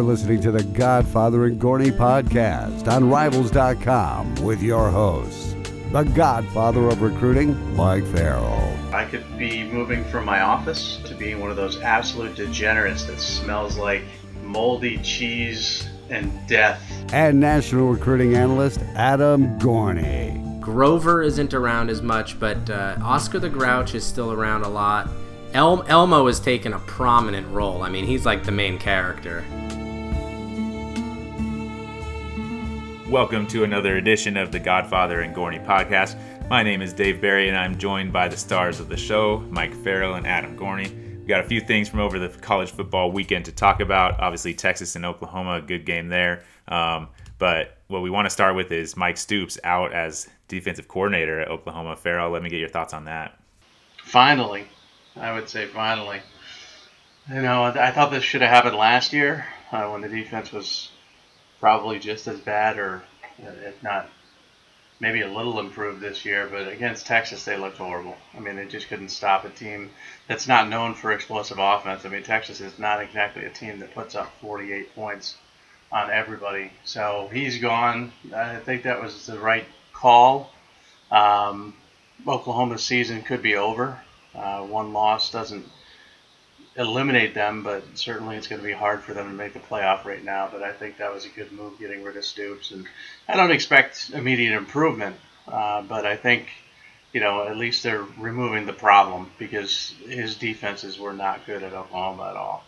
You're 0.00 0.08
listening 0.08 0.40
to 0.40 0.50
the 0.50 0.62
Godfather 0.62 1.44
and 1.44 1.60
Gorney 1.60 1.92
podcast 1.92 2.88
on 2.88 3.10
Rivals.com 3.10 4.36
with 4.36 4.62
your 4.62 4.88
hosts, 4.88 5.54
the 5.92 6.04
Godfather 6.04 6.88
of 6.88 7.02
Recruiting, 7.02 7.76
Mike 7.76 8.06
Farrell. 8.06 8.78
I 8.94 9.04
could 9.04 9.26
be 9.36 9.62
moving 9.64 10.02
from 10.04 10.24
my 10.24 10.40
office 10.40 10.96
to 11.04 11.14
being 11.14 11.38
one 11.38 11.50
of 11.50 11.58
those 11.58 11.82
absolute 11.82 12.34
degenerates 12.34 13.04
that 13.04 13.20
smells 13.20 13.76
like 13.76 14.00
moldy 14.42 14.96
cheese 15.02 15.86
and 16.08 16.32
death. 16.48 16.82
And 17.12 17.38
national 17.38 17.92
recruiting 17.92 18.34
analyst 18.34 18.80
Adam 18.94 19.58
Gorney. 19.58 20.62
Grover 20.62 21.20
isn't 21.20 21.52
around 21.52 21.90
as 21.90 22.00
much, 22.00 22.40
but 22.40 22.70
uh, 22.70 22.96
Oscar 23.02 23.38
the 23.38 23.50
Grouch 23.50 23.94
is 23.94 24.02
still 24.02 24.32
around 24.32 24.62
a 24.62 24.68
lot. 24.70 25.10
El- 25.52 25.82
Elmo 25.88 26.26
has 26.26 26.40
taken 26.40 26.72
a 26.72 26.78
prominent 26.78 27.46
role. 27.48 27.82
I 27.82 27.90
mean, 27.90 28.06
he's 28.06 28.24
like 28.24 28.44
the 28.44 28.52
main 28.52 28.78
character. 28.78 29.44
Welcome 33.10 33.48
to 33.48 33.64
another 33.64 33.96
edition 33.96 34.36
of 34.36 34.52
the 34.52 34.60
Godfather 34.60 35.22
and 35.22 35.34
Gorney 35.34 35.58
podcast. 35.66 36.16
My 36.48 36.62
name 36.62 36.80
is 36.80 36.92
Dave 36.92 37.20
Barry, 37.20 37.48
and 37.48 37.56
I'm 37.56 37.76
joined 37.76 38.12
by 38.12 38.28
the 38.28 38.36
stars 38.36 38.78
of 38.78 38.88
the 38.88 38.96
show, 38.96 39.40
Mike 39.50 39.74
Farrell 39.74 40.14
and 40.14 40.24
Adam 40.24 40.56
Gorney. 40.56 41.18
We 41.18 41.26
got 41.26 41.40
a 41.40 41.48
few 41.48 41.60
things 41.60 41.88
from 41.88 41.98
over 41.98 42.20
the 42.20 42.28
college 42.28 42.70
football 42.70 43.10
weekend 43.10 43.46
to 43.46 43.52
talk 43.52 43.80
about. 43.80 44.20
Obviously, 44.20 44.54
Texas 44.54 44.94
and 44.94 45.04
Oklahoma, 45.04 45.60
good 45.60 45.84
game 45.84 46.06
there. 46.06 46.44
Um, 46.68 47.08
but 47.38 47.78
what 47.88 48.02
we 48.02 48.10
want 48.10 48.26
to 48.26 48.30
start 48.30 48.54
with 48.54 48.70
is 48.70 48.96
Mike 48.96 49.16
Stoops 49.16 49.58
out 49.64 49.92
as 49.92 50.28
defensive 50.46 50.86
coordinator 50.86 51.40
at 51.40 51.48
Oklahoma. 51.48 51.96
Farrell, 51.96 52.30
let 52.30 52.44
me 52.44 52.48
get 52.48 52.60
your 52.60 52.68
thoughts 52.68 52.94
on 52.94 53.06
that. 53.06 53.36
Finally, 54.04 54.66
I 55.16 55.32
would 55.32 55.48
say 55.48 55.66
finally. 55.66 56.20
You 57.28 57.42
know, 57.42 57.64
I 57.64 57.90
thought 57.90 58.12
this 58.12 58.22
should 58.22 58.42
have 58.42 58.50
happened 58.50 58.76
last 58.76 59.12
year 59.12 59.46
uh, 59.72 59.88
when 59.88 60.00
the 60.00 60.08
defense 60.08 60.52
was 60.52 60.89
probably 61.60 61.98
just 61.98 62.26
as 62.26 62.40
bad, 62.40 62.78
or 62.78 63.02
if 63.38 63.82
not, 63.82 64.08
maybe 64.98 65.20
a 65.20 65.32
little 65.32 65.60
improved 65.60 66.00
this 66.00 66.24
year. 66.24 66.48
But 66.50 66.68
against 66.68 67.06
Texas, 67.06 67.44
they 67.44 67.56
looked 67.56 67.78
horrible. 67.78 68.16
I 68.36 68.40
mean, 68.40 68.56
they 68.56 68.66
just 68.66 68.88
couldn't 68.88 69.10
stop 69.10 69.44
a 69.44 69.50
team 69.50 69.90
that's 70.26 70.48
not 70.48 70.68
known 70.68 70.94
for 70.94 71.12
explosive 71.12 71.58
offense. 71.58 72.04
I 72.04 72.08
mean, 72.08 72.22
Texas 72.22 72.60
is 72.60 72.78
not 72.78 73.00
exactly 73.00 73.44
a 73.44 73.50
team 73.50 73.78
that 73.80 73.94
puts 73.94 74.14
up 74.14 74.32
48 74.40 74.94
points 74.94 75.36
on 75.92 76.10
everybody. 76.10 76.70
So 76.84 77.28
he's 77.32 77.58
gone. 77.58 78.12
I 78.34 78.56
think 78.56 78.84
that 78.84 79.02
was 79.02 79.26
the 79.26 79.38
right 79.38 79.66
call. 79.92 80.50
Um, 81.10 81.74
Oklahoma's 82.26 82.84
season 82.84 83.22
could 83.22 83.42
be 83.42 83.56
over. 83.56 83.98
Uh, 84.34 84.62
one 84.62 84.92
loss 84.92 85.30
doesn't 85.30 85.64
eliminate 86.76 87.34
them, 87.34 87.62
but 87.62 87.82
certainly 87.94 88.36
it's 88.36 88.46
going 88.46 88.60
to 88.60 88.66
be 88.66 88.72
hard 88.72 89.02
for 89.02 89.12
them 89.12 89.28
to 89.28 89.34
make 89.34 89.52
the 89.52 89.58
playoff 89.58 90.04
right 90.04 90.24
now. 90.24 90.48
But 90.50 90.62
I 90.62 90.72
think 90.72 90.98
that 90.98 91.12
was 91.12 91.24
a 91.24 91.28
good 91.28 91.52
move 91.52 91.78
getting 91.78 92.02
rid 92.02 92.16
of 92.16 92.24
Stoops, 92.24 92.70
and 92.70 92.86
I 93.28 93.36
don't 93.36 93.50
expect 93.50 94.10
immediate 94.14 94.56
improvement, 94.56 95.16
uh, 95.48 95.82
but 95.82 96.06
I 96.06 96.16
think 96.16 96.48
you 97.12 97.20
know 97.20 97.46
at 97.46 97.56
least 97.56 97.82
they're 97.82 98.04
removing 98.18 98.66
the 98.66 98.72
problem 98.72 99.30
because 99.38 99.94
his 100.06 100.36
defenses 100.36 100.98
were 100.98 101.12
not 101.12 101.44
good 101.46 101.62
at 101.62 101.72
Oklahoma 101.72 102.30
at 102.30 102.36
all. 102.36 102.64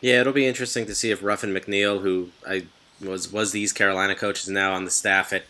Yeah, 0.00 0.20
it'll 0.20 0.32
be 0.32 0.46
interesting 0.46 0.86
to 0.86 0.94
see 0.94 1.10
if 1.10 1.22
Ruffin 1.22 1.52
McNeill, 1.52 2.00
who 2.00 2.30
I 2.46 2.66
was 3.00 3.32
was 3.32 3.52
the 3.52 3.60
East 3.60 3.74
Carolina 3.74 4.14
coach, 4.14 4.42
is 4.42 4.48
now 4.48 4.74
on 4.74 4.84
the 4.84 4.90
staff 4.90 5.32
at 5.32 5.44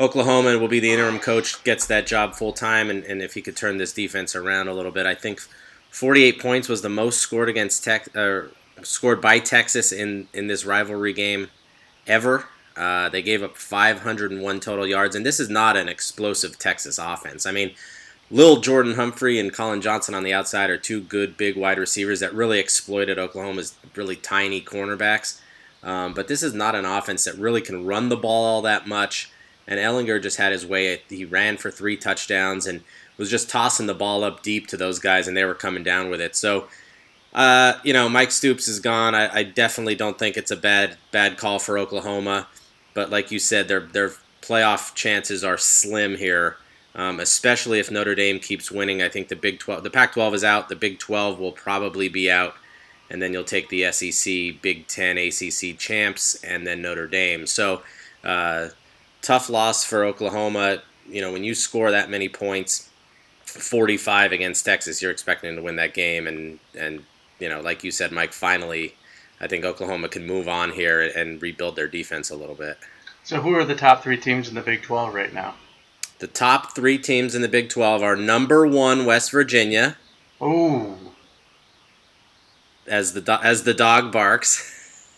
Oklahoma 0.00 0.50
and 0.50 0.60
will 0.60 0.68
be 0.68 0.80
the 0.80 0.92
interim 0.92 1.20
coach, 1.20 1.62
gets 1.62 1.86
that 1.86 2.06
job 2.06 2.34
full 2.34 2.52
time, 2.52 2.90
and, 2.90 3.04
and 3.04 3.22
if 3.22 3.34
he 3.34 3.42
could 3.42 3.56
turn 3.56 3.76
this 3.76 3.92
defense 3.92 4.34
around 4.34 4.68
a 4.68 4.74
little 4.74 4.90
bit, 4.90 5.06
I 5.06 5.14
think 5.14 5.40
48 5.94 6.40
points 6.40 6.68
was 6.68 6.82
the 6.82 6.88
most 6.88 7.20
scored 7.20 7.48
against 7.48 7.84
Tech, 7.84 8.08
or 8.16 8.50
scored 8.82 9.20
by 9.20 9.38
Texas 9.38 9.92
in 9.92 10.26
in 10.32 10.48
this 10.48 10.64
rivalry 10.64 11.12
game 11.12 11.50
ever. 12.08 12.46
Uh, 12.76 13.08
they 13.08 13.22
gave 13.22 13.44
up 13.44 13.56
501 13.56 14.58
total 14.58 14.88
yards, 14.88 15.14
and 15.14 15.24
this 15.24 15.38
is 15.38 15.48
not 15.48 15.76
an 15.76 15.88
explosive 15.88 16.58
Texas 16.58 16.98
offense. 16.98 17.46
I 17.46 17.52
mean, 17.52 17.76
Lil 18.28 18.60
Jordan 18.60 18.94
Humphrey 18.94 19.38
and 19.38 19.52
Collin 19.52 19.80
Johnson 19.80 20.16
on 20.16 20.24
the 20.24 20.32
outside 20.32 20.68
are 20.68 20.76
two 20.76 21.00
good 21.00 21.36
big 21.36 21.56
wide 21.56 21.78
receivers 21.78 22.18
that 22.18 22.34
really 22.34 22.58
exploited 22.58 23.16
Oklahoma's 23.16 23.76
really 23.94 24.16
tiny 24.16 24.60
cornerbacks. 24.60 25.40
Um, 25.84 26.12
but 26.12 26.26
this 26.26 26.42
is 26.42 26.54
not 26.54 26.74
an 26.74 26.84
offense 26.84 27.22
that 27.22 27.36
really 27.36 27.60
can 27.60 27.86
run 27.86 28.08
the 28.08 28.16
ball 28.16 28.44
all 28.44 28.62
that 28.62 28.88
much. 28.88 29.30
And 29.68 29.78
Ehlinger 29.78 30.20
just 30.20 30.38
had 30.38 30.50
his 30.50 30.66
way. 30.66 31.02
He 31.08 31.24
ran 31.24 31.56
for 31.56 31.70
three 31.70 31.96
touchdowns 31.96 32.66
and 32.66 32.82
was 33.16 33.30
just 33.30 33.48
tossing 33.48 33.86
the 33.86 33.94
ball 33.94 34.24
up 34.24 34.42
deep 34.42 34.66
to 34.68 34.76
those 34.76 34.98
guys, 34.98 35.28
and 35.28 35.36
they 35.36 35.44
were 35.44 35.54
coming 35.54 35.82
down 35.82 36.10
with 36.10 36.20
it. 36.20 36.34
So, 36.36 36.68
uh, 37.34 37.74
you 37.84 37.92
know, 37.92 38.08
Mike 38.08 38.30
Stoops 38.30 38.68
is 38.68 38.80
gone. 38.80 39.14
I, 39.14 39.32
I, 39.34 39.42
definitely 39.42 39.94
don't 39.94 40.18
think 40.18 40.36
it's 40.36 40.50
a 40.50 40.56
bad 40.56 40.96
bad 41.10 41.36
call 41.36 41.58
for 41.58 41.78
Oklahoma. 41.78 42.48
But 42.92 43.10
like 43.10 43.30
you 43.30 43.38
said, 43.38 43.68
their 43.68 43.80
their 43.80 44.12
playoff 44.40 44.94
chances 44.94 45.42
are 45.42 45.58
slim 45.58 46.16
here, 46.16 46.56
um, 46.94 47.18
especially 47.18 47.80
if 47.80 47.90
Notre 47.90 48.14
Dame 48.14 48.38
keeps 48.38 48.70
winning. 48.70 49.02
I 49.02 49.08
think 49.08 49.28
the 49.28 49.36
Big 49.36 49.58
12, 49.58 49.82
the 49.82 49.90
Pac-12 49.90 50.34
is 50.34 50.44
out. 50.44 50.68
The 50.68 50.76
Big 50.76 50.98
12 50.98 51.38
will 51.40 51.52
probably 51.52 52.08
be 52.08 52.30
out, 52.30 52.54
and 53.10 53.20
then 53.20 53.32
you'll 53.32 53.44
take 53.44 53.68
the 53.68 53.90
SEC, 53.90 54.60
Big 54.62 54.86
10, 54.86 55.18
ACC 55.18 55.78
champs, 55.78 56.42
and 56.44 56.66
then 56.66 56.82
Notre 56.82 57.08
Dame. 57.08 57.46
So. 57.46 57.82
Uh, 58.22 58.70
tough 59.24 59.48
loss 59.48 59.84
for 59.84 60.04
Oklahoma. 60.04 60.82
You 61.08 61.20
know, 61.20 61.32
when 61.32 61.42
you 61.42 61.54
score 61.54 61.90
that 61.90 62.10
many 62.10 62.28
points, 62.28 62.88
45 63.54 64.32
against 64.32 64.64
Texas, 64.64 65.00
you're 65.00 65.10
expecting 65.10 65.56
to 65.56 65.62
win 65.62 65.76
that 65.76 65.94
game. 65.94 66.26
And, 66.26 66.58
and 66.76 67.04
you 67.38 67.48
know, 67.48 67.60
like 67.60 67.84
you 67.84 67.90
said, 67.90 68.12
Mike, 68.12 68.32
finally, 68.32 68.94
I 69.40 69.46
think 69.46 69.64
Oklahoma 69.64 70.08
can 70.08 70.26
move 70.26 70.48
on 70.48 70.72
here 70.72 71.00
and 71.00 71.40
rebuild 71.40 71.76
their 71.76 71.88
defense 71.88 72.30
a 72.30 72.36
little 72.36 72.54
bit. 72.54 72.78
So, 73.24 73.40
who 73.40 73.54
are 73.54 73.64
the 73.64 73.74
top 73.74 74.02
three 74.02 74.18
teams 74.18 74.48
in 74.48 74.54
the 74.54 74.60
Big 74.60 74.82
12 74.82 75.14
right 75.14 75.32
now? 75.32 75.54
The 76.18 76.26
top 76.26 76.74
three 76.74 76.98
teams 76.98 77.34
in 77.34 77.42
the 77.42 77.48
Big 77.48 77.68
12 77.68 78.02
are 78.02 78.16
number 78.16 78.66
one, 78.66 79.04
West 79.04 79.30
Virginia. 79.30 79.96
Oh. 80.40 80.96
As 82.86 83.14
the, 83.14 83.20
do- 83.20 83.32
as 83.42 83.64
the 83.64 83.74
dog 83.74 84.12
barks. 84.12 85.10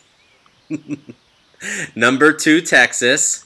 number 1.97 2.33
two, 2.33 2.61
Texas. 2.61 3.45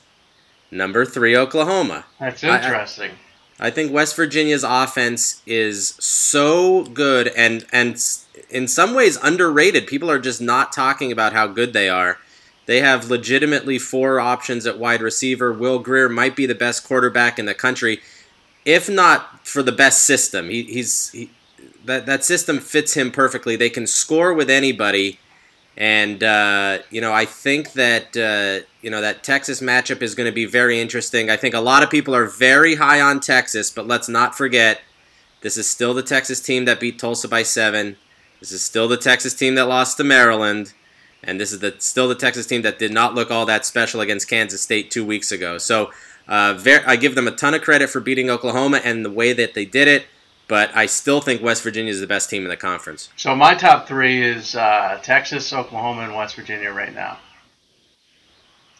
Number 0.70 1.04
three, 1.04 1.36
Oklahoma. 1.36 2.04
That's 2.18 2.44
interesting. 2.44 3.10
I, 3.10 3.14
I, 3.14 3.29
think 3.68 3.92
West 3.92 4.16
Virginia's 4.16 4.64
offense 4.64 5.42
is 5.44 5.90
so 5.98 6.84
good 6.84 7.28
and 7.28 7.66
and 7.70 8.02
in 8.48 8.66
some 8.66 8.94
ways 8.94 9.18
underrated. 9.22 9.86
People 9.86 10.10
are 10.10 10.18
just 10.18 10.40
not 10.40 10.72
talking 10.72 11.12
about 11.12 11.34
how 11.34 11.46
good 11.46 11.74
they 11.74 11.90
are. 11.90 12.18
They 12.64 12.80
have 12.80 13.10
legitimately 13.10 13.78
four 13.78 14.18
options 14.18 14.64
at 14.64 14.78
wide 14.78 15.02
receiver. 15.02 15.52
Will 15.52 15.78
Grier 15.78 16.08
might 16.08 16.36
be 16.36 16.46
the 16.46 16.54
best 16.54 16.84
quarterback 16.84 17.38
in 17.38 17.44
the 17.44 17.54
country, 17.54 18.00
if 18.64 18.88
not 18.88 19.46
for 19.46 19.62
the 19.62 19.72
best 19.72 20.04
system. 20.04 20.48
He, 20.48 20.62
he's 20.62 21.10
he, 21.10 21.30
that 21.84 22.06
that 22.06 22.24
system 22.24 22.60
fits 22.60 22.94
him 22.94 23.10
perfectly. 23.10 23.56
They 23.56 23.68
can 23.68 23.86
score 23.86 24.32
with 24.32 24.48
anybody 24.48 25.18
and 25.76 26.22
uh, 26.22 26.78
you 26.90 27.00
know, 27.00 27.12
I 27.12 27.24
think 27.24 27.72
that 27.74 28.16
uh, 28.16 28.66
you 28.82 28.90
know 28.90 29.00
that 29.00 29.22
Texas 29.22 29.60
matchup 29.60 30.02
is 30.02 30.14
going 30.14 30.26
to 30.26 30.34
be 30.34 30.44
very 30.44 30.80
interesting. 30.80 31.30
I 31.30 31.36
think 31.36 31.54
a 31.54 31.60
lot 31.60 31.82
of 31.82 31.90
people 31.90 32.14
are 32.14 32.26
very 32.26 32.76
high 32.76 33.00
on 33.00 33.20
Texas, 33.20 33.70
but 33.70 33.86
let's 33.86 34.08
not 34.08 34.34
forget 34.34 34.80
this 35.42 35.56
is 35.56 35.68
still 35.68 35.94
the 35.94 36.02
Texas 36.02 36.40
team 36.40 36.64
that 36.66 36.80
beat 36.80 36.98
Tulsa 36.98 37.28
by 37.28 37.42
seven. 37.42 37.96
This 38.40 38.52
is 38.52 38.62
still 38.62 38.88
the 38.88 38.96
Texas 38.96 39.34
team 39.34 39.54
that 39.54 39.66
lost 39.66 39.96
to 39.98 40.04
Maryland, 40.04 40.72
and 41.22 41.40
this 41.40 41.52
is 41.52 41.60
the 41.60 41.74
still 41.78 42.08
the 42.08 42.14
Texas 42.14 42.46
team 42.46 42.62
that 42.62 42.78
did 42.78 42.92
not 42.92 43.14
look 43.14 43.30
all 43.30 43.46
that 43.46 43.64
special 43.64 44.00
against 44.00 44.28
Kansas 44.28 44.62
State 44.62 44.90
two 44.90 45.04
weeks 45.04 45.30
ago. 45.30 45.58
So, 45.58 45.92
uh, 46.26 46.54
very, 46.54 46.84
I 46.84 46.96
give 46.96 47.14
them 47.14 47.28
a 47.28 47.32
ton 47.32 47.54
of 47.54 47.62
credit 47.62 47.90
for 47.90 48.00
beating 48.00 48.28
Oklahoma 48.28 48.80
and 48.84 49.04
the 49.04 49.10
way 49.10 49.32
that 49.32 49.54
they 49.54 49.64
did 49.64 49.88
it 49.88 50.06
but 50.50 50.76
I 50.76 50.86
still 50.86 51.20
think 51.20 51.42
West 51.42 51.62
Virginia 51.62 51.92
is 51.92 52.00
the 52.00 52.08
best 52.08 52.28
team 52.28 52.42
in 52.42 52.48
the 52.48 52.56
conference. 52.56 53.08
So 53.14 53.36
my 53.36 53.54
top 53.54 53.86
three 53.86 54.20
is 54.20 54.56
uh, 54.56 54.98
Texas, 55.00 55.52
Oklahoma, 55.52 56.02
and 56.02 56.16
West 56.16 56.34
Virginia 56.34 56.72
right 56.72 56.92
now. 56.92 57.18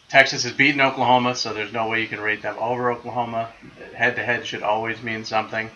Texas 0.09 0.43
has 0.43 0.51
beaten 0.51 0.81
Oklahoma, 0.81 1.33
so 1.33 1.53
there's 1.53 1.71
no 1.71 1.87
way 1.87 2.01
you 2.01 2.09
can 2.09 2.19
rate 2.19 2.41
them 2.41 2.57
over 2.59 2.91
Oklahoma. 2.91 3.49
Head 3.95 4.17
to 4.17 4.21
head 4.21 4.45
should 4.45 4.63
always 4.63 5.01
mean 5.01 5.23
something. 5.23 5.71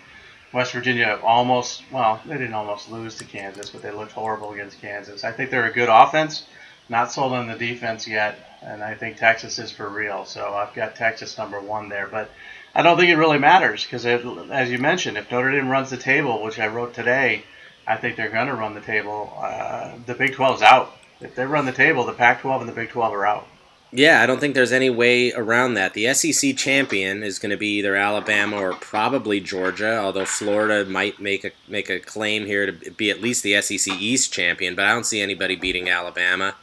West 0.52 0.74
Virginia 0.74 1.18
almost, 1.24 1.84
well, 1.94 2.22
they 2.26 2.34
didn't 2.34 2.54
almost 2.54 2.92
lose 2.92 3.16
to 3.20 3.24
Kansas, 3.24 3.70
but 3.70 3.82
they 3.82 3.92
looked 3.92 4.12
horrible 4.12 4.52
against 4.52 4.82
Kansas. 4.82 5.24
I 5.24 5.32
think 5.32 5.50
they're 5.50 5.70
a 5.70 5.74
good 5.74 5.88
offense, 5.90 6.44
not 6.90 7.10
sold 7.10 7.32
on 7.32 7.48
the 7.48 7.56
defense 7.56 8.06
yet, 8.06 8.60
and 8.62 8.84
I 8.84 8.96
think 8.96 9.16
Texas 9.16 9.60
is 9.60 9.72
for 9.72 9.88
real. 9.88 10.26
So 10.26 10.56
I've 10.56 10.74
got 10.74 10.96
Texas 10.96 11.38
number 11.38 11.62
one 11.62 11.88
there. 11.88 12.08
But 12.08 12.30
I 12.76 12.82
don't 12.82 12.98
think 12.98 13.10
it 13.10 13.16
really 13.16 13.40
matters 13.40 13.86
because, 13.86 14.06
as 14.06 14.70
you 14.70 14.78
mentioned, 14.78 15.18
if 15.18 15.32
Notre 15.32 15.52
Dame 15.52 15.70
runs 15.70 15.90
the 15.90 15.98
table, 15.98 16.44
which 16.44 16.60
I 16.60 16.68
wrote 16.68 16.94
today, 16.94 17.44
I 17.88 17.96
think 17.96 18.18
they're 18.18 18.30
going 18.30 18.48
to 18.48 18.54
run 18.54 18.74
the 18.74 18.82
table. 18.82 19.34
Uh, 19.38 19.94
the 20.06 20.14
Big 20.14 20.34
12 20.34 20.58
is 20.58 20.62
out. 20.62 20.92
If 21.22 21.36
they 21.36 21.46
run 21.46 21.66
the 21.66 21.72
table, 21.72 22.06
the 22.06 22.12
Pac 22.12 22.42
12 22.42 22.64
and 22.64 22.70
the 22.70 22.76
Big 22.76 22.90
12 22.90 23.14
are 23.14 23.26
out. 23.26 23.48
Yeah, 23.92 24.22
I 24.22 24.26
don't 24.26 24.42
think 24.42 24.56
there's 24.56 24.74
any 24.74 24.90
way 24.90 25.32
around 25.32 25.76
that. 25.76 25.94
The 25.94 26.14
SEC 26.14 26.58
champion 26.58 27.24
is 27.24 27.40
going 27.40 27.52
to 27.52 27.58
be 27.58 27.78
either 27.78 27.96
Alabama 27.96 28.58
or 28.58 28.74
probably 28.74 29.40
Georgia, 29.40 29.98
although 30.00 30.26
Florida 30.26 30.84
might 30.90 31.22
make 31.22 31.46
a 31.46 31.52
make 31.70 31.90
a 31.90 32.02
claim 32.02 32.46
here 32.46 32.70
to 32.70 32.92
be 32.92 33.10
at 33.10 33.22
least 33.22 33.42
the 33.42 33.62
SEC 33.62 33.94
East 34.02 34.34
champion, 34.34 34.76
but 34.76 34.84
I 34.84 34.92
don't 34.92 35.06
see 35.06 35.22
anybody 35.22 35.56
beating 35.56 35.90
Alabama. 35.90 36.56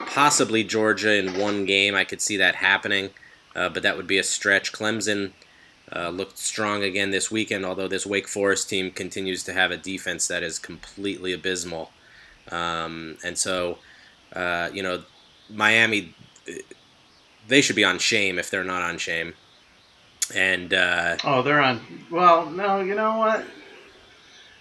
possibly 0.00 0.64
Georgia 0.64 1.14
in 1.14 1.38
one 1.38 1.64
game. 1.64 1.94
I 1.94 2.04
could 2.04 2.20
see 2.20 2.36
that 2.38 2.56
happening, 2.56 3.10
uh, 3.54 3.68
but 3.68 3.82
that 3.84 3.96
would 3.96 4.06
be 4.06 4.18
a 4.18 4.24
stretch. 4.24 4.72
Clemson 4.72 5.32
uh, 5.94 6.08
looked 6.10 6.38
strong 6.38 6.82
again 6.82 7.10
this 7.10 7.30
weekend, 7.30 7.64
although 7.64 7.88
this 7.88 8.06
Wake 8.06 8.28
Forest 8.28 8.68
team 8.68 8.90
continues 8.90 9.42
to 9.44 9.52
have 9.52 9.70
a 9.70 9.76
defense 9.76 10.28
that 10.28 10.42
is 10.42 10.58
completely 10.58 11.32
abysmal. 11.32 11.90
Um, 12.50 13.16
and 13.24 13.36
so, 13.36 13.78
uh, 14.34 14.70
you 14.72 14.82
know, 14.82 15.02
Miami, 15.48 16.14
they 17.48 17.60
should 17.60 17.76
be 17.76 17.84
on 17.84 17.98
shame 17.98 18.38
if 18.38 18.50
they're 18.50 18.64
not 18.64 18.82
on 18.82 18.98
shame. 18.98 19.34
And 20.34 20.72
uh, 20.72 21.16
Oh, 21.24 21.42
they're 21.42 21.60
on. 21.60 21.80
Well, 22.10 22.48
no, 22.50 22.80
you 22.80 22.94
know 22.94 23.16
what? 23.18 23.44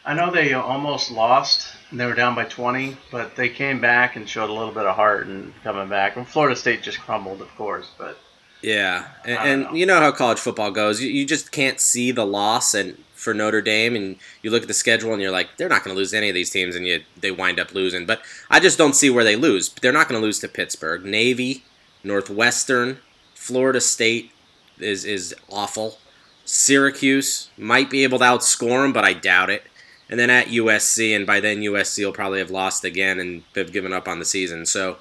I 0.06 0.16
know 0.16 0.32
they 0.32 0.54
almost 0.54 1.12
lost. 1.12 1.68
and 1.92 2.00
They 2.00 2.06
were 2.08 2.16
down 2.16 2.34
by 2.34 2.46
20, 2.46 2.98
but 3.12 3.36
they 3.36 3.50
came 3.50 3.80
back 3.80 4.16
and 4.16 4.28
showed 4.28 4.50
a 4.50 4.54
little 4.54 4.74
bit 4.74 4.86
of 4.86 4.96
heart 4.96 5.28
and 5.28 5.54
coming 5.64 5.88
back. 5.90 6.16
And 6.16 6.28
Florida 6.28 6.56
State 6.56 6.82
just 6.82 7.00
crumbled, 7.00 7.42
of 7.42 7.54
course, 7.56 7.92
but 7.98 8.18
Yeah, 8.62 9.08
and, 9.24 9.68
and 9.68 9.78
you 9.78 9.86
know 9.86 10.00
how 10.00 10.12
college 10.12 10.40
football 10.40 10.72
goes. 10.72 11.02
You, 11.02 11.10
you 11.10 11.26
just 11.26 11.52
can't 11.52 11.80
see 11.80 12.12
the 12.12 12.26
loss, 12.26 12.74
and 12.74 12.98
for 13.14 13.34
Notre 13.34 13.62
Dame, 13.62 13.96
and 13.96 14.16
you 14.42 14.50
look 14.50 14.62
at 14.62 14.68
the 14.68 14.74
schedule, 14.74 15.14
and 15.14 15.22
you're 15.22 15.32
like, 15.32 15.58
they're 15.58 15.70
not 15.70 15.84
going 15.84 15.94
to 15.94 15.98
lose 15.98 16.14
any 16.14 16.30
of 16.30 16.36
these 16.36 16.50
teams, 16.50 16.76
and 16.76 16.86
you 16.86 17.04
they 17.20 17.32
wind 17.32 17.60
up 17.60 17.74
losing. 17.74 18.06
But 18.06 18.22
I 18.50 18.60
just 18.60 18.78
don't 18.78 18.96
see 18.96 19.10
where 19.10 19.24
they 19.24 19.36
lose. 19.36 19.70
They're 19.70 19.94
not 19.94 20.10
going 20.10 20.20
to 20.20 20.26
lose 20.26 20.40
to 20.40 20.48
Pittsburgh, 20.48 21.06
Navy, 21.06 21.64
Northwestern, 22.04 23.00
Florida 23.34 23.82
State 23.82 24.32
is 24.78 25.06
is 25.06 25.34
awful. 25.50 25.98
Syracuse 26.46 27.50
might 27.58 27.90
be 27.90 28.04
able 28.04 28.20
to 28.20 28.26
outscore 28.26 28.84
them, 28.84 28.92
but 28.94 29.06
I 29.06 29.14
doubt 29.14 29.50
it. 29.50 29.64
And 30.10 30.20
then 30.20 30.30
at 30.30 30.48
USC, 30.48 31.16
and 31.16 31.26
by 31.26 31.40
then 31.40 31.62
USC 31.62 32.04
will 32.04 32.12
probably 32.12 32.40
have 32.40 32.50
lost 32.50 32.84
again 32.84 33.20
and 33.20 33.44
have 33.56 33.72
given 33.72 33.94
up 33.94 34.08
on 34.08 34.20
the 34.20 34.26
season. 34.26 34.66
So. 34.66 34.98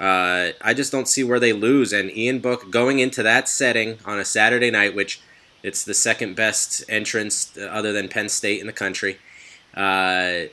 Uh, 0.00 0.52
I 0.60 0.74
just 0.74 0.90
don't 0.90 1.06
see 1.06 1.22
where 1.22 1.38
they 1.38 1.52
lose. 1.52 1.92
And 1.92 2.10
Ian 2.10 2.40
Book 2.40 2.70
going 2.70 2.98
into 2.98 3.22
that 3.22 3.48
setting 3.48 3.98
on 4.04 4.18
a 4.18 4.24
Saturday 4.24 4.70
night, 4.70 4.94
which 4.94 5.20
it's 5.62 5.84
the 5.84 5.94
second 5.94 6.34
best 6.34 6.84
entrance 6.88 7.56
other 7.56 7.92
than 7.92 8.08
Penn 8.08 8.28
State 8.28 8.60
in 8.60 8.66
the 8.66 8.72
country. 8.72 9.18
Uh, 9.74 10.50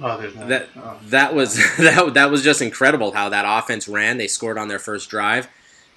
oh, 0.00 0.18
there's 0.18 0.34
that 0.34 0.68
oh. 0.76 0.98
that 1.04 1.34
was 1.34 1.56
that, 1.78 2.14
that 2.14 2.30
was 2.30 2.42
just 2.42 2.62
incredible 2.62 3.12
how 3.12 3.28
that 3.28 3.44
offense 3.46 3.86
ran. 3.86 4.18
They 4.18 4.28
scored 4.28 4.58
on 4.58 4.68
their 4.68 4.78
first 4.78 5.10
drive. 5.10 5.48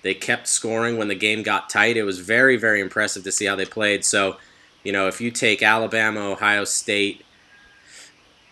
They 0.03 0.13
kept 0.13 0.47
scoring 0.47 0.97
when 0.97 1.07
the 1.07 1.15
game 1.15 1.41
got 1.43 1.69
tight. 1.69 1.97
It 1.97 2.03
was 2.03 2.19
very 2.19 2.57
very 2.57 2.81
impressive 2.81 3.23
to 3.23 3.31
see 3.31 3.45
how 3.45 3.55
they 3.55 3.65
played. 3.65 4.03
So, 4.03 4.37
you 4.83 4.91
know, 4.91 5.07
if 5.07 5.21
you 5.21 5.31
take 5.31 5.63
Alabama, 5.63 6.31
Ohio 6.31 6.65
State, 6.65 7.23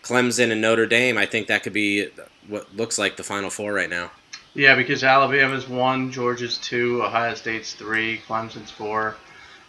Clemson, 0.02 0.50
and 0.50 0.60
Notre 0.60 0.86
Dame, 0.86 1.18
I 1.18 1.26
think 1.26 1.46
that 1.48 1.62
could 1.62 1.74
be 1.74 2.08
what 2.48 2.74
looks 2.76 2.98
like 2.98 3.16
the 3.16 3.22
Final 3.24 3.50
Four 3.50 3.72
right 3.72 3.90
now. 3.90 4.10
Yeah, 4.54 4.74
because 4.74 5.04
Alabama's 5.04 5.68
one, 5.68 6.10
Georgia's 6.12 6.56
two, 6.58 7.02
Ohio 7.02 7.34
State's 7.34 7.74
three, 7.74 8.22
Clemson's 8.26 8.70
four, 8.70 9.16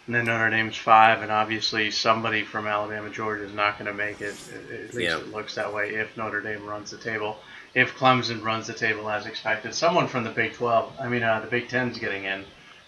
and 0.06 0.14
then 0.14 0.24
Notre 0.24 0.48
Dame's 0.48 0.76
five, 0.76 1.20
and 1.20 1.30
obviously 1.30 1.90
somebody 1.90 2.42
from 2.42 2.66
Alabama, 2.66 3.10
Georgia 3.10 3.44
is 3.44 3.52
not 3.52 3.78
going 3.78 3.90
to 3.90 3.94
make 3.94 4.22
it. 4.22 4.34
At 4.72 4.94
least 4.94 5.10
Yeah. 5.10 5.18
it 5.18 5.28
looks 5.30 5.54
that 5.56 5.72
way 5.74 5.90
if 5.90 6.16
Notre 6.16 6.40
Dame 6.40 6.64
runs 6.64 6.90
the 6.90 6.96
table. 6.96 7.36
If 7.74 7.94
Clemson 7.96 8.42
runs 8.42 8.66
the 8.66 8.72
table 8.72 9.10
as 9.10 9.26
expected, 9.26 9.74
someone 9.74 10.08
from 10.08 10.24
the 10.24 10.30
Big 10.30 10.54
12, 10.54 10.94
I 10.98 11.06
mean 11.08 11.22
uh, 11.22 11.40
the 11.40 11.46
Big 11.48 11.68
10's 11.68 11.98
getting 11.98 12.24
in. 12.24 12.44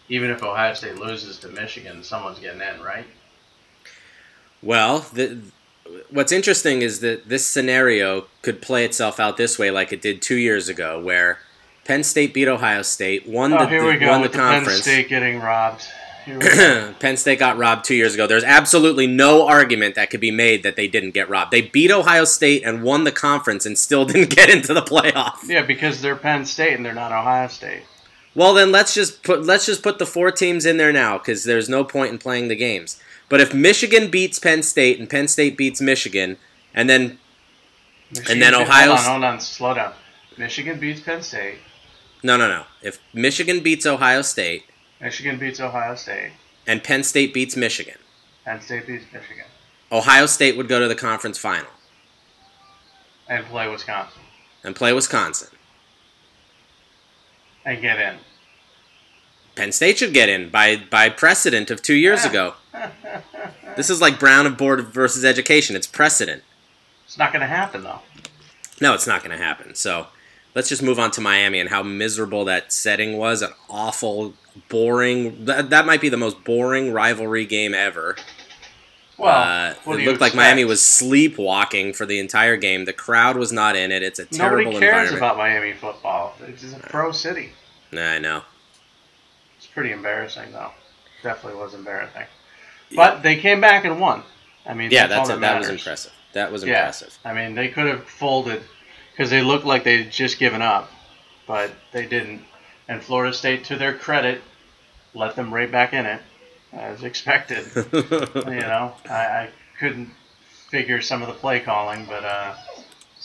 Even 0.09 0.31
if 0.31 0.43
Ohio 0.43 0.73
State 0.73 0.97
loses 0.97 1.39
to 1.41 1.49
Michigan, 1.49 2.03
someone's 2.03 2.39
getting 2.41 2.63
in, 2.63 2.81
right? 2.83 3.05
Well, 4.63 5.01
the, 5.13 5.39
what's 6.11 6.33
interesting 6.33 6.83
is 6.83 7.01
that 7.01 7.29
this 7.29 7.47
scenario 7.47 8.27
could 8.43 8.63
play 8.63 8.85
itself 8.85 9.19
out 9.21 9.37
this 9.37 9.59
way, 9.59 9.71
like 9.71 9.93
it 9.93 10.03
did 10.03 10.23
two 10.23 10.37
years 10.37 10.69
ago, 10.69 11.01
where 11.01 11.39
Penn 11.85 12.05
State 12.05 12.33
beat 12.35 12.49
Ohio 12.49 12.83
State, 12.83 13.27
won 13.29 13.53
Oh, 13.53 13.59
the, 13.59 13.67
here 13.69 13.87
we 13.87 13.97
go 13.97 14.09
won 14.09 14.23
the 14.23 14.29
the 14.29 14.39
Penn. 14.39 14.65
State 14.67 15.09
getting 15.09 15.41
robbed. 15.41 15.87
Here 16.25 16.39
we 16.39 16.45
go. 16.45 16.95
Penn 17.01 17.17
State 17.17 17.39
got 17.39 17.57
robbed 17.57 17.85
two 17.85 17.95
years 17.95 18.15
ago. 18.15 18.27
There's 18.27 18.45
absolutely 18.45 19.07
no 19.07 19.47
argument 19.47 19.95
that 19.95 20.11
could 20.11 20.21
be 20.21 20.31
made 20.31 20.63
that 20.63 20.77
they 20.77 20.87
didn't 20.87 21.13
get 21.13 21.29
robbed. 21.31 21.51
They 21.51 21.63
beat 21.63 21.91
Ohio 21.91 22.25
State 22.25 22.63
and 22.65 22.83
won 22.83 23.05
the 23.05 23.13
conference 23.13 23.65
and 23.67 23.77
still 23.79 24.05
didn't 24.07 24.31
get 24.31 24.51
into 24.51 24.75
the 24.75 24.83
playoff. 24.83 25.39
yeah, 25.49 25.63
because 25.63 26.01
they're 26.03 26.17
Penn 26.17 26.45
State 26.45 26.75
and 26.75 26.85
they're 26.85 26.95
not 26.95 27.11
Ohio 27.13 27.49
State. 27.49 27.83
Well, 28.35 28.55
then 28.55 28.71
let's 28.71 28.95
just 28.95 29.25
put 29.25 29.45
let's 29.45 29.67
just 29.67 29.83
put 29.83 29.99
the 29.99 30.07
four 30.07 30.31
teams 30.31 30.65
in 30.65 30.77
there 30.77 30.93
now 30.93 31.19
because 31.19 31.43
there's 31.43 31.69
no 31.69 31.83
point 31.83 32.13
in 32.13 32.19
playing 32.19 32.47
the 32.47 32.55
games. 32.55 33.01
But 33.31 33.41
if 33.41 33.55
Michigan 33.55 34.11
beats 34.11 34.39
Penn 34.39 34.63
State 34.63 34.99
and 34.99 35.09
Penn 35.09 35.27
State 35.29 35.57
beats 35.57 35.81
Michigan, 35.81 36.37
and 36.75 36.91
then 36.91 37.19
Michigan 38.11 38.41
then 38.41 38.53
beat- 38.53 38.61
Ohio's- 38.61 38.99
Hold 39.07 39.15
on, 39.15 39.23
hold 39.23 39.25
on, 39.25 39.41
slow 39.41 39.73
down. 39.75 39.95
Michigan 40.37 40.79
beats 40.79 41.01
Penn 41.01 41.23
State. 41.23 41.59
no, 42.23 42.37
no, 42.37 42.47
no, 42.49 42.65
if 42.83 42.99
Michigan 43.15 43.61
beats 43.61 43.87
Ohio 43.87 44.21
State 44.23 44.65
Michigan 45.01 45.39
beats 45.39 45.59
Ohio 45.61 45.95
State. 45.95 46.33
and 46.67 46.85
Penn 46.85 47.03
State 47.05 47.33
beats 47.33 47.57
Michigan, 47.57 47.97
Penn 48.45 48.61
State 48.61 48.87
beats 48.87 49.05
Michigan. 49.13 49.47
Ohio 49.93 50.27
State 50.27 50.57
would 50.57 50.69
go 50.69 50.79
to 50.81 50.87
the 50.89 50.95
conference 50.95 51.39
final 51.39 51.71
And 53.29 53.47
play 53.47 53.69
Wisconsin. 53.69 54.23
and 54.65 54.75
play 54.77 54.93
Wisconsin. 54.93 55.49
And 57.65 57.81
get 57.81 57.99
in. 58.01 58.19
Penn 59.55 59.73
State 59.73 59.99
should 59.99 60.15
get 60.15 60.29
in 60.29 60.49
by 60.49 60.77
by 60.77 61.09
precedent 61.11 61.71
of 61.71 61.81
two 61.83 61.95
years 61.95 62.25
ago. 62.25 62.55
This 63.77 63.91
is 63.91 64.01
like 64.01 64.19
Brown 64.19 64.47
of 64.47 64.57
Board 64.57 64.81
versus 64.89 65.25
Education. 65.25 65.77
It's 65.77 65.87
precedent. 65.87 66.43
It's 67.05 67.19
not 67.19 67.33
going 67.33 67.41
to 67.41 67.47
happen, 67.47 67.83
though. 67.83 68.01
No, 68.81 68.95
it's 68.95 69.07
not 69.07 69.23
going 69.23 69.37
to 69.37 69.43
happen. 69.43 69.75
So 69.75 70.07
let's 70.55 70.69
just 70.69 70.83
move 70.83 70.99
on 70.99 71.11
to 71.13 71.21
Miami 71.21 71.61
and 71.61 71.69
how 71.71 71.83
miserable 71.83 72.45
that 72.47 72.73
setting 72.73 73.17
was. 73.17 73.43
An 73.43 73.51
awful, 73.69 74.35
boring. 74.69 75.45
That, 75.45 75.71
that 75.71 75.87
might 75.87 76.01
be 76.01 76.09
the 76.09 76.17
most 76.17 76.43
boring 76.45 76.93
rivalry 76.93 77.47
game 77.47 77.75
ever. 77.75 78.17
Well, 79.19 79.31
Uh, 79.35 79.71
it 79.71 80.05
looked 80.07 80.21
like 80.21 80.29
expect? 80.33 80.35
Miami 80.37 80.65
was 80.65 80.81
sleepwalking 80.83 81.93
for 81.93 82.07
the 82.07 82.19
entire 82.19 82.57
game. 82.57 82.87
The 82.87 82.93
crowd 82.95 83.37
was 83.37 83.53
not 83.53 83.77
in 83.77 83.93
it. 83.93 84.03
It's 84.03 84.19
a 84.19 84.25
terrible 84.25 84.73
Nobody 84.73 84.79
cares 84.87 85.11
environment. 85.13 85.17
about 85.19 85.37
Miami 85.37 85.73
football. 85.75 86.35
It's 86.47 86.73
a 86.73 86.79
pro 86.79 87.13
city. 87.13 87.51
Nah, 87.93 88.13
I 88.13 88.19
know. 88.19 88.43
It's 89.59 89.67
pretty 89.67 89.93
embarrassing, 89.93 90.53
though. 90.53 90.71
Definitely 91.23 91.61
was 91.61 91.75
embarrassing. 91.75 92.23
But 92.95 93.23
they 93.23 93.37
came 93.37 93.61
back 93.61 93.85
and 93.85 94.01
won. 94.01 94.23
I 94.67 94.75
mean, 94.75 94.91
Yeah, 94.91 95.07
that's, 95.07 95.29
that's 95.29 95.41
that, 95.41 95.41
That 95.41 95.59
was 95.59 95.69
impressive. 95.69 96.13
That 96.33 96.53
was 96.53 96.65
Yeah. 96.65 96.81
impressive. 96.81 97.19
I 97.25 97.33
mean, 97.33 97.55
they 97.55 97.69
could 97.69 97.87
have 97.87 98.05
folded 98.05 98.63
because 99.13 99.31
they 99.31 99.43
looked 99.43 99.65
like 99.65 99.85
they'd 99.85 100.11
just 100.11 100.39
given 100.39 100.63
up, 100.63 100.91
but 101.47 101.71
they 101.93 102.07
didn't. 102.07 102.45
And 102.89 103.03
Florida 103.03 103.35
State, 103.35 103.65
to 103.67 103.77
their 103.77 103.95
credit, 103.95 104.43
let 105.15 105.37
them 105.37 105.53
right 105.53 105.71
back 105.71 105.93
in 105.93 106.07
it, 106.07 106.21
as 106.73 107.03
expected. 107.03 107.65
you 107.93 108.61
know, 108.61 108.95
I, 109.09 109.15
I 109.15 109.49
couldn't 109.79 110.11
figure 110.71 111.01
some 111.01 111.23
of 111.23 111.29
the 111.29 111.35
play 111.35 111.61
calling, 111.61 112.05
but 112.07 112.25
uh, 112.25 112.55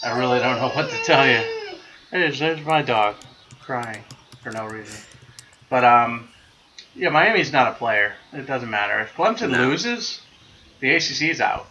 I 0.04 0.18
really 0.18 0.40
don't 0.40 0.58
know 0.60 0.70
what 0.70 0.90
to 0.90 0.98
tell 1.04 1.28
you. 1.28 1.42
There's, 2.12 2.40
there's 2.40 2.62
my 2.66 2.82
dog 2.82 3.16
crying 3.62 4.04
for 4.44 4.52
no 4.52 4.66
reason. 4.66 5.00
But 5.70 5.84
um, 5.84 6.30
yeah, 6.96 7.10
Miami's 7.10 7.52
not 7.52 7.68
a 7.68 7.76
player. 7.76 8.14
It 8.34 8.48
doesn't 8.48 8.70
matter 8.70 9.00
if 9.02 9.14
Clemson 9.16 9.52
No. 9.52 9.68
loses, 9.70 10.22
the 10.80 10.90
ACC 10.96 11.30
is 11.30 11.42
out. 11.42 11.68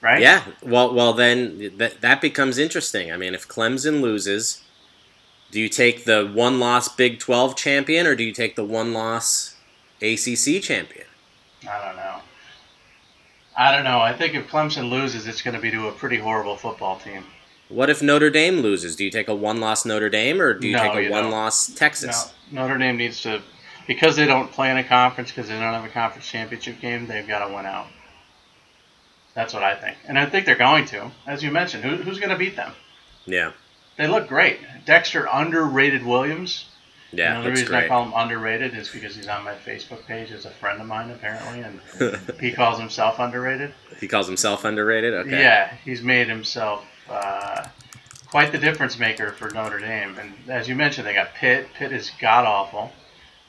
Right? 0.00 0.20
Yeah, 0.22 0.42
well, 0.62 0.94
well, 0.94 1.12
then 1.12 1.72
that 1.76 2.00
that 2.00 2.20
becomes 2.22 2.56
interesting. 2.56 3.12
I 3.12 3.16
mean, 3.18 3.34
if 3.34 3.46
Clemson 3.46 4.00
loses, 4.00 4.62
do 5.50 5.60
you 5.60 5.68
take 5.68 6.04
the 6.04 6.26
one-loss 6.26 6.88
Big 6.96 7.18
Twelve 7.18 7.54
champion 7.54 8.06
or 8.06 8.14
do 8.14 8.24
you 8.24 8.32
take 8.32 8.56
the 8.56 8.64
one-loss 8.64 9.56
ACC 10.00 10.62
champion? 10.62 11.04
I 11.68 11.84
don't 11.86 11.96
know. 11.96 12.16
I 13.58 13.72
don't 13.76 13.84
know. 13.84 14.00
I 14.00 14.14
think 14.14 14.34
if 14.34 14.48
Clemson 14.48 14.88
loses, 14.88 15.26
it's 15.26 15.42
going 15.42 15.54
to 15.54 15.60
be 15.60 15.70
to 15.70 15.88
a 15.88 15.92
pretty 15.92 16.16
horrible 16.16 16.56
football 16.56 16.98
team. 16.98 17.24
What 17.68 17.90
if 17.90 18.00
Notre 18.02 18.30
Dame 18.30 18.60
loses? 18.60 18.96
Do 18.96 19.04
you 19.04 19.10
take 19.10 19.28
a 19.28 19.34
one-loss 19.34 19.84
Notre 19.84 20.08
Dame 20.08 20.40
or 20.40 20.54
do 20.54 20.66
you 20.66 20.76
No, 20.76 20.82
take 20.82 20.94
a 20.94 21.02
you 21.04 21.10
one-loss 21.10 21.66
Texas? 21.74 22.32
No, 22.50 22.62
Notre 22.62 22.78
Dame 22.78 22.96
needs 22.96 23.20
to, 23.22 23.42
because 23.90 24.14
they 24.14 24.24
don't 24.24 24.52
play 24.52 24.70
in 24.70 24.76
a 24.76 24.84
conference, 24.84 25.32
because 25.32 25.48
they 25.48 25.54
don't 25.54 25.74
have 25.74 25.84
a 25.84 25.88
conference 25.88 26.24
championship 26.28 26.78
game, 26.80 27.08
they've 27.08 27.26
got 27.26 27.48
to 27.48 27.52
win 27.52 27.66
out. 27.66 27.88
That's 29.34 29.52
what 29.52 29.64
I 29.64 29.74
think. 29.74 29.96
And 30.06 30.16
I 30.16 30.26
think 30.26 30.46
they're 30.46 30.54
going 30.54 30.84
to. 30.86 31.10
As 31.26 31.42
you 31.42 31.50
mentioned, 31.50 31.82
who, 31.82 31.96
who's 31.96 32.20
going 32.20 32.30
to 32.30 32.36
beat 32.36 32.54
them? 32.54 32.70
Yeah, 33.26 33.50
They 33.98 34.06
look 34.06 34.28
great. 34.28 34.60
Dexter 34.86 35.26
underrated 35.32 36.06
Williams. 36.06 36.66
yeah, 37.10 37.34
and 37.34 37.44
the 37.44 37.48
that's 37.48 37.62
reason 37.62 37.74
I 37.74 37.88
call 37.88 38.04
him 38.04 38.12
underrated 38.14 38.76
is 38.76 38.88
because 38.90 39.16
he's 39.16 39.26
on 39.26 39.42
my 39.44 39.54
Facebook 39.56 40.06
page 40.06 40.30
as 40.30 40.44
a 40.44 40.50
friend 40.50 40.80
of 40.80 40.86
mine, 40.86 41.10
apparently, 41.10 41.60
and 41.62 41.80
he 42.40 42.52
calls 42.60 42.78
himself 42.78 43.18
underrated. 43.18 43.74
he 43.98 44.06
calls 44.06 44.28
himself 44.28 44.64
underrated. 44.64 45.14
Okay. 45.14 45.30
Yeah, 45.42 45.74
he's 45.84 46.00
made 46.00 46.28
himself 46.28 46.84
uh, 47.08 47.66
quite 48.28 48.52
the 48.52 48.58
difference 48.58 49.00
maker 49.00 49.32
for 49.32 49.50
Notre 49.50 49.80
Dame. 49.80 50.16
And 50.16 50.32
as 50.48 50.68
you 50.68 50.76
mentioned, 50.76 51.08
they 51.08 51.14
got 51.14 51.34
Pitt. 51.34 51.66
Pitt 51.74 51.90
is 51.90 52.12
god 52.20 52.46
awful. 52.46 52.92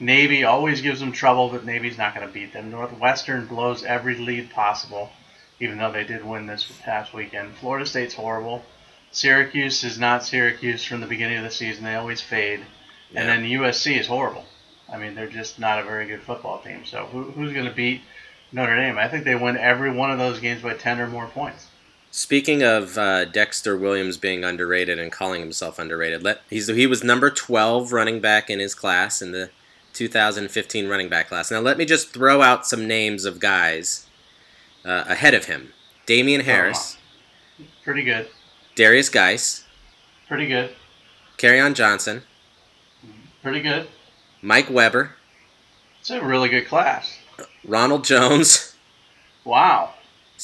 Navy 0.02 0.42
always 0.42 0.80
gives 0.80 0.98
them 0.98 1.12
trouble, 1.12 1.48
but 1.48 1.64
Navy's 1.64 1.96
not 1.96 2.12
going 2.12 2.26
to 2.26 2.32
beat 2.32 2.52
them. 2.52 2.72
Northwestern 2.72 3.46
blows 3.46 3.84
every 3.84 4.16
lead 4.16 4.50
possible, 4.50 5.12
even 5.60 5.78
though 5.78 5.92
they 5.92 6.02
did 6.02 6.24
win 6.24 6.46
this 6.46 6.68
past 6.82 7.14
weekend. 7.14 7.54
Florida 7.54 7.86
State's 7.86 8.14
horrible. 8.14 8.64
Syracuse 9.12 9.84
is 9.84 10.00
not 10.00 10.24
Syracuse 10.24 10.84
from 10.84 11.00
the 11.00 11.06
beginning 11.06 11.38
of 11.38 11.44
the 11.44 11.52
season. 11.52 11.84
They 11.84 11.94
always 11.94 12.20
fade. 12.20 12.64
And 13.14 13.28
then 13.28 13.44
USC 13.44 13.96
is 13.96 14.08
horrible. 14.08 14.44
I 14.92 14.98
mean, 14.98 15.14
they're 15.14 15.28
just 15.28 15.60
not 15.60 15.78
a 15.78 15.84
very 15.84 16.06
good 16.06 16.22
football 16.22 16.60
team. 16.60 16.84
So 16.84 17.06
who, 17.06 17.22
who's 17.22 17.52
going 17.52 17.66
to 17.66 17.72
beat 17.72 18.00
Notre 18.50 18.74
Dame? 18.74 18.98
I 18.98 19.06
think 19.06 19.22
they 19.22 19.36
win 19.36 19.56
every 19.56 19.92
one 19.92 20.10
of 20.10 20.18
those 20.18 20.40
games 20.40 20.62
by 20.62 20.74
10 20.74 20.98
or 20.98 21.06
more 21.06 21.28
points. 21.28 21.68
Speaking 22.10 22.64
of 22.64 22.98
uh, 22.98 23.26
Dexter 23.26 23.76
Williams 23.76 24.16
being 24.16 24.42
underrated 24.42 24.98
and 24.98 25.12
calling 25.12 25.40
himself 25.40 25.78
underrated, 25.78 26.24
let 26.24 26.42
he's 26.50 26.66
he 26.66 26.86
was 26.86 27.02
number 27.02 27.30
twelve 27.30 27.90
running 27.90 28.20
back 28.20 28.50
in 28.50 28.58
his 28.58 28.74
class 28.74 29.22
in 29.22 29.32
the 29.32 29.48
2015 30.08 30.88
running 30.88 31.08
back 31.08 31.28
class. 31.28 31.50
Now 31.50 31.60
let 31.60 31.78
me 31.78 31.84
just 31.84 32.12
throw 32.12 32.42
out 32.42 32.66
some 32.66 32.88
names 32.88 33.24
of 33.24 33.38
guys 33.38 34.06
uh, 34.84 35.04
ahead 35.06 35.32
of 35.34 35.44
him: 35.44 35.72
Damien 36.06 36.40
Harris, 36.42 36.96
Pretty 37.84 38.02
good. 38.02 38.28
Derrius 38.74 39.12
Guice, 39.12 39.64
Pretty 40.26 40.46
good. 40.48 40.70
Kerryon 41.38 41.74
Johnson, 41.74 42.22
Pretty 43.42 43.60
good. 43.60 43.86
Mike 44.40 44.68
Weber, 44.70 45.12
It's 46.00 46.10
a 46.10 46.20
really 46.20 46.48
good 46.48 46.66
class. 46.66 47.16
Ronald 47.64 48.04
Jones, 48.04 48.74
Wow. 49.44 49.94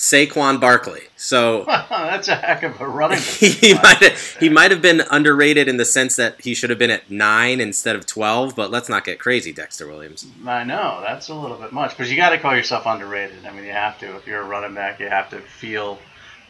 Saquon 0.00 0.60
Barkley. 0.60 1.00
So 1.16 1.64
That's 1.66 2.28
a 2.28 2.36
heck 2.36 2.62
of 2.62 2.80
a 2.80 2.86
running 2.86 3.18
back. 3.18 3.26
he 3.26 3.74
might 3.74 3.96
have, 3.98 4.36
he 4.38 4.48
might 4.48 4.70
have 4.70 4.80
been 4.80 5.02
underrated 5.10 5.66
in 5.66 5.76
the 5.76 5.84
sense 5.84 6.14
that 6.14 6.40
he 6.40 6.54
should 6.54 6.70
have 6.70 6.78
been 6.78 6.92
at 6.92 7.10
nine 7.10 7.60
instead 7.60 7.96
of 7.96 8.06
twelve. 8.06 8.54
But 8.54 8.70
let's 8.70 8.88
not 8.88 9.04
get 9.04 9.18
crazy, 9.18 9.52
Dexter 9.52 9.88
Williams. 9.88 10.24
I 10.46 10.62
know 10.62 11.00
that's 11.04 11.28
a 11.30 11.34
little 11.34 11.56
bit 11.56 11.72
much, 11.72 11.98
but 11.98 12.08
you 12.08 12.14
got 12.14 12.30
to 12.30 12.38
call 12.38 12.54
yourself 12.54 12.86
underrated. 12.86 13.44
I 13.44 13.50
mean, 13.52 13.64
you 13.64 13.72
have 13.72 13.98
to. 13.98 14.14
If 14.16 14.26
you're 14.28 14.40
a 14.42 14.44
running 14.46 14.74
back, 14.74 15.00
you 15.00 15.08
have 15.08 15.30
to 15.30 15.40
feel 15.40 15.98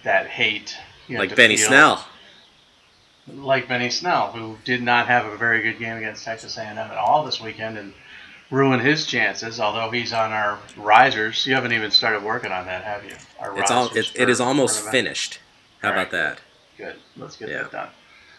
that 0.04 0.26
hate. 0.26 0.76
You 1.06 1.18
Like 1.18 1.34
Benny 1.34 1.56
feel- 1.56 1.68
Snell. 1.68 2.04
like 3.34 3.66
Benny 3.66 3.88
Snell, 3.88 4.32
who 4.32 4.58
did 4.66 4.82
not 4.82 5.06
have 5.06 5.24
a 5.24 5.36
very 5.38 5.62
good 5.62 5.78
game 5.78 5.96
against 5.96 6.22
Texas 6.24 6.58
A&M 6.58 6.76
at 6.76 6.90
all 6.98 7.24
this 7.24 7.40
weekend 7.40 7.78
and 7.78 7.94
ruined 8.50 8.82
his 8.82 9.06
chances. 9.06 9.60
Although 9.60 9.90
he's 9.90 10.12
on 10.12 10.32
our 10.32 10.58
risers, 10.76 11.46
you 11.46 11.54
haven't 11.54 11.72
even 11.72 11.90
started 11.90 12.22
working 12.22 12.52
on 12.52 12.66
that, 12.66 12.82
have 12.84 13.04
you? 13.04 13.16
Our 13.38 13.58
It's 13.58 13.70
all 13.70 13.86
it, 13.96 14.12
it 14.14 14.28
is 14.28 14.40
almost 14.40 14.84
back? 14.84 14.92
finished. 14.92 15.40
How 15.82 15.92
about 15.92 16.10
that? 16.10 16.40
Good. 16.76 16.96
Let's 17.16 17.36
get 17.36 17.48
Yeah. 17.48 17.62
that 17.64 17.72
done. 17.72 17.88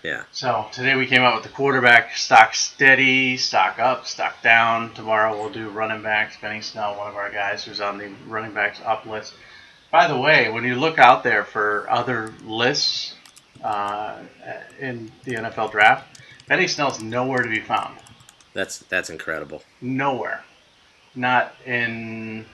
Yeah. 0.03 0.23
So 0.31 0.65
today 0.71 0.95
we 0.95 1.05
came 1.07 1.21
out 1.23 1.35
with 1.35 1.43
the 1.43 1.49
quarterback 1.49 2.15
stock 2.15 2.55
steady, 2.55 3.35
stock 3.35 3.79
up, 3.79 4.07
stock 4.07 4.41
down. 4.41 4.93
Tomorrow 4.93 5.37
we'll 5.37 5.49
do 5.49 5.69
running 5.69 6.01
backs. 6.01 6.37
Benny 6.41 6.61
Snell, 6.61 6.95
one 6.97 7.09
of 7.09 7.15
our 7.15 7.29
guys 7.29 7.65
who's 7.65 7.81
on 7.81 7.97
the 7.97 8.09
running 8.27 8.53
backs 8.53 8.79
up 8.85 9.05
list. 9.05 9.33
By 9.91 10.07
the 10.07 10.17
way, 10.17 10.49
when 10.49 10.63
you 10.63 10.75
look 10.75 10.99
out 10.99 11.23
there 11.23 11.43
for 11.43 11.85
other 11.89 12.33
lists 12.45 13.15
uh, 13.63 14.19
in 14.79 15.11
the 15.25 15.33
NFL 15.35 15.71
draft, 15.71 16.19
Benny 16.47 16.67
Snell's 16.67 17.01
nowhere 17.01 17.43
to 17.43 17.49
be 17.49 17.59
found. 17.59 17.97
That's 18.53 18.79
that's 18.79 19.09
incredible. 19.09 19.63
Nowhere. 19.81 20.43
Not 21.15 21.53
in, 21.65 22.45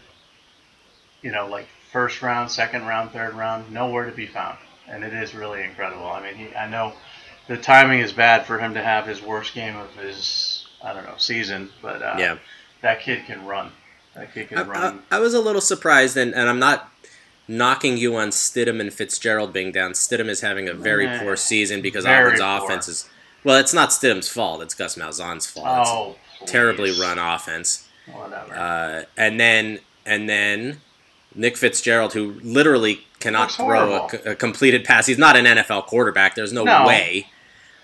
you 1.22 1.32
know, 1.32 1.48
like 1.48 1.68
first 1.92 2.22
round, 2.22 2.52
second 2.52 2.86
round, 2.86 3.12
third 3.12 3.34
round. 3.34 3.72
Nowhere 3.72 4.06
to 4.06 4.12
be 4.16 4.26
found. 4.28 4.58
And 4.88 5.04
it 5.04 5.14
is 5.14 5.34
really 5.34 5.64
incredible. 5.64 6.06
I 6.08 6.22
mean, 6.22 6.36
he, 6.36 6.56
I 6.56 6.70
know 6.70 6.94
the 7.48 7.58
timing 7.58 8.00
is 8.00 8.12
bad 8.14 8.46
for 8.46 8.60
him 8.60 8.74
to 8.76 8.82
have 8.84 9.06
his 9.08 9.22
worst 9.22 9.54
game 9.54 9.76
of 9.76 9.90
his, 9.96 10.68
I 10.84 10.94
don't 10.94 11.06
know, 11.06 11.16
season, 11.18 11.70
but 11.82 12.02
uh, 12.02 12.16
Yeah. 12.20 12.38
that 12.82 13.02
kid 13.02 13.26
can 13.26 13.46
run. 13.46 13.72
That 14.16 14.34
kid 14.34 14.50
can 14.50 14.60
I, 14.60 14.64
run. 14.64 15.04
I, 15.12 15.18
I 15.18 15.20
was 15.20 15.34
a 15.34 15.42
little 15.42 15.62
surprised, 15.62 16.18
and, 16.18 16.34
and 16.36 16.48
I'm 16.50 16.60
not 16.60 16.92
knocking 17.48 17.98
you 17.98 18.16
on 18.16 18.30
Stidham 18.30 18.80
and 18.80 18.94
Fitzgerald 18.94 19.52
being 19.54 19.72
down. 19.72 19.92
Stidham 19.94 20.28
is 20.30 20.42
having 20.42 20.68
a 20.70 20.74
very 20.74 21.08
Eh, 21.08 21.20
poor 21.20 21.36
season 21.36 21.82
because 21.82 22.06
Auburn's 22.06 22.40
poor. 22.42 22.64
offense 22.66 22.88
is. 22.88 23.10
Well, 23.46 23.58
it's 23.58 23.74
not 23.74 23.90
Stidham's 23.92 24.28
fault. 24.28 24.62
It's 24.62 24.74
Gus 24.74 24.96
Malzahn's 24.98 25.46
fault. 25.46 25.88
oh, 25.88 26.16
It's 26.42 26.52
terribly 26.52 27.00
run 27.00 27.18
offense. 27.18 27.88
Whatever. 28.12 28.54
Uh, 28.54 29.04
and 29.16 29.40
then 29.40 29.80
and 30.06 30.28
then 30.28 30.82
Nick 31.34 31.56
Fitzgerald, 31.56 32.14
who 32.14 32.34
literally 32.44 33.02
cannot 33.20 33.52
throw 33.52 34.08
a, 34.26 34.32
a 34.32 34.36
completed 34.36 34.84
pass. 34.84 35.06
He's 35.06 35.18
not 35.18 35.36
an 35.38 35.46
NFL 35.46 35.86
quarterback. 35.88 36.36
There's 36.36 36.52
no, 36.54 36.64
No. 36.64 36.86
way. 36.86 37.28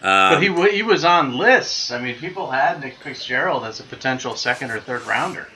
Um, 0.02 0.34
but 0.34 0.42
he 0.42 0.76
he 0.78 0.84
was 0.84 1.06
on 1.06 1.38
lists. 1.38 1.92
I 1.92 2.02
mean, 2.02 2.16
people 2.16 2.50
had 2.50 2.82
Nick 2.82 2.96
Fitzgerald 3.04 3.64
as 3.64 3.80
a 3.80 3.84
potential 3.84 4.36
second 4.36 4.72
or 4.72 4.80
third 4.80 5.04
rounder. 5.04 5.48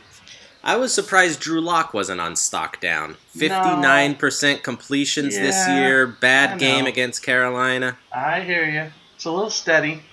I 0.64 0.78
was 0.78 0.94
surprised 0.94 1.40
Drew 1.40 1.62
Lock 1.62 1.94
wasn't 1.94 2.20
on 2.22 2.36
stock 2.36 2.80
down. 2.82 3.18
59% 3.36 4.64
completions 4.64 5.36
this 5.36 5.68
year. 5.68 6.08
Bad 6.08 6.60
game 6.60 6.86
against 6.88 7.22
Carolina. 7.24 7.98
I 8.12 8.42
hear 8.42 8.66
you. 8.68 8.92
It's 9.26 9.32
a 9.32 9.34
little 9.34 9.50
steady, 9.50 10.04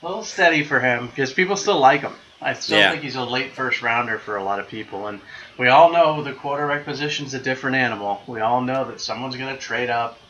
a 0.00 0.06
little 0.06 0.22
steady 0.22 0.62
for 0.62 0.78
him 0.78 1.08
because 1.08 1.32
people 1.32 1.56
still 1.56 1.80
like 1.80 2.02
him. 2.02 2.12
I 2.40 2.52
still 2.52 2.78
Yeah. 2.78 2.92
think 2.92 3.02
he's 3.02 3.16
a 3.16 3.24
late 3.24 3.56
first 3.56 3.82
rounder 3.82 4.20
for 4.20 4.36
a 4.36 4.44
lot 4.44 4.60
of 4.60 4.68
people, 4.68 5.08
and 5.08 5.20
we 5.58 5.66
all 5.66 5.90
know 5.90 6.22
the 6.22 6.32
quarterback 6.32 6.84
position's 6.84 7.34
a 7.34 7.40
different 7.40 7.74
animal. 7.74 8.22
We 8.28 8.38
all 8.38 8.60
know 8.60 8.84
that 8.84 9.00
someone's 9.00 9.34
going 9.34 9.52
to 9.52 9.60
trade 9.60 9.90
up, 9.90 10.20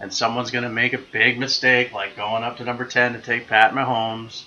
and 0.00 0.10
someone's 0.10 0.50
going 0.50 0.64
to 0.64 0.70
make 0.70 0.94
a 0.94 0.98
big 0.98 1.38
mistake, 1.38 1.92
like 1.92 2.16
going 2.16 2.44
up 2.44 2.56
to 2.56 2.64
number 2.64 2.86
ten 2.86 3.12
to 3.12 3.18
take 3.18 3.46
Pat 3.46 3.74
Mahomes, 3.74 4.44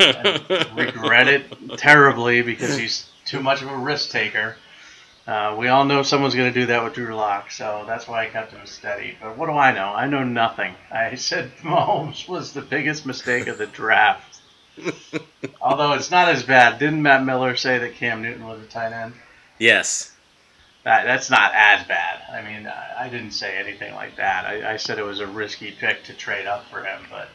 and 0.66 0.76
regret 0.76 1.28
it 1.28 1.78
terribly 1.78 2.42
because 2.42 2.76
he's 2.76 3.06
too 3.24 3.38
much 3.38 3.62
of 3.62 3.70
a 3.70 3.76
risk 3.76 4.10
taker. 4.10 4.56
Uh, 5.26 5.56
we 5.58 5.68
all 5.68 5.86
know 5.86 6.02
someone's 6.02 6.34
going 6.34 6.52
to 6.52 6.60
do 6.60 6.66
that 6.66 6.84
with 6.84 6.94
Drew 6.94 7.14
Lock, 7.14 7.50
so 7.50 7.84
that's 7.86 8.06
why 8.06 8.26
I 8.26 8.28
kept 8.28 8.52
him 8.52 8.66
steady. 8.66 9.16
But 9.20 9.38
what 9.38 9.46
do 9.46 9.52
I 9.52 9.72
know? 9.72 9.86
I 9.86 10.06
know 10.06 10.22
nothing. 10.22 10.74
I 10.90 11.14
said 11.14 11.50
Mahomes 11.62 12.28
was 12.28 12.52
the 12.52 12.60
biggest 12.60 13.06
mistake 13.06 13.46
of 13.46 13.56
the 13.56 13.66
draft. 13.66 14.40
Although 15.62 15.92
it's 15.92 16.10
not 16.10 16.28
as 16.28 16.42
bad. 16.42 16.78
Didn't 16.78 17.02
Matt 17.02 17.24
Miller 17.24 17.56
say 17.56 17.78
that 17.78 17.94
Cam 17.94 18.22
Newton 18.22 18.46
was 18.46 18.60
a 18.60 18.66
tight 18.66 18.92
end? 18.92 19.14
yes. 19.58 20.10
That, 20.82 21.04
that's 21.04 21.30
not 21.30 21.52
as 21.54 21.86
bad. 21.86 22.20
I 22.30 22.42
mean, 22.42 22.66
I, 22.66 23.06
I 23.06 23.08
didn't 23.08 23.30
say 23.30 23.56
anything 23.56 23.94
like 23.94 24.16
that. 24.16 24.44
I, 24.44 24.74
I 24.74 24.76
said 24.76 24.98
it 24.98 25.02
was 25.02 25.20
a 25.20 25.26
risky 25.26 25.70
pick 25.70 26.04
to 26.04 26.12
trade 26.12 26.46
up 26.46 26.66
for 26.66 26.84
him. 26.84 27.00
But 27.10 27.28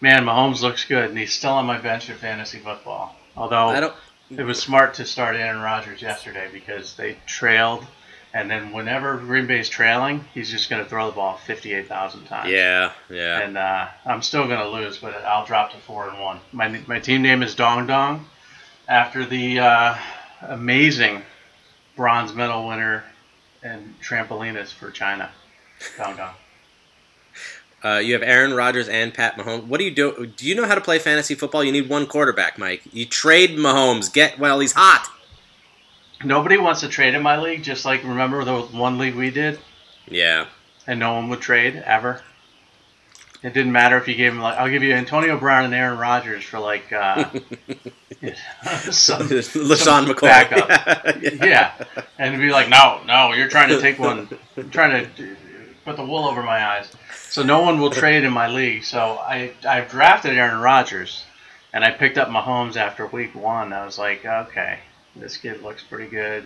man, 0.00 0.24
Mahomes 0.24 0.62
looks 0.62 0.86
good, 0.86 1.10
and 1.10 1.18
he's 1.18 1.34
still 1.34 1.52
on 1.52 1.66
my 1.66 1.76
bench 1.76 2.08
in 2.08 2.16
fantasy 2.16 2.58
football. 2.58 3.14
Although 3.36 3.68
I 3.68 3.80
don't. 3.80 3.94
It 4.30 4.42
was 4.42 4.60
smart 4.60 4.94
to 4.94 5.04
start 5.04 5.36
Aaron 5.36 5.60
Rodgers 5.60 6.02
yesterday 6.02 6.48
because 6.52 6.94
they 6.96 7.16
trailed, 7.26 7.86
and 8.34 8.50
then 8.50 8.72
whenever 8.72 9.16
Green 9.18 9.46
Bay's 9.46 9.68
trailing, 9.68 10.24
he's 10.34 10.50
just 10.50 10.68
going 10.68 10.82
to 10.82 10.88
throw 10.88 11.06
the 11.06 11.12
ball 11.14 11.36
58,000 11.38 12.24
times. 12.24 12.50
Yeah, 12.50 12.92
yeah. 13.08 13.40
And 13.40 13.56
uh, 13.56 13.88
I'm 14.04 14.22
still 14.22 14.46
going 14.46 14.60
to 14.60 14.68
lose, 14.68 14.98
but 14.98 15.14
I'll 15.24 15.46
drop 15.46 15.72
to 15.72 15.78
four 15.78 16.08
and 16.08 16.20
one. 16.20 16.40
My 16.52 16.68
my 16.86 16.98
team 16.98 17.22
name 17.22 17.42
is 17.42 17.54
Dong 17.54 17.86
Dong, 17.86 18.26
after 18.88 19.24
the 19.24 19.60
uh, 19.60 19.96
amazing 20.42 21.22
bronze 21.96 22.34
medal 22.34 22.66
winner 22.68 23.04
and 23.62 23.94
trampolinist 24.00 24.74
for 24.74 24.90
China, 24.90 25.30
Dong 25.96 26.16
Dong. 26.16 26.34
Uh, 27.84 27.98
you 27.98 28.14
have 28.14 28.22
Aaron 28.22 28.54
Rodgers 28.54 28.88
and 28.88 29.12
Pat 29.14 29.36
Mahomes. 29.36 29.64
What 29.66 29.78
do 29.78 29.84
you 29.84 29.90
do? 29.90 30.26
Do 30.26 30.46
you 30.46 30.54
know 30.54 30.64
how 30.66 30.74
to 30.74 30.80
play 30.80 30.98
fantasy 30.98 31.34
football? 31.34 31.62
You 31.62 31.70
need 31.72 31.88
one 31.88 32.06
quarterback, 32.06 32.58
Mike. 32.58 32.82
You 32.92 33.06
trade 33.06 33.50
Mahomes. 33.50 34.12
Get 34.12 34.38
well. 34.38 34.58
He's 34.60 34.72
hot. 34.72 35.08
Nobody 36.24 36.56
wants 36.56 36.80
to 36.80 36.88
trade 36.88 37.14
in 37.14 37.22
my 37.22 37.38
league, 37.38 37.62
just 37.62 37.84
like 37.84 38.02
remember 38.02 38.42
the 38.44 38.60
one 38.62 38.96
league 38.98 39.14
we 39.14 39.30
did, 39.30 39.58
Yeah. 40.08 40.46
and 40.86 40.98
no 40.98 41.12
one 41.14 41.28
would 41.28 41.40
trade 41.42 41.76
ever. 41.84 42.22
It 43.42 43.52
didn't 43.52 43.70
matter 43.72 43.98
if 43.98 44.08
you 44.08 44.14
gave 44.14 44.32
him 44.32 44.40
like 44.40 44.56
I'll 44.58 44.70
give 44.70 44.82
you 44.82 44.94
Antonio 44.94 45.38
Brown 45.38 45.66
and 45.66 45.74
Aaron 45.74 45.98
Rodgers 45.98 46.42
for 46.42 46.58
like 46.58 46.90
uh, 46.90 47.24
some, 48.90 49.28
LeSean 49.28 49.76
some 49.76 50.06
McCoy. 50.06 50.22
backup. 50.22 51.22
yeah, 51.44 51.72
and 52.18 52.34
it'd 52.34 52.40
be 52.44 52.50
like, 52.50 52.70
no, 52.70 53.02
no, 53.06 53.34
you're 53.34 53.48
trying 53.48 53.68
to 53.68 53.80
take 53.80 53.98
one, 53.98 54.28
trying 54.70 55.06
to 55.14 55.36
put 55.86 55.96
the 55.96 56.04
wool 56.04 56.26
over 56.26 56.42
my 56.42 56.62
eyes. 56.66 56.90
So 57.30 57.42
no 57.42 57.62
one 57.62 57.80
will 57.80 57.90
trade 57.90 58.24
in 58.24 58.32
my 58.32 58.48
league. 58.48 58.84
So 58.84 59.16
I 59.18 59.52
I 59.66 59.80
drafted 59.80 60.36
Aaron 60.36 60.60
Rodgers, 60.60 61.24
and 61.72 61.82
I 61.84 61.92
picked 61.92 62.18
up 62.18 62.28
Mahomes 62.28 62.76
after 62.76 63.06
week 63.06 63.34
one. 63.34 63.72
I 63.72 63.86
was 63.86 63.98
like, 63.98 64.26
okay, 64.26 64.80
this 65.14 65.36
kid 65.38 65.62
looks 65.62 65.82
pretty 65.82 66.10
good. 66.10 66.44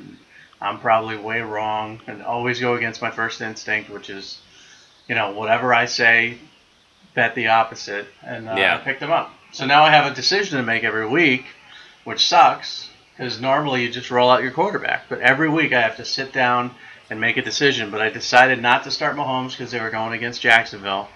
I'm 0.61 0.79
probably 0.79 1.17
way 1.17 1.41
wrong, 1.41 2.01
and 2.07 2.23
always 2.23 2.61
go 2.61 2.75
against 2.75 3.01
my 3.01 3.11
first 3.11 3.41
instinct, 3.41 3.89
which 3.89 4.11
is, 4.11 4.39
you 5.09 5.15
know, 5.15 5.31
whatever 5.33 5.73
I 5.73 5.87
say, 5.87 6.37
bet 7.15 7.35
the 7.35 7.49
opposite, 7.49 8.07
and 8.23 8.47
uh, 8.47 8.55
Yeah. 8.59 8.77
I 8.77 8.79
picked 8.79 9.01
him 9.03 9.11
up. 9.11 9.33
So 9.53 9.65
now 9.65 9.85
I 9.85 9.91
have 9.91 10.13
a 10.13 10.15
decision 10.15 10.59
to 10.59 10.63
make 10.63 10.85
every 10.85 11.09
week, 11.09 11.47
which 12.05 12.29
sucks 12.29 12.91
because 13.17 13.41
normally 13.41 13.83
you 13.83 13.91
just 13.91 14.11
roll 14.11 14.31
out 14.31 14.43
your 14.43 14.53
quarterback, 14.53 15.09
but 15.09 15.21
every 15.21 15.49
week 15.49 15.73
I 15.73 15.81
have 15.81 15.97
to 15.97 16.05
sit 16.05 16.31
down 16.33 16.75
and 17.11 17.21
make 17.21 17.37
a 17.37 17.43
decision. 17.43 17.91
But 17.91 18.01
I 18.01 18.09
decided 18.09 18.63
not 18.63 18.85
to 18.85 18.91
start 18.91 19.17
Mahomes 19.17 19.51
because 19.51 19.71
they 19.73 19.81
were 19.81 19.91
going 19.91 20.15
against 20.15 20.41
Jacksonville, 20.41 21.09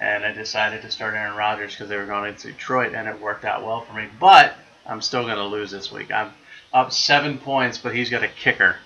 and 0.00 0.24
I 0.24 0.32
decided 0.32 0.82
to 0.82 0.90
start 0.90 1.14
Aaron 1.14 1.36
Rodgers 1.36 1.72
because 1.74 1.88
they 1.88 1.96
were 1.96 2.06
going 2.06 2.24
against 2.24 2.44
Detroit, 2.44 2.92
and 2.94 3.08
it 3.08 3.20
worked 3.20 3.44
out 3.44 3.64
well 3.64 3.80
for 3.82 3.94
me. 3.94 4.08
But 4.20 4.54
I'm 4.84 5.00
still 5.00 5.22
going 5.22 5.36
to 5.36 5.44
lose 5.44 5.70
this 5.70 5.90
week. 5.92 6.12
I'm 6.12 6.32
up 6.74 6.92
seven 6.92 7.38
points, 7.38 7.78
but 7.78 7.94
he's 7.94 8.10
got 8.10 8.22
a 8.22 8.28
kicker. 8.28 8.76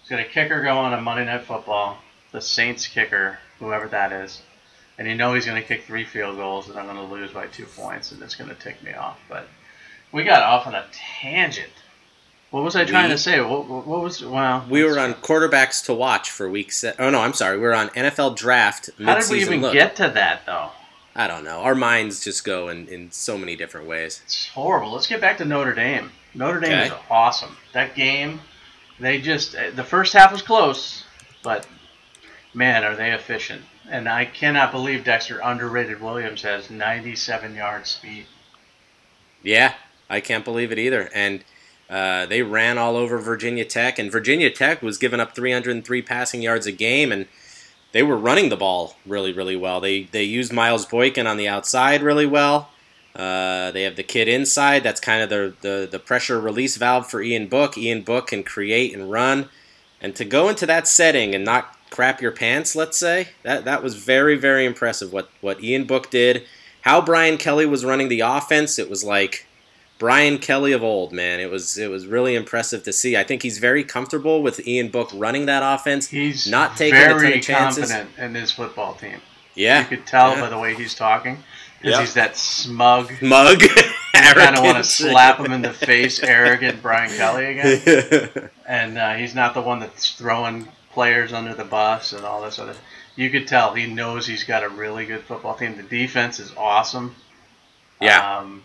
He's 0.00 0.10
got 0.10 0.20
a 0.20 0.24
kicker 0.24 0.62
going 0.62 0.92
on 0.94 1.02
Monday 1.04 1.24
Night 1.24 1.42
Football, 1.44 1.98
the 2.32 2.40
Saints 2.40 2.86
kicker, 2.86 3.38
whoever 3.58 3.88
that 3.88 4.12
is. 4.12 4.40
and 4.98 5.06
you 5.08 5.14
know 5.14 5.34
he's 5.34 5.44
going 5.46 5.60
to 5.60 5.66
kick 5.66 5.84
three 5.84 6.04
field 6.04 6.36
goals, 6.36 6.68
and 6.68 6.78
I'm 6.78 6.86
going 6.86 6.96
to 6.96 7.12
lose 7.12 7.32
by 7.32 7.46
two 7.48 7.66
points, 7.66 8.12
and 8.12 8.22
it's 8.22 8.34
going 8.34 8.48
to 8.48 8.56
tick 8.56 8.82
me 8.82 8.92
off. 8.94 9.18
But 9.28 9.46
we 10.12 10.24
got 10.24 10.42
off 10.42 10.66
on 10.66 10.74
a 10.74 10.86
tangent. 10.92 11.72
What 12.50 12.62
was 12.62 12.76
I 12.76 12.84
trying 12.84 13.08
We- 13.08 13.14
to 13.16 13.18
say? 13.18 13.40
What, 13.40 13.66
what, 13.68 14.02
was 14.02 14.24
well? 14.24 14.64
We 14.70 14.84
were 14.84 14.98
on 14.98 15.14
quarterbacks 15.14 15.84
to 15.86 15.94
watch 15.94 16.30
for 16.30 16.48
week 16.48 16.72
se- 16.72 16.94
Oh 16.98 17.10
no, 17.10 17.20
I'm 17.20 17.32
sorry. 17.34 17.56
We 17.58 17.64
were 17.64 17.74
on 17.74 17.88
NFL 17.90 18.36
draft 18.36 18.90
How 19.02 19.18
did 19.18 19.28
we 19.30 19.40
even 19.40 19.62
look. 19.62 19.72
get 19.72 19.96
to 19.96 20.08
that 20.10 20.46
though? 20.46 20.70
I 21.14 21.26
don't 21.26 21.44
know. 21.44 21.60
Our 21.60 21.74
minds 21.74 22.22
just 22.22 22.44
go 22.44 22.68
in, 22.68 22.88
in 22.88 23.10
so 23.10 23.36
many 23.38 23.56
different 23.56 23.86
ways. 23.88 24.20
It's 24.24 24.48
horrible. 24.48 24.92
Let's 24.92 25.06
get 25.06 25.20
back 25.20 25.38
to 25.38 25.44
Notre 25.44 25.72
Dame. 25.74 26.12
Notre 26.34 26.60
Dame 26.60 26.72
Okay. 26.72 26.86
is 26.88 26.92
awesome. 27.10 27.56
That 27.72 27.94
game, 27.94 28.40
they 29.00 29.20
just 29.20 29.54
eh, 29.54 29.70
the 29.70 29.84
first 29.84 30.12
half 30.12 30.30
was 30.30 30.42
close, 30.42 31.04
but 31.42 31.66
man, 32.54 32.84
are 32.84 32.94
they 32.94 33.12
efficient! 33.12 33.62
And 33.90 34.08
I 34.08 34.24
cannot 34.24 34.72
believe 34.72 35.04
Dexter 35.04 35.40
underrated 35.42 36.00
Williams 36.00 36.42
has 36.42 36.70
97 36.70 37.54
yard 37.54 37.86
speed. 37.86 38.26
Yeah, 39.42 39.74
I 40.10 40.20
can't 40.20 40.44
believe 40.44 40.70
it 40.72 40.78
either. 40.78 41.08
And 41.14 41.44
uh, 41.88 42.26
they 42.26 42.42
ran 42.42 42.78
all 42.78 42.96
over 42.96 43.18
Virginia 43.18 43.64
Tech, 43.64 43.98
and 43.98 44.10
Virginia 44.10 44.50
Tech 44.50 44.82
was 44.82 44.98
giving 44.98 45.20
up 45.20 45.34
303 45.34 46.02
passing 46.02 46.42
yards 46.42 46.66
a 46.66 46.72
game, 46.72 47.12
and 47.12 47.26
they 47.92 48.02
were 48.02 48.16
running 48.16 48.48
the 48.48 48.56
ball 48.56 48.96
really, 49.06 49.32
really 49.32 49.56
well. 49.56 49.80
They 49.80 50.04
they 50.04 50.24
used 50.24 50.52
Miles 50.52 50.84
Boykin 50.84 51.26
on 51.26 51.36
the 51.36 51.48
outside 51.48 52.02
really 52.02 52.26
well. 52.26 52.70
Uh, 53.14 53.70
they 53.70 53.84
have 53.84 53.96
the 53.96 54.02
kid 54.02 54.28
inside. 54.28 54.82
That's 54.82 55.00
kind 55.00 55.22
of 55.22 55.30
the, 55.30 55.54
the 55.60 55.88
the 55.90 55.98
pressure 55.98 56.40
release 56.40 56.76
valve 56.76 57.08
for 57.08 57.22
Ian 57.22 57.46
Book. 57.46 57.78
Ian 57.78 58.02
Book 58.02 58.28
can 58.28 58.42
create 58.42 58.92
and 58.92 59.10
run, 59.10 59.48
and 60.00 60.14
to 60.16 60.24
go 60.24 60.48
into 60.48 60.66
that 60.66 60.88
setting 60.88 61.34
and 61.34 61.44
not 61.44 61.72
crap 61.90 62.20
your 62.20 62.32
pants, 62.32 62.74
let's 62.74 62.98
say 62.98 63.28
that 63.44 63.64
that 63.64 63.82
was 63.82 63.94
very 63.94 64.36
very 64.36 64.66
impressive. 64.66 65.12
What 65.12 65.30
what 65.40 65.62
Ian 65.62 65.84
Book 65.84 66.10
did, 66.10 66.42
how 66.82 67.00
Brian 67.00 67.38
Kelly 67.38 67.64
was 67.64 67.84
running 67.84 68.08
the 68.08 68.20
offense, 68.20 68.76
it 68.76 68.90
was 68.90 69.04
like 69.04 69.46
Brian 69.98 70.38
Kelly 70.38 70.72
of 70.72 70.82
old, 70.82 71.12
man. 71.12 71.40
It 71.40 71.50
was 71.50 71.78
it 71.78 71.90
was 71.90 72.06
really 72.06 72.34
impressive 72.34 72.82
to 72.84 72.92
see. 72.92 73.16
I 73.16 73.24
think 73.24 73.42
he's 73.42 73.58
very 73.58 73.82
comfortable 73.84 74.42
with 74.42 74.66
Ian 74.66 74.88
Book 74.90 75.10
running 75.14 75.46
that 75.46 75.62
offense. 75.64 76.08
He's 76.08 76.46
Not 76.46 76.76
taking 76.76 76.98
a 76.98 77.06
ton 77.08 77.32
of 77.32 77.40
chances. 77.42 77.90
confident 77.90 78.18
in 78.18 78.34
his 78.34 78.52
football 78.52 78.94
team. 78.94 79.20
Yeah, 79.54 79.80
You 79.80 79.86
could 79.96 80.06
tell 80.06 80.34
yeah. 80.34 80.40
by 80.42 80.48
the 80.50 80.58
way 80.58 80.74
he's 80.74 80.94
talking 80.94 81.38
because 81.80 81.94
Yeah. 81.94 82.00
he's 82.00 82.14
that 82.14 82.36
smug. 82.36 83.10
mug. 83.22 83.62
I 84.14 84.32
kind 84.34 84.56
of 84.58 84.64
want 84.64 84.76
to 84.78 84.84
slap 84.84 85.38
him 85.38 85.52
in 85.52 85.62
the 85.62 85.72
face, 85.72 86.22
arrogant 86.22 86.82
Brian 86.82 87.14
Kelly 87.16 87.58
again. 87.58 88.50
and 88.66 88.98
uh, 88.98 89.14
he's 89.14 89.34
not 89.34 89.54
the 89.54 89.62
one 89.62 89.78
that's 89.80 90.12
throwing 90.12 90.68
players 90.92 91.32
under 91.32 91.54
the 91.54 91.64
bus 91.64 92.12
and 92.12 92.24
all 92.24 92.42
this 92.42 92.58
other. 92.58 92.74
You 93.14 93.30
could 93.30 93.46
tell 93.48 93.72
he 93.74 93.86
knows 93.86 94.26
he's 94.26 94.44
got 94.44 94.62
a 94.62 94.68
really 94.68 95.06
good 95.06 95.22
football 95.22 95.54
team. 95.54 95.76
The 95.78 95.82
defense 95.84 96.38
is 96.38 96.52
awesome. 96.56 97.14
yeah, 98.00 98.38
Um, 98.38 98.62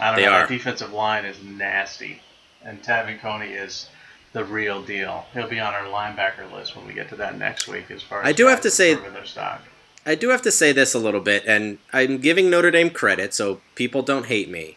I 0.00 0.08
don't 0.08 0.16
They 0.16 0.26
know. 0.26 0.32
are. 0.32 0.40
That 0.40 0.48
defensive 0.48 0.92
line 0.92 1.24
is 1.24 1.42
nasty, 1.42 2.20
and 2.64 2.82
Te'von 2.82 3.18
Coney 3.20 3.52
is 3.52 3.88
the 4.32 4.44
real 4.44 4.82
deal. 4.82 5.26
He'll 5.32 5.48
be 5.48 5.60
on 5.60 5.74
our 5.74 5.84
linebacker 5.84 6.50
list 6.52 6.76
when 6.76 6.86
we 6.86 6.92
get 6.92 7.08
to 7.10 7.16
that 7.16 7.38
next 7.38 7.68
week. 7.68 7.90
As 7.90 8.02
far 8.02 8.20
as 8.22 8.26
I 8.28 8.32
do 8.32 8.46
have 8.46 8.60
to 8.62 8.70
say- 8.70 8.94
their 8.94 9.24
stock. 9.24 9.62
I 10.06 10.14
do 10.14 10.28
have 10.28 10.42
to 10.42 10.50
say 10.50 10.72
this 10.72 10.92
a 10.92 10.98
little 10.98 11.20
bit, 11.20 11.44
and 11.46 11.78
I'm 11.92 12.18
giving 12.18 12.50
Notre 12.50 12.70
Dame 12.70 12.90
credit, 12.90 13.32
so 13.32 13.60
people 13.74 14.02
don't 14.02 14.26
hate 14.26 14.50
me. 14.50 14.76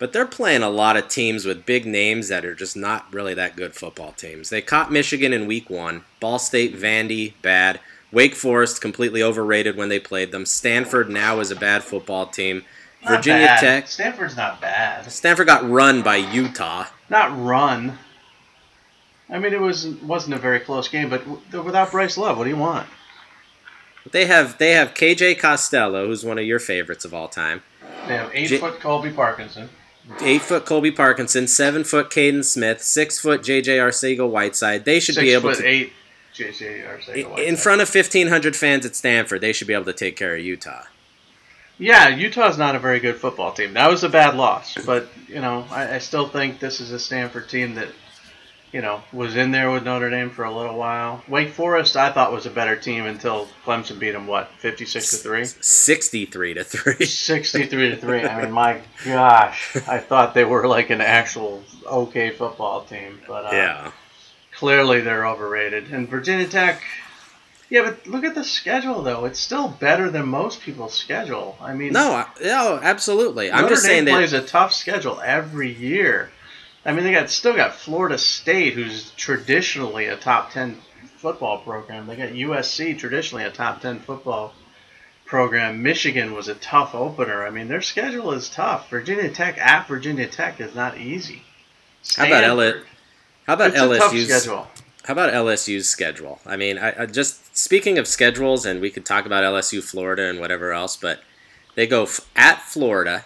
But 0.00 0.12
they're 0.12 0.26
playing 0.26 0.62
a 0.62 0.70
lot 0.70 0.96
of 0.96 1.08
teams 1.08 1.44
with 1.44 1.66
big 1.66 1.84
names 1.86 2.28
that 2.28 2.44
are 2.44 2.54
just 2.54 2.76
not 2.76 3.12
really 3.12 3.34
that 3.34 3.54
good 3.54 3.74
football 3.74 4.12
teams. 4.12 4.48
They 4.50 4.62
caught 4.62 4.90
Michigan 4.90 5.32
in 5.32 5.46
week 5.46 5.68
one. 5.70 6.04
Ball 6.20 6.38
State, 6.38 6.74
Vandy, 6.74 7.34
bad. 7.42 7.78
Wake 8.10 8.34
Forest, 8.34 8.80
completely 8.80 9.22
overrated 9.22 9.76
when 9.76 9.88
they 9.90 10.00
played 10.00 10.32
them. 10.32 10.46
Stanford 10.46 11.10
now 11.10 11.38
is 11.38 11.50
a 11.52 11.56
bad 11.56 11.84
football 11.84 12.26
team. 12.26 12.64
Not 13.02 13.16
Virginia 13.16 13.46
bad. 13.46 13.60
Tech. 13.60 13.88
Stanford's 13.88 14.36
not 14.36 14.60
bad. 14.60 15.10
Stanford 15.10 15.46
got 15.46 15.68
run 15.68 16.02
by 16.02 16.16
Utah. 16.16 16.86
Not 17.08 17.36
run. 17.44 17.98
I 19.28 19.38
mean, 19.38 19.52
it 19.54 19.60
was 19.60 19.86
wasn't 19.86 20.34
a 20.34 20.38
very 20.38 20.60
close 20.60 20.88
game, 20.88 21.08
but 21.08 21.24
w- 21.24 21.62
without 21.64 21.90
Bryce 21.92 22.16
Love, 22.18 22.36
what 22.36 22.44
do 22.44 22.50
you 22.50 22.56
want? 22.56 22.88
They 24.10 24.26
have 24.26 24.58
they 24.58 24.72
have 24.72 24.94
KJ 24.94 25.38
Costello, 25.38 26.06
who's 26.06 26.24
one 26.24 26.38
of 26.38 26.44
your 26.44 26.58
favorites 26.58 27.04
of 27.04 27.14
all 27.14 27.28
time. 27.28 27.62
They 28.08 28.16
have 28.16 28.30
eight 28.34 28.48
J- 28.48 28.58
foot 28.58 28.80
Colby 28.80 29.10
Parkinson. 29.10 29.68
Eight 30.22 30.42
foot 30.42 30.66
Colby 30.66 30.90
Parkinson, 30.90 31.46
seven 31.46 31.84
foot 31.84 32.10
Kaden 32.10 32.44
Smith, 32.44 32.82
six 32.82 33.18
foot 33.20 33.42
JJ 33.42 33.78
Arcega 33.78 34.28
Whiteside. 34.28 34.84
They 34.84 34.98
should 34.98 35.14
Six 35.14 35.24
be 35.24 35.32
able 35.32 35.50
foot 35.50 35.58
to 35.60 35.66
eight. 35.66 35.92
JJ 36.34 36.84
Arcega 36.88 37.28
Whiteside. 37.30 37.44
in 37.46 37.56
front 37.56 37.80
of 37.82 37.88
fifteen 37.88 38.28
hundred 38.28 38.56
fans 38.56 38.84
at 38.84 38.96
Stanford. 38.96 39.40
They 39.42 39.52
should 39.52 39.68
be 39.68 39.74
able 39.74 39.84
to 39.84 39.92
take 39.92 40.16
care 40.16 40.34
of 40.34 40.40
Utah. 40.42 40.84
Yeah, 41.80 42.08
Utah's 42.08 42.58
not 42.58 42.76
a 42.76 42.78
very 42.78 43.00
good 43.00 43.16
football 43.16 43.52
team. 43.52 43.72
That 43.74 43.90
was 43.90 44.04
a 44.04 44.08
bad 44.10 44.36
loss, 44.36 44.76
but 44.84 45.08
you 45.28 45.40
know, 45.40 45.64
I, 45.70 45.94
I 45.94 45.98
still 45.98 46.28
think 46.28 46.60
this 46.60 46.80
is 46.80 46.92
a 46.92 46.98
Stanford 46.98 47.48
team 47.48 47.74
that, 47.76 47.88
you 48.70 48.82
know, 48.82 49.02
was 49.12 49.34
in 49.34 49.50
there 49.50 49.70
with 49.70 49.84
Notre 49.84 50.10
Dame 50.10 50.28
for 50.30 50.44
a 50.44 50.54
little 50.54 50.76
while. 50.76 51.22
Wake 51.26 51.50
Forest, 51.50 51.96
I 51.96 52.12
thought 52.12 52.32
was 52.32 52.44
a 52.46 52.50
better 52.50 52.76
team 52.76 53.06
until 53.06 53.48
Clemson 53.64 53.98
beat 53.98 54.10
them. 54.12 54.26
What, 54.26 54.50
fifty-six 54.58 55.10
to 55.10 55.16
three? 55.16 55.44
Sixty-three 55.44 56.54
to 56.54 56.64
three. 56.64 57.04
63 57.06 57.90
to 57.90 57.96
3. 57.96 58.24
I 58.24 58.42
mean, 58.42 58.52
my 58.52 58.80
gosh. 59.04 59.74
I 59.88 59.98
thought 59.98 60.34
they 60.34 60.44
were 60.44 60.68
like 60.68 60.90
an 60.90 61.00
actual 61.00 61.62
okay 61.86 62.30
football 62.30 62.84
team. 62.84 63.20
But 63.26 63.46
uh, 63.46 63.50
yeah, 63.52 63.92
clearly 64.52 65.00
they're 65.00 65.26
overrated. 65.26 65.90
And 65.92 66.08
Virginia 66.08 66.46
Tech, 66.46 66.82
yeah, 67.70 67.82
but 67.82 68.06
look 68.06 68.24
at 68.24 68.34
the 68.34 68.44
schedule, 68.44 69.00
though. 69.02 69.24
It's 69.24 69.38
still 69.38 69.68
better 69.68 70.10
than 70.10 70.28
most 70.28 70.60
people's 70.60 70.92
schedule. 70.94 71.56
I 71.60 71.72
mean, 71.74 71.92
no, 71.92 72.12
I- 72.12 72.26
no, 72.42 72.80
absolutely. 72.82 73.50
I'm 73.50 73.62
Notre 73.62 73.74
just 73.76 73.84
Dame 73.86 73.90
saying 73.90 74.04
that. 74.06 74.10
plays 74.12 74.32
a 74.32 74.42
tough 74.42 74.74
schedule 74.74 75.20
every 75.24 75.72
year. 75.72 76.30
I 76.84 76.92
mean, 76.92 77.04
they 77.04 77.12
got 77.12 77.30
still 77.30 77.54
got 77.54 77.74
Florida 77.74 78.18
State, 78.18 78.72
who's 78.74 79.10
traditionally 79.12 80.06
a 80.06 80.16
top 80.16 80.50
10 80.50 80.78
football 81.18 81.58
program. 81.58 82.06
They 82.06 82.16
got 82.16 82.30
USC, 82.30 82.98
traditionally 82.98 83.44
a 83.44 83.50
top 83.50 83.80
10 83.82 84.00
football 84.00 84.52
program. 85.26 85.82
Michigan 85.82 86.34
was 86.34 86.48
a 86.48 86.54
tough 86.54 86.94
opener. 86.94 87.46
I 87.46 87.50
mean, 87.50 87.68
their 87.68 87.82
schedule 87.82 88.32
is 88.32 88.48
tough. 88.50 88.90
Virginia 88.90 89.30
Tech 89.30 89.58
at 89.58 89.86
Virginia 89.86 90.26
Tech 90.26 90.60
is 90.60 90.74
not 90.74 90.98
easy. 90.98 91.42
How 92.16 92.26
about 92.26 92.42
Stanford, 92.42 92.86
How 93.46 93.54
about 93.54 93.70
It's 93.70 93.76
a 93.80 93.98
tough 93.98 94.12
LSU's 94.12 94.28
schedule. 94.42 94.66
How 95.04 95.12
about 95.12 95.32
LSU's 95.32 95.88
schedule? 95.88 96.40
I 96.46 96.56
mean, 96.56 96.78
I, 96.78 97.02
I 97.02 97.06
just 97.06 97.49
speaking 97.60 97.98
of 97.98 98.06
schedules, 98.08 98.64
and 98.66 98.80
we 98.80 98.90
could 98.90 99.04
talk 99.06 99.26
about 99.26 99.44
LSU, 99.44 99.82
Florida, 99.82 100.28
and 100.28 100.40
whatever 100.40 100.72
else, 100.72 100.96
but 100.96 101.20
they 101.74 101.86
go 101.86 102.04
f- 102.04 102.20
at 102.36 102.62
Florida, 102.62 103.24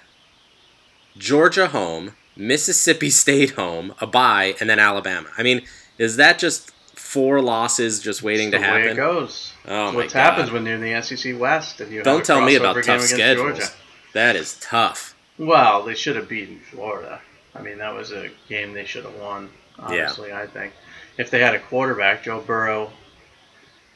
Georgia 1.16 1.68
home, 1.68 2.14
Mississippi 2.36 3.10
State 3.22 3.50
home, 3.52 3.94
a 4.00 4.06
bye, 4.06 4.54
and 4.60 4.68
then 4.68 4.78
Alabama. 4.78 5.28
I 5.38 5.42
mean, 5.42 5.62
is 5.98 6.16
that 6.16 6.38
just 6.38 6.70
four 6.96 7.40
losses 7.40 8.00
just 8.00 8.22
waiting 8.22 8.50
to 8.50 8.58
the 8.58 8.62
way 8.64 8.88
it 8.90 8.96
goes. 8.96 9.52
Oh 9.66 9.86
It's 9.86 9.92
my 9.92 9.96
what 10.00 10.12
God. 10.12 10.20
happens 10.20 10.50
when 10.50 10.66
you're 10.66 10.74
in 10.74 10.80
the 10.80 11.00
SEC 11.02 11.38
West 11.38 11.80
and 11.80 11.92
you 11.92 12.02
Don't 12.02 12.24
tell 12.24 12.40
me 12.44 12.56
about 12.56 12.82
tough 12.82 13.02
schedules. 13.02 13.58
Georgia. 13.58 13.72
That 14.14 14.36
is 14.36 14.58
tough. 14.60 15.14
Well, 15.38 15.82
they 15.84 15.94
should 15.94 16.16
have 16.16 16.28
beaten 16.28 16.60
Florida. 16.70 17.20
I 17.54 17.62
mean, 17.62 17.78
that 17.78 17.94
was 17.94 18.10
a 18.12 18.30
game 18.48 18.72
they 18.72 18.84
should 18.84 19.04
have 19.04 19.14
won. 19.16 19.50
Honestly, 19.78 20.32
I 20.32 20.46
think 20.46 20.72
if 21.18 21.30
they 21.30 21.40
had 21.40 21.54
a 21.54 21.60
quarterback, 21.60 22.24
Joe 22.24 22.40
Burrow, 22.40 22.90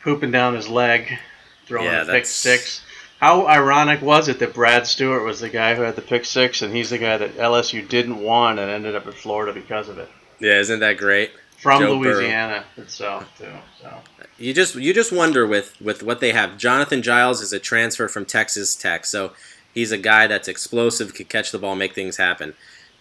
pooping 0.08 0.30
down 0.30 0.54
his 0.54 0.68
leg, 0.68 1.18
throwing 1.66 1.84
Yeah, 1.86 1.96
a 1.96 2.00
pick 2.00 2.06
that's- 2.06 2.30
six. 2.30 2.80
How 3.20 3.46
ironic 3.46 4.00
was 4.00 4.28
it 4.28 4.38
that 4.38 4.54
Brad 4.54 4.86
Stewart 4.86 5.22
was 5.24 5.40
the 5.40 5.48
guy 5.50 5.74
who 5.74 5.82
had 5.82 5.96
the 5.96 6.02
pick 6.02 6.24
six, 6.24 6.62
and 6.62 6.74
he's 6.74 6.88
the 6.90 6.98
guy 6.98 7.16
that 7.18 7.36
LSU 7.36 7.82
didn't 7.86 8.18
want 8.20 8.58
and 8.60 8.70
ended 8.70 8.94
up 8.94 9.06
at 9.06 9.14
Florida 9.14 9.52
because 9.52 9.88
of 9.88 9.98
it 9.98 10.08
Yeah, 10.40 10.58
isn't 10.60 10.80
that 10.80 10.96
great? 10.98 11.32
from 11.58 11.82
Joe 11.82 11.98
Burrow. 12.00 12.14
Louisiana 12.20 12.64
itself 12.76 13.24
too. 13.36 13.46
So 13.82 13.92
You 14.38 14.54
just 14.54 14.76
you 14.76 14.94
just 14.94 15.10
wonder 15.12 15.44
with 15.46 15.74
with 15.80 16.02
what 16.04 16.20
they 16.20 16.32
have. 16.32 16.56
Jonathan 16.56 17.02
Giles 17.02 17.42
is 17.42 17.52
a 17.52 17.58
transfer 17.58 18.06
from 18.08 18.24
Texas 18.24 18.76
Tech, 18.76 19.04
so 19.04 19.32
he's 19.74 19.90
a 19.92 19.98
guy 19.98 20.26
that's 20.28 20.46
explosive, 20.48 21.12
could 21.14 21.28
catch 21.28 21.50
the 21.50 21.58
ball, 21.58 21.74
make 21.74 21.94
things 21.96 22.16
happen. 22.18 22.54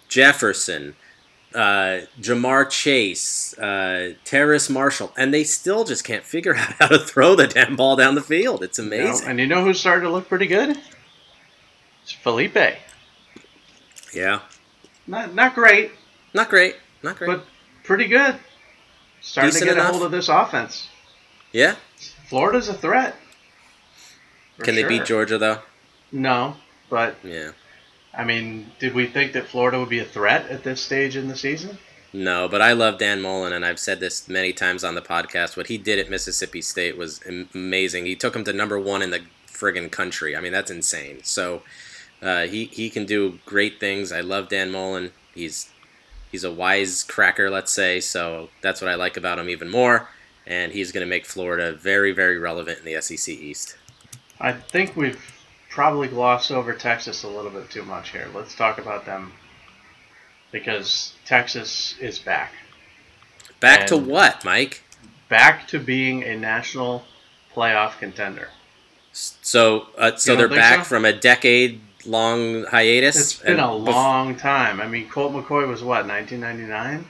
Jefferson, 0.09 0.95
uh, 1.57 2.05
Ja'Marr 2.21 2.69
Chase, 2.69 3.57
uh, 3.57 4.13
Terrace 4.23 4.69
Marshall, 4.69 5.11
and 5.17 5.33
they 5.33 5.43
still 5.43 5.83
just 5.83 6.03
can't 6.03 6.23
figure 6.23 6.55
out 6.57 6.73
how 6.79 6.87
to 6.87 6.99
throw 6.99 7.35
the 7.35 7.47
damn 7.47 7.75
ball 7.75 7.95
down 7.95 8.15
the 8.15 8.21
field. 8.21 8.63
It's 8.63 8.77
amazing. 8.79 9.27
and 9.27 9.39
you 9.39 9.47
know 9.47 9.63
who's 9.63 9.79
starting 9.79 10.03
to 10.03 10.09
look 10.11 10.29
pretty 10.29 10.47
good? 10.47 10.77
It's 12.03 12.15
Feleipe. 12.23 12.77
Yeah, 14.13 14.39
Not 15.07 15.33
not 15.35 15.53
great, 15.55 15.91
not 16.33 16.49
great, 16.49 16.75
not 17.03 17.17
great. 17.17 17.27
but 17.27 17.45
pretty 17.83 18.05
good. 18.07 18.35
Starting 19.19 19.49
Decent 19.51 19.69
to 19.69 19.75
get 19.75 19.77
enough. 19.77 19.89
a 19.89 19.91
hold 19.93 20.05
of 20.05 20.11
this 20.11 20.29
offense. 20.29 20.87
yeah, 21.51 21.75
Florida's 22.29 22.69
a 22.69 22.73
threat. 22.73 23.15
Can 24.59 24.75
they 24.75 24.83
beat 24.83 25.05
Georgia 25.05 25.37
though? 25.37 25.59
No, 26.11 26.55
but 26.89 27.15
Yeah. 27.23 27.51
I 28.17 28.23
mean, 28.23 28.71
did 28.79 28.95
we 28.95 29.05
think 29.05 29.33
that 29.33 29.47
Florida 29.47 29.79
would 29.79 29.89
be 29.89 29.99
a 29.99 30.05
threat 30.05 30.49
at 30.49 30.63
this 30.63 30.81
stage 30.81 31.15
in 31.15 31.27
the 31.27 31.35
season? 31.35 31.77
No, 32.11 32.47
but 32.47 32.63
I 32.63 32.73
love 32.73 32.97
Dan 32.97 33.21
Mullen, 33.21 33.53
and 33.53 33.63
I've 33.63 33.79
said 33.79 33.99
this 33.99 34.27
many 34.27 34.53
times 34.53 34.83
on 34.83 34.95
the 34.95 35.01
podcast. 35.01 35.55
What 35.55 35.67
he 35.67 35.77
did 35.77 35.99
at 35.99 36.09
Mississippi 36.09 36.61
State 36.61 36.97
was 36.97 37.21
amazing. 37.53 38.05
He 38.05 38.15
took 38.15 38.33
them 38.33 38.43
to 38.45 38.53
number 38.53 38.79
one 38.79 39.03
in 39.03 39.11
the 39.11 39.21
friggin' 39.47 39.91
country. 39.91 40.35
I 40.35 40.41
mean, 40.41 40.51
that's 40.51 40.71
insane. 40.71 41.19
So 41.23 41.61
uh, 42.21 42.47
he 42.47 42.65
he 42.65 42.89
can 42.89 43.05
do 43.05 43.39
great 43.45 43.79
things. 43.79 44.11
I 44.11 44.21
love 44.21 44.49
Dan 44.49 44.71
Mullen. 44.71 45.11
He's 45.35 45.69
he's 46.31 46.43
a 46.43 46.51
wise 46.51 47.03
cracker, 47.03 47.51
let's 47.51 47.71
say. 47.71 47.99
So 47.99 48.49
that's 48.61 48.81
what 48.81 48.89
I 48.89 48.95
like 48.95 49.15
about 49.15 49.37
him 49.37 49.49
even 49.49 49.69
more. 49.69 50.09
And 50.47 50.71
he's 50.71 50.91
going 50.91 51.05
to 51.05 51.09
make 51.09 51.25
Florida 51.25 51.73
very 51.73 52.13
very 52.13 52.39
relevant 52.39 52.79
in 52.79 52.85
the 52.85 52.99
SEC 53.01 53.29
East. 53.29 53.77
I 54.39 54.53
think 54.53 54.95
we've 54.95 55.19
probably 55.77 56.07
glossed 56.07 56.49
over 56.49 56.73
Texas 56.73 57.21
a 57.21 57.27
little 57.27 57.51
bit 57.51 57.69
too 57.69 57.83
much 57.83 58.09
here. 58.09 58.27
Let's 58.33 58.55
talk 58.55 58.79
about 58.79 59.05
them 59.05 59.31
because 60.51 61.13
Texas 61.23 61.93
is 62.01 62.17
back. 62.17 62.51
Back 63.59 63.85
to 63.87 63.95
what, 63.95 64.43
Mike? 64.43 64.81
Back 65.29 65.67
to 65.67 65.77
being 65.77 66.23
a 66.23 66.35
national 66.35 67.03
playoff 67.53 67.99
contender. 67.99 68.47
So 69.13 69.85
uh, 69.99 70.15
so 70.15 70.35
they're 70.35 70.49
back 70.49 70.79
so? 70.79 70.85
from 70.85 71.05
a 71.05 71.13
decade 71.13 71.79
long 72.07 72.63
hiatus. 72.63 73.15
It's 73.15 73.35
been 73.35 73.51
and 73.51 73.59
a 73.59 73.65
bef- 73.65 73.85
long 73.85 74.35
time. 74.35 74.81
I 74.81 74.87
mean, 74.87 75.07
Colt 75.07 75.31
McCoy 75.31 75.67
was 75.67 75.83
what, 75.83 76.07
1999? 76.07 77.05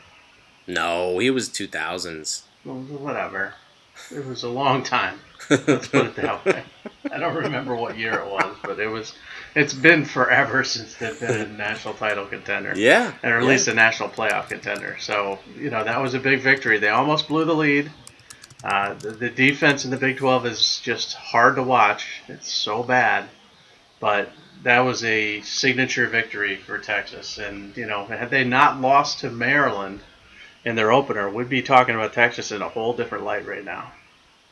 No, 0.67 1.19
he 1.19 1.29
was 1.29 1.47
two 1.47 1.67
thousands. 1.67 2.43
Well, 2.65 2.75
whatever. 2.75 3.53
It 4.13 4.25
was 4.25 4.43
a 4.43 4.49
long 4.49 4.83
time. 4.83 5.21
Let's 5.49 5.87
put 5.87 6.05
it 6.07 6.15
that 6.15 6.45
way. 6.45 6.63
I 7.11 7.19
don't 7.19 7.35
remember 7.35 7.75
what 7.75 7.97
year 7.97 8.13
it 8.13 8.29
was, 8.29 8.55
but 8.63 8.79
it 8.79 8.87
was. 8.87 9.13
It's 9.55 9.73
been 9.73 10.05
forever 10.05 10.63
since 10.65 10.95
they've 10.95 11.19
been 11.19 11.41
a 11.41 11.47
national 11.47 11.93
title 11.93 12.25
contender. 12.25 12.73
Yeah, 12.75 13.13
and 13.23 13.31
or 13.31 13.37
at 13.37 13.43
yeah. 13.43 13.49
least 13.49 13.67
a 13.67 13.73
national 13.73 14.09
playoff 14.09 14.49
contender. 14.49 14.97
So 14.99 15.39
you 15.55 15.69
know 15.69 15.83
that 15.83 16.01
was 16.01 16.13
a 16.13 16.19
big 16.19 16.41
victory. 16.41 16.79
They 16.79 16.89
almost 16.89 17.27
blew 17.27 17.45
the 17.45 17.55
lead. 17.55 17.91
Uh, 18.63 18.93
the, 18.95 19.11
the 19.11 19.29
defense 19.29 19.85
in 19.85 19.91
the 19.91 19.97
Big 19.97 20.17
12 20.17 20.47
is 20.47 20.79
just 20.79 21.13
hard 21.13 21.55
to 21.55 21.63
watch. 21.63 22.21
It's 22.27 22.51
so 22.51 22.81
bad, 22.81 23.25
but 23.99 24.31
that 24.63 24.79
was 24.79 25.03
a 25.03 25.41
signature 25.41 26.07
victory 26.07 26.55
for 26.55 26.79
Texas. 26.79 27.37
And 27.37 27.75
you 27.77 27.85
know, 27.85 28.05
had 28.05 28.29
they 28.29 28.43
not 28.43 28.81
lost 28.81 29.19
to 29.19 29.29
Maryland 29.29 30.01
in 30.65 30.75
their 30.75 30.91
opener, 30.91 31.29
we'd 31.29 31.49
be 31.49 31.61
talking 31.61 31.95
about 31.95 32.13
Texas 32.13 32.51
in 32.51 32.61
a 32.61 32.69
whole 32.69 32.93
different 32.93 33.23
light 33.23 33.45
right 33.45 33.63
now. 33.63 33.91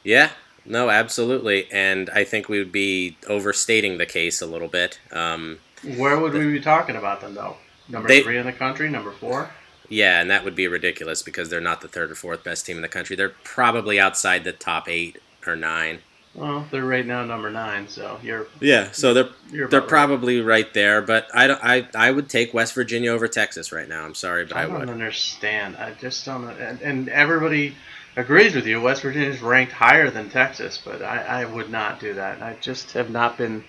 Yeah, 0.03 0.29
no, 0.65 0.89
absolutely. 0.89 1.67
And 1.71 2.10
I 2.10 2.23
think 2.23 2.49
we 2.49 2.60
would 2.60 2.71
be 2.71 3.17
overstating 3.28 3.97
the 3.97 4.06
case 4.06 4.41
a 4.41 4.45
little 4.45 4.67
bit. 4.67 4.99
Um, 5.12 5.60
Where 5.97 6.17
would 6.19 6.34
we 6.34 6.51
be 6.51 6.60
talking 6.60 6.95
about 6.95 7.21
them 7.21 7.36
though? 7.36 7.58
Number 7.88 8.08
They- 8.08 8.21
three 8.23 8.38
in 8.38 8.45
the 8.45 8.51
country, 8.54 8.89
number 8.89 9.12
four. 9.12 9.51
yeah, 9.89 10.19
and 10.19 10.30
that 10.32 10.43
would 10.43 10.56
be 10.56 10.67
ridiculous 10.67 11.21
because 11.21 11.49
they're 11.49 11.62
not 11.62 11.82
the 11.82 11.88
third 11.88 12.10
or 12.12 12.15
fourth 12.15 12.43
best 12.43 12.65
team 12.65 12.75
in 12.78 12.82
the 12.82 12.88
country. 12.89 13.15
They're 13.15 13.30
probably 13.43 13.99
outside 13.99 14.43
the 14.43 14.51
top 14.51 14.89
eight 14.89 15.19
or 15.45 15.56
nine. 15.56 15.99
Well, 16.34 16.65
they're 16.69 16.84
right 16.84 17.06
now 17.06 17.23
number 17.23 17.49
nine, 17.49 17.88
so 17.88 18.19
you're 18.21 18.47
Yeah, 18.60 18.91
so 18.91 19.13
they're 19.13 19.30
you're 19.51 19.69
they're 19.69 19.80
right. 19.80 19.88
probably 19.88 20.41
right 20.41 20.73
there. 20.73 21.01
But 21.01 21.28
I 21.34 21.47
don't. 21.47 21.63
I 21.63 21.88
I 21.95 22.12
would 22.12 22.28
take 22.30 22.54
West 22.54 22.73
Virginia 22.73 23.12
over 23.12 23.30
Texas 23.30 23.71
right 23.71 23.88
now. 23.88 24.04
I'm 24.04 24.15
sorry, 24.15 24.43
but 24.43 24.58
I, 24.58 24.63
I 24.63 24.65
don't 24.65 24.80
would. 24.80 24.89
understand. 24.89 25.78
I 25.78 25.91
just 25.93 26.25
don't. 26.25 26.49
And, 26.49 26.82
and 26.82 27.08
everybody 27.08 27.75
agrees 28.15 28.56
with 28.56 28.65
you. 28.65 28.82
West 28.82 29.01
Virginia 29.01 29.30
is 29.30 29.41
ranked 29.41 29.73
higher 29.73 30.10
than 30.10 30.30
Texas, 30.30 30.80
but 30.84 31.01
I, 31.01 31.41
I 31.41 31.45
would 31.45 31.69
not 31.69 31.99
do 31.99 32.13
that. 32.13 32.41
I 32.41 32.56
just 32.62 32.93
have 32.93 33.10
not 33.10 33.38
been 33.38 33.63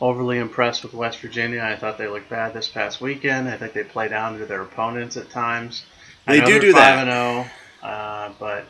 overly 0.00 0.38
impressed 0.38 0.82
with 0.82 0.94
West 0.94 1.18
Virginia. 1.18 1.62
I 1.62 1.76
thought 1.76 1.98
they 1.98 2.06
looked 2.08 2.30
bad 2.30 2.54
this 2.54 2.68
past 2.68 3.00
weekend. 3.00 3.48
I 3.48 3.56
think 3.56 3.72
they 3.72 3.84
play 3.84 4.08
down 4.08 4.38
to 4.38 4.46
their 4.46 4.62
opponents 4.62 5.16
at 5.16 5.30
times. 5.30 5.84
They 6.26 6.40
do 6.40 6.60
do 6.60 6.72
that. 6.72 6.96
Five 6.96 7.08
and 7.08 7.10
zero, 7.10 7.90
uh, 7.90 8.32
but 8.38 8.64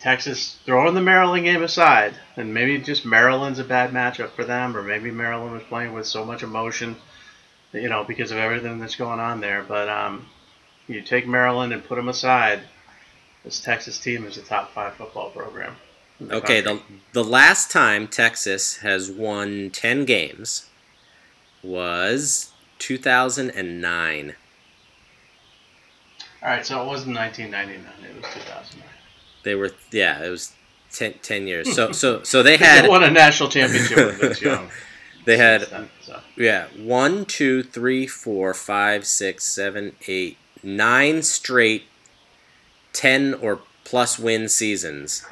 Texas 0.00 0.58
throwing 0.66 0.94
the 0.94 1.00
Maryland 1.00 1.44
game 1.44 1.62
aside, 1.62 2.14
and 2.36 2.52
maybe 2.52 2.78
just 2.78 3.06
Maryland's 3.06 3.60
a 3.60 3.64
bad 3.64 3.92
matchup 3.92 4.30
for 4.30 4.44
them, 4.44 4.76
or 4.76 4.82
maybe 4.82 5.10
Maryland 5.10 5.52
was 5.52 5.62
playing 5.64 5.92
with 5.92 6.06
so 6.06 6.24
much 6.24 6.42
emotion, 6.42 6.96
you 7.72 7.88
know, 7.88 8.04
because 8.04 8.32
of 8.32 8.38
everything 8.38 8.80
that's 8.80 8.96
going 8.96 9.20
on 9.20 9.40
there. 9.40 9.62
But 9.62 9.88
um, 9.88 10.26
you 10.88 11.02
take 11.02 11.26
Maryland 11.26 11.72
and 11.72 11.84
put 11.84 11.96
them 11.96 12.08
aside. 12.08 12.62
This 13.44 13.60
Texas 13.60 13.98
team 13.98 14.24
is 14.24 14.36
a 14.38 14.42
top 14.42 14.72
five 14.72 14.94
football 14.94 15.30
program. 15.30 15.76
the 16.20 16.36
Okay, 16.36 16.60
the 16.60 16.70
country. 16.76 16.96
the 17.12 17.24
last 17.24 17.70
time 17.70 18.06
Texas 18.08 18.78
has 18.78 19.10
won 19.10 19.70
ten 19.70 20.04
games 20.04 20.66
was 21.62 22.50
2009. 22.78 24.34
all 26.42 26.48
right. 26.48 26.66
So 26.66 26.82
it 26.82 26.86
wasn't 26.86 27.16
1999. 27.16 28.10
It 28.10 28.16
was 28.16 28.32
2009. 28.34 28.88
They 29.44 29.54
were 29.54 29.70
yeah, 29.90 30.22
it 30.24 30.28
was 30.30 30.52
10, 30.92 31.14
10 31.22 31.46
years. 31.46 31.74
So 31.74 31.92
so 32.02 32.22
so 32.22 32.42
they 32.42 32.56
had 32.56 32.84
They 32.84 32.88
won 32.88 33.02
a 33.04 33.10
national 33.10 33.48
championship 33.48 33.96
with 33.96 34.20
Vince 34.20 34.42
Young. 34.50 34.68
they 35.24 35.36
had 35.36 35.68
so. 36.02 36.20
yeah 36.36 36.66
one 36.76 37.24
two 37.24 37.62
three 37.62 38.06
four 38.06 38.54
five 38.54 39.06
six 39.06 39.44
seven 39.44 39.94
eight 40.08 40.36
nine 40.62 41.22
straight 41.22 41.84
ten 42.92 43.34
or 43.34 43.60
plus 43.84 44.18
win 44.18 44.48
seasons. 44.48 45.24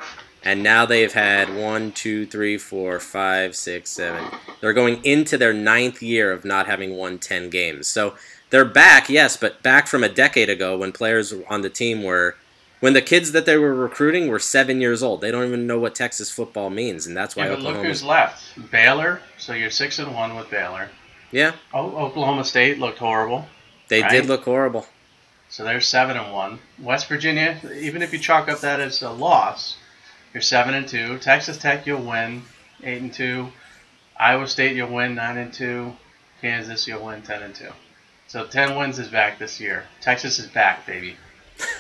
And 0.43 0.63
now 0.63 0.87
they've 0.87 1.13
had 1.13 1.55
one, 1.55 1.93
two, 1.93 2.25
three, 2.27 2.57
four, 2.57 2.99
five, 2.99 3.55
six, 3.55 3.91
seven. 3.91 4.25
They're 4.61 4.73
going 4.73 5.05
into 5.05 5.37
their 5.37 5.53
ninth 5.53 6.03
year 6.03 6.33
of 6.33 6.45
not 6.47 6.67
having 6.67 6.97
won 6.97 7.19
10 7.19 7.51
games. 7.51 7.87
So 7.89 8.15
they're 8.49 8.65
back, 8.65 9.11
yes, 9.11 9.37
but 9.37 9.63
back 9.63 9.87
from 9.87 10.03
a 10.03 10.09
decade 10.09 10.49
ago 10.49 10.79
when 10.79 10.93
players 10.93 11.35
on 11.51 11.61
the 11.61 11.69
team 11.69 12.03
were, 12.03 12.37
when 12.81 12.95
the 12.95 13.03
kids 13.03 13.33
that 13.33 13.45
they 13.45 13.59
were 13.59 13.75
recruiting 13.75 14.29
were 14.29 14.39
seven 14.39 14.81
years 14.81 15.03
old. 15.03 15.21
They 15.21 15.31
don't 15.31 15.47
even 15.47 15.67
know 15.67 15.79
what 15.79 15.95
Texas 15.95 16.31
football 16.31 16.71
means, 16.71 17.07
and 17.07 17.15
that's 17.15 17.37
why 17.37 17.45
Yeah, 17.45 17.51
but 17.57 17.61
look 17.61 17.77
who's 17.85 18.03
left. 18.03 18.71
Baylor. 18.71 19.21
So 19.37 19.53
you're 19.53 19.69
six 19.71 19.99
and 19.99 20.15
one 20.15 20.37
with 20.37 20.49
Baylor. 20.51 20.89
Yeah, 21.33 21.53
Oh, 21.75 21.95
Oklahoma 22.07 22.45
State 22.47 22.79
looked 22.79 22.99
horrible. 22.99 23.47
they 23.89 24.01
Right. 24.01 24.11
did 24.11 24.27
look 24.27 24.45
horrible. 24.45 24.87
So 25.51 25.65
they're 25.65 25.81
seven 25.81 26.17
and 26.17 26.33
one. 26.33 26.61
West 26.81 27.09
Virginia, 27.09 27.61
even 27.75 28.03
if 28.03 28.13
you 28.13 28.19
chalk 28.21 28.49
up 28.49 28.61
that 28.61 28.79
as 28.81 29.03
a 29.03 29.11
loss, 29.11 29.77
you're 30.33 30.41
seven 30.43 30.75
and 30.75 30.87
two. 30.87 31.19
Texas 31.19 31.59
Tech, 31.59 31.87
you'll 31.87 32.03
win 32.03 32.43
eight 32.85 33.03
and 33.03 33.13
two. 33.13 33.49
Iowa 34.19 34.47
State, 34.47 34.77
you'll 34.77 34.93
win 34.93 35.17
nine 35.17 35.39
and 35.39 35.53
two. 35.53 35.97
Kansas, 36.41 36.87
you'll 36.87 37.05
win 37.05 37.23
ten 37.23 37.43
and 37.43 37.55
two. 37.55 37.71
So 38.29 38.47
ten 38.47 38.77
wins 38.77 38.99
is 39.01 39.09
back 39.09 39.41
this 39.41 39.61
year. 39.61 39.85
Texas 40.01 40.39
is 40.39 40.47
back, 40.47 40.87
baby. 40.87 41.17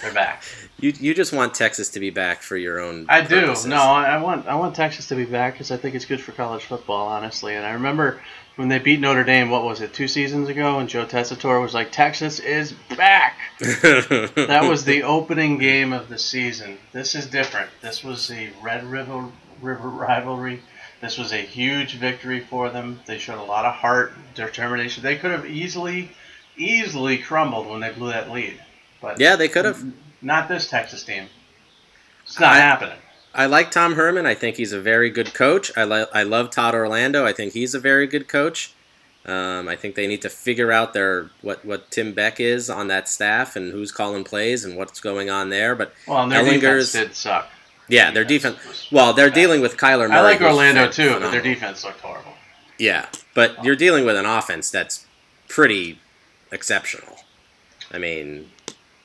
They're 0.02 0.12
back. 0.12 0.42
You 0.80 0.94
you 0.98 1.12
just 1.12 1.34
want 1.34 1.52
Texas 1.52 1.90
to 1.90 2.00
be 2.00 2.08
back 2.08 2.40
for 2.40 2.56
your 2.56 2.80
own. 2.80 3.04
I 3.06 3.20
do. 3.20 3.54
No, 3.66 3.76
I 3.76 4.14
I 4.14 4.22
want 4.22 4.46
I 4.46 4.54
want 4.54 4.74
Texas 4.74 5.08
to 5.08 5.14
be 5.14 5.26
back 5.26 5.52
because 5.52 5.70
I 5.70 5.76
think 5.76 5.94
it's 5.94 6.06
good 6.06 6.22
for 6.22 6.32
college 6.32 6.64
football, 6.64 7.06
honestly. 7.06 7.54
And 7.54 7.66
I 7.66 7.72
remember 7.72 8.18
when 8.60 8.68
they 8.68 8.78
beat 8.78 9.00
Notre 9.00 9.24
Dame. 9.24 9.48
What 9.48 9.64
was 9.64 9.80
it? 9.80 9.94
Two 9.94 10.06
seasons 10.06 10.50
ago, 10.50 10.78
and 10.80 10.86
Joe 10.86 11.06
Tessitore 11.06 11.62
was 11.62 11.72
like, 11.72 11.90
"Texas 11.90 12.38
is 12.38 12.72
back." 12.94 13.38
that 13.58 14.66
was 14.68 14.84
the 14.84 15.02
opening 15.02 15.56
game 15.56 15.94
of 15.94 16.10
the 16.10 16.18
season. 16.18 16.76
This 16.92 17.14
is 17.14 17.24
different. 17.26 17.70
This 17.80 18.04
was 18.04 18.30
a 18.30 18.50
Red 18.62 18.84
River 18.84 19.28
River 19.62 19.88
rivalry. 19.88 20.60
This 21.00 21.16
was 21.16 21.32
a 21.32 21.38
huge 21.38 21.94
victory 21.94 22.40
for 22.40 22.68
them. 22.68 23.00
They 23.06 23.16
showed 23.16 23.40
a 23.40 23.42
lot 23.42 23.64
of 23.64 23.72
heart, 23.72 24.12
determination. 24.34 25.02
They 25.02 25.16
could 25.16 25.30
have 25.30 25.46
easily, 25.46 26.10
easily 26.58 27.16
crumbled 27.16 27.66
when 27.66 27.80
they 27.80 27.90
blew 27.90 28.10
that 28.10 28.30
lead. 28.30 28.60
But 29.00 29.18
yeah, 29.18 29.36
they 29.36 29.48
could 29.48 29.64
have. 29.64 29.82
not 30.20 30.48
this 30.48 30.68
Texas 30.68 31.02
team. 31.02 31.28
It's 32.24 32.38
not 32.38 32.52
I- 32.52 32.58
happening. 32.58 32.98
I 33.34 33.46
like 33.46 33.70
Tom 33.70 33.94
Herman. 33.94 34.26
I 34.26 34.34
think 34.34 34.56
he's 34.56 34.72
a 34.72 34.80
very 34.80 35.08
good 35.10 35.34
coach. 35.34 35.70
I, 35.76 35.84
li- 35.84 36.06
I 36.12 36.22
love 36.24 36.50
Todd 36.50 36.74
Orlando. 36.74 37.24
I 37.24 37.32
think 37.32 37.52
he's 37.52 37.74
a 37.74 37.80
very 37.80 38.06
good 38.06 38.26
coach. 38.28 38.72
Um, 39.26 39.68
I 39.68 39.76
think 39.76 39.94
they 39.94 40.06
need 40.06 40.22
to 40.22 40.28
figure 40.30 40.72
out 40.72 40.94
their 40.94 41.30
what, 41.42 41.64
what 41.64 41.90
Tim 41.90 42.12
Beck 42.12 42.40
is 42.40 42.68
on 42.70 42.88
that 42.88 43.08
staff 43.08 43.54
and 43.54 43.70
who's 43.70 43.92
calling 43.92 44.24
plays 44.24 44.64
and 44.64 44.76
what's 44.76 44.98
going 44.98 45.30
on 45.30 45.50
there. 45.50 45.74
But 45.76 45.92
Well, 46.08 46.22
and 46.22 46.32
their 46.32 46.42
Ehlinger's- 46.42 46.90
defense 46.92 47.08
did 47.10 47.14
suck. 47.14 47.50
yeah, 47.88 48.10
their 48.10 48.24
defense. 48.24 48.88
Well, 48.90 49.12
they're 49.12 49.28
bad. 49.28 49.34
dealing 49.34 49.60
with 49.60 49.76
Kyler 49.76 50.08
Murray. 50.08 50.18
I 50.18 50.20
like 50.22 50.40
Orlando 50.40 50.90
too, 50.90 51.18
but 51.20 51.30
their 51.30 51.42
defense 51.42 51.84
looked 51.84 52.00
horrible. 52.00 52.32
Yeah, 52.78 53.06
but 53.34 53.62
you're 53.62 53.76
dealing 53.76 54.06
with 54.06 54.16
an 54.16 54.24
offense 54.26 54.70
that's 54.70 55.06
pretty 55.48 55.98
exceptional. 56.50 57.18
I 57.92 57.98
mean, 57.98 58.50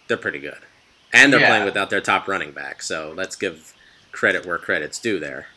they're 0.08 0.16
pretty 0.18 0.40
good, 0.40 0.60
and 1.14 1.32
they're 1.34 1.42
Yeah. 1.42 1.50
playing 1.50 1.66
without 1.66 1.90
their 1.90 2.02
top 2.02 2.28
running 2.28 2.52
back. 2.52 2.82
So 2.82 3.14
let's 3.18 3.36
give 3.36 3.74
credit 4.16 4.46
where 4.46 4.58
credit's 4.58 5.00
due 5.00 5.20
there. 5.20 5.48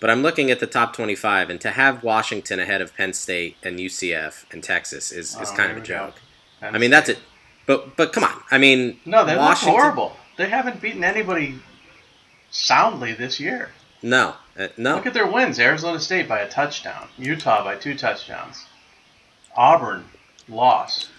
But 0.00 0.08
I'm 0.10 0.22
looking 0.22 0.50
at 0.50 0.58
the 0.60 0.66
top 0.66 0.94
25, 0.94 1.50
and 1.50 1.60
to 1.60 1.70
have 1.72 2.02
Washington 2.02 2.58
ahead 2.58 2.80
of 2.80 2.96
Penn 2.96 3.12
State 3.12 3.56
and 3.62 3.78
UCF 3.78 4.44
and 4.52 4.62
Texas 4.64 5.12
is, 5.12 5.38
is 5.40 5.50
Oh, 5.52 5.56
kind 5.56 5.70
of 5.70 5.76
a 5.78 5.80
joke. 5.80 6.14
I 6.60 6.78
mean, 6.78 6.90
that's 6.90 7.08
it. 7.08 7.18
But 7.66 7.96
but 7.96 8.12
come 8.12 8.24
on, 8.24 8.40
I 8.50 8.58
mean, 8.58 8.98
No, 9.04 9.24
they 9.24 9.32
look 9.34 9.42
Washington- 9.42 9.74
horrible. 9.80 10.16
They 10.38 10.48
haven't 10.48 10.80
beaten 10.80 11.04
anybody 11.04 11.56
soundly 12.50 13.12
this 13.12 13.38
year. 13.38 13.70
No, 14.02 14.34
uh, 14.58 14.68
no. 14.76 14.96
Look 14.96 15.06
at 15.06 15.14
their 15.14 15.26
wins. 15.30 15.60
Arizona 15.60 16.00
State 16.00 16.26
by 16.28 16.40
a 16.40 16.48
touchdown. 16.48 17.08
Utah 17.18 17.62
by 17.62 17.76
two 17.76 17.94
touchdowns. 17.96 18.64
Auburn 19.56 20.04
lost. 20.48 21.10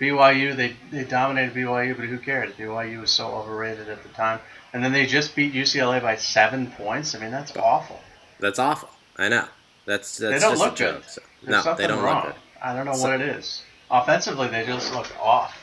BYU 0.00 0.54
they, 0.56 0.76
they 0.92 1.04
dominated 1.04 1.54
BYU, 1.54 1.96
but 1.96 2.06
who 2.06 2.18
cares? 2.18 2.52
BYU 2.54 3.00
was 3.00 3.10
so 3.10 3.28
overrated 3.34 3.88
at 3.88 4.02
the 4.02 4.08
time. 4.10 4.38
And 4.74 4.84
then 4.84 4.92
they 4.92 5.06
just 5.06 5.34
beat 5.34 5.54
UCLA 5.54 6.02
by 6.02 6.16
seven 6.16 6.66
points. 6.72 7.14
I 7.14 7.20
mean 7.20 7.30
that's 7.30 7.56
awful. 7.56 8.00
That's 8.40 8.58
awful. 8.58 8.90
I 9.16 9.28
know. 9.30 9.46
That's 9.86 10.18
They 10.18 10.30
don't 10.32 10.40
just 10.40 10.58
look 10.60 10.72
a 10.74 10.76
joke. 10.76 11.02
good. 11.02 11.10
So- 11.10 11.22
no, 11.46 11.74
they 11.76 11.86
don't 11.86 12.02
wrong. 12.02 12.26
look 12.26 12.34
good. 12.34 12.42
I 12.62 12.74
don't 12.74 12.84
know 12.84 12.94
So- 12.94 13.08
what 13.08 13.20
it 13.20 13.28
is. 13.28 13.62
Offensively, 13.90 14.48
they 14.48 14.66
just 14.66 14.92
look 14.92 15.06
off. 15.22 15.56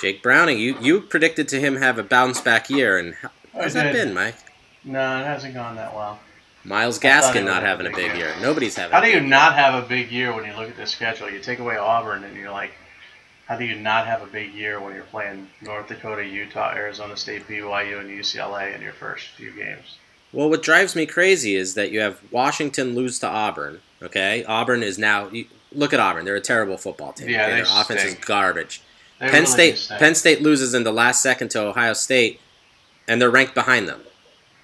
Jake 0.00 0.22
Browning, 0.22 0.58
you 0.58 0.76
you 0.80 1.00
predicted 1.00 1.48
to 1.48 1.60
him 1.60 1.76
have 1.76 1.98
a 1.98 2.02
bounce 2.02 2.40
back 2.40 2.68
year, 2.68 2.98
and 2.98 3.14
how, 3.14 3.30
how's 3.54 3.72
that 3.72 3.92
been, 3.94 4.12
Mike? 4.12 4.34
No, 4.84 5.20
it 5.20 5.24
hasn't 5.24 5.54
gone 5.54 5.76
that 5.76 5.94
well. 5.94 6.18
Myles 6.64 6.98
I 7.02 7.20
thought 7.20 7.32
he 7.34 7.40
Gaskin 7.40 7.44
not 7.46 7.62
having 7.62 7.86
a 7.86 7.90
big 7.90 8.14
year. 8.14 8.26
year. 8.26 8.34
Nobody's 8.42 8.76
having. 8.76 8.92
How 8.92 9.00
do 9.00 9.08
you 9.08 9.20
not 9.20 9.54
have 9.54 9.82
a 9.82 9.86
big 9.86 10.10
year 10.10 10.34
when 10.34 10.44
you 10.44 10.52
look 10.52 10.68
at 10.68 10.76
the 10.76 10.86
schedule? 10.86 11.30
You 11.30 11.38
take 11.38 11.60
away 11.60 11.76
Auburn, 11.78 12.24
and 12.24 12.36
you're 12.36 12.50
like, 12.50 12.72
how 13.46 13.56
do 13.56 13.64
you 13.64 13.76
not 13.76 14.06
have 14.06 14.22
a 14.22 14.26
big 14.26 14.52
year 14.54 14.80
when 14.80 14.94
you're 14.94 15.04
playing 15.04 15.48
North 15.62 15.88
Dakota, 15.88 16.24
Utah, 16.24 16.72
Arizona 16.74 17.16
State, 17.16 17.46
BYU, 17.46 18.00
and 18.00 18.10
UCLA 18.10 18.74
in 18.74 18.82
your 18.82 18.92
first 18.92 19.28
few 19.28 19.52
games? 19.52 19.98
Well, 20.32 20.50
what 20.50 20.62
drives 20.62 20.96
me 20.96 21.06
crazy 21.06 21.54
is 21.54 21.74
that 21.74 21.92
you 21.92 22.00
have 22.00 22.20
Washington 22.32 22.94
lose 22.94 23.18
to 23.20 23.28
Auburn. 23.28 23.80
Okay, 24.02 24.44
Auburn 24.44 24.82
is 24.82 24.98
now. 24.98 25.28
You, 25.28 25.46
look 25.72 25.92
at 25.92 26.00
Auburn; 26.00 26.24
they're 26.24 26.36
a 26.36 26.40
terrible 26.40 26.76
football 26.76 27.12
team. 27.12 27.28
Yeah, 27.28 27.48
their 27.48 27.64
offense 27.64 28.04
is 28.04 28.14
garbage. 28.16 28.82
They 29.20 29.26
Penn 29.26 29.34
really 29.34 29.46
State 29.46 29.78
stink. 29.78 30.00
Penn 30.00 30.14
State 30.14 30.42
loses 30.42 30.74
in 30.74 30.82
the 30.82 30.92
last 30.92 31.22
second 31.22 31.50
to 31.52 31.62
Ohio 31.62 31.92
State, 31.92 32.40
and 33.06 33.22
they're 33.22 33.30
ranked 33.30 33.54
behind 33.54 33.88
them. 33.88 34.00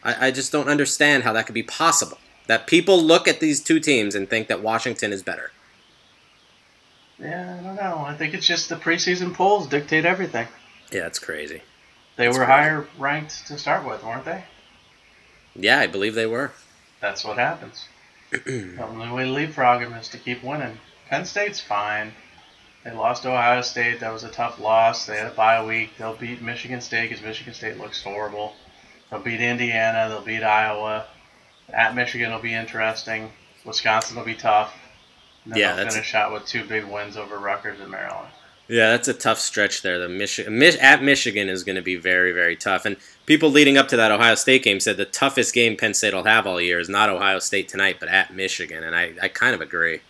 I, 0.03 0.27
I 0.27 0.31
just 0.33 0.51
don't 0.53 0.68
understand 0.68 1.23
how 1.23 1.33
that 1.33 1.47
could 1.47 1.55
be 1.55 1.62
possible. 1.62 2.18
That 2.49 2.66
people 2.66 3.01
look 3.01 3.29
at 3.29 3.38
these 3.38 3.62
two 3.62 3.79
teams 3.79 4.16
and 4.16 4.29
think 4.29 4.49
that 4.49 4.61
Washington 4.61 5.12
is 5.12 5.23
better. 5.23 5.53
Yeah, 7.18 7.59
I 7.59 7.62
don't 7.62 7.77
know. 7.77 8.05
I 8.07 8.14
think 8.16 8.35
it's 8.35 8.46
just 8.46 8.68
the 8.68 8.77
preseason 8.77 9.35
polls 9.35 9.66
dictate 9.68 10.05
everything. 10.05 10.48
Yeah, 10.90 11.07
it's 11.07 11.18
crazy. 11.18 11.62
They 12.16 12.27
That's 12.27 12.38
were 12.38 12.44
crazy. 12.44 12.61
higher 12.61 12.87
ranked 12.98 13.46
to 13.46 13.59
start 13.59 13.87
with, 13.87 14.03
weren't 14.05 14.25
they? 14.25 14.44
Yeah, 15.55 15.79
I 15.81 15.87
believe 15.87 16.14
they 16.14 16.27
were. 16.27 16.53
That's 17.01 17.25
what 17.25 17.38
happens. 17.38 17.87
the 18.31 18.83
only 18.83 19.11
way 19.11 19.25
to 19.25 19.31
leapfrog 19.31 19.81
them 19.81 19.92
is 19.94 20.09
to 20.09 20.18
keep 20.18 20.42
winning. 20.42 20.79
Penn 21.09 21.25
State's 21.25 21.61
fine. 21.61 22.12
They 22.85 22.90
lost 22.90 23.22
to 23.22 23.31
Ohio 23.31 23.62
State. 23.62 24.01
That 24.01 24.12
was 24.12 24.25
a 24.25 24.31
tough 24.31 24.59
loss. 24.59 25.07
They 25.07 25.16
had 25.18 25.27
a 25.27 25.35
bye 25.35 25.64
week. 25.64 25.90
They'll 25.98 26.16
beat 26.16 26.42
Michigan 26.42 26.81
State 26.81 27.11
because 27.11 27.22
Michigan 27.22 27.55
State 27.55 27.79
looks 27.79 28.03
horrible. 28.03 28.55
They'll 29.11 29.20
beat 29.20 29.40
Indiana. 29.40 30.09
They'll 30.09 30.22
beat 30.22 30.42
Iowa. 30.42 31.07
At 31.68 31.94
Michigan 31.94 32.33
will 32.33 32.40
be 32.40 32.55
interesting. 32.55 33.31
Wisconsin 33.64 34.16
will 34.16 34.25
be 34.25 34.35
tough. 34.35 34.75
And 35.44 35.57
Yeah, 35.57 35.68
they'll 35.68 35.76
that's- 35.76 35.94
finish 35.94 36.14
out 36.14 36.33
with 36.33 36.46
two 36.46 36.64
big 36.64 36.85
wins 36.85 37.16
over 37.16 37.38
Rutgers 37.38 37.81
and 37.81 37.90
Maryland. 37.90 38.28
Yeah, 38.68 38.90
that's 38.92 39.09
a 39.09 39.12
tough 39.14 39.38
stretch 39.38 39.83
there. 39.83 39.98
The 39.98 40.07
Michi- 40.07 40.48
Mich- 40.50 40.78
at 40.78 41.02
Michigan 41.02 41.48
is 41.48 41.64
going 41.64 41.76
to 41.76 41.83
be 41.83 41.96
very, 41.96 42.33
very 42.33 42.57
tough. 42.57 42.85
And 42.87 42.96
people 43.26 43.50
leading 43.50 43.76
up 43.76 43.88
to 43.88 43.96
that 43.96 44.12
Ohio 44.12 44.35
State 44.37 44.62
game 44.62 44.81
said 44.81 44.96
the 44.96 45.05
toughest 45.05 45.52
game 45.52 45.76
Penn 45.76 45.92
State 45.94 46.14
will 46.14 46.24
have 46.24 46.46
all 46.46 46.61
year 46.61 46.78
is 46.78 46.88
not 46.88 47.11
Ohio 47.11 47.38
State 47.40 47.68
tonight, 47.68 47.96
but 48.00 48.09
at 48.09 48.33
Michigan. 48.33 48.83
And 48.85 48.94
I, 48.96 49.12
I 49.20 49.28
kind 49.28 49.55
of 49.55 49.61
agree. 49.61 50.00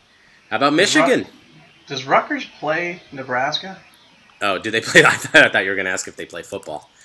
How 0.51 0.57
about 0.57 0.75
Michigan? 0.75 1.27
Does 1.87 2.05
Rutgers 2.05 2.45
play 2.61 3.03
Nebraska? 3.11 3.79
Oh, 4.43 4.59
do 4.59 4.71
they 4.71 4.81
play? 4.83 5.03
I 5.07 5.11
thought, 5.13 5.45
I 5.47 5.49
thought 5.49 5.65
you 5.65 5.71
were 5.71 5.77
going 5.77 5.87
to 5.87 5.93
ask 5.93 6.07
if 6.07 6.17
they 6.17 6.27
play 6.27 6.43
football. 6.43 6.89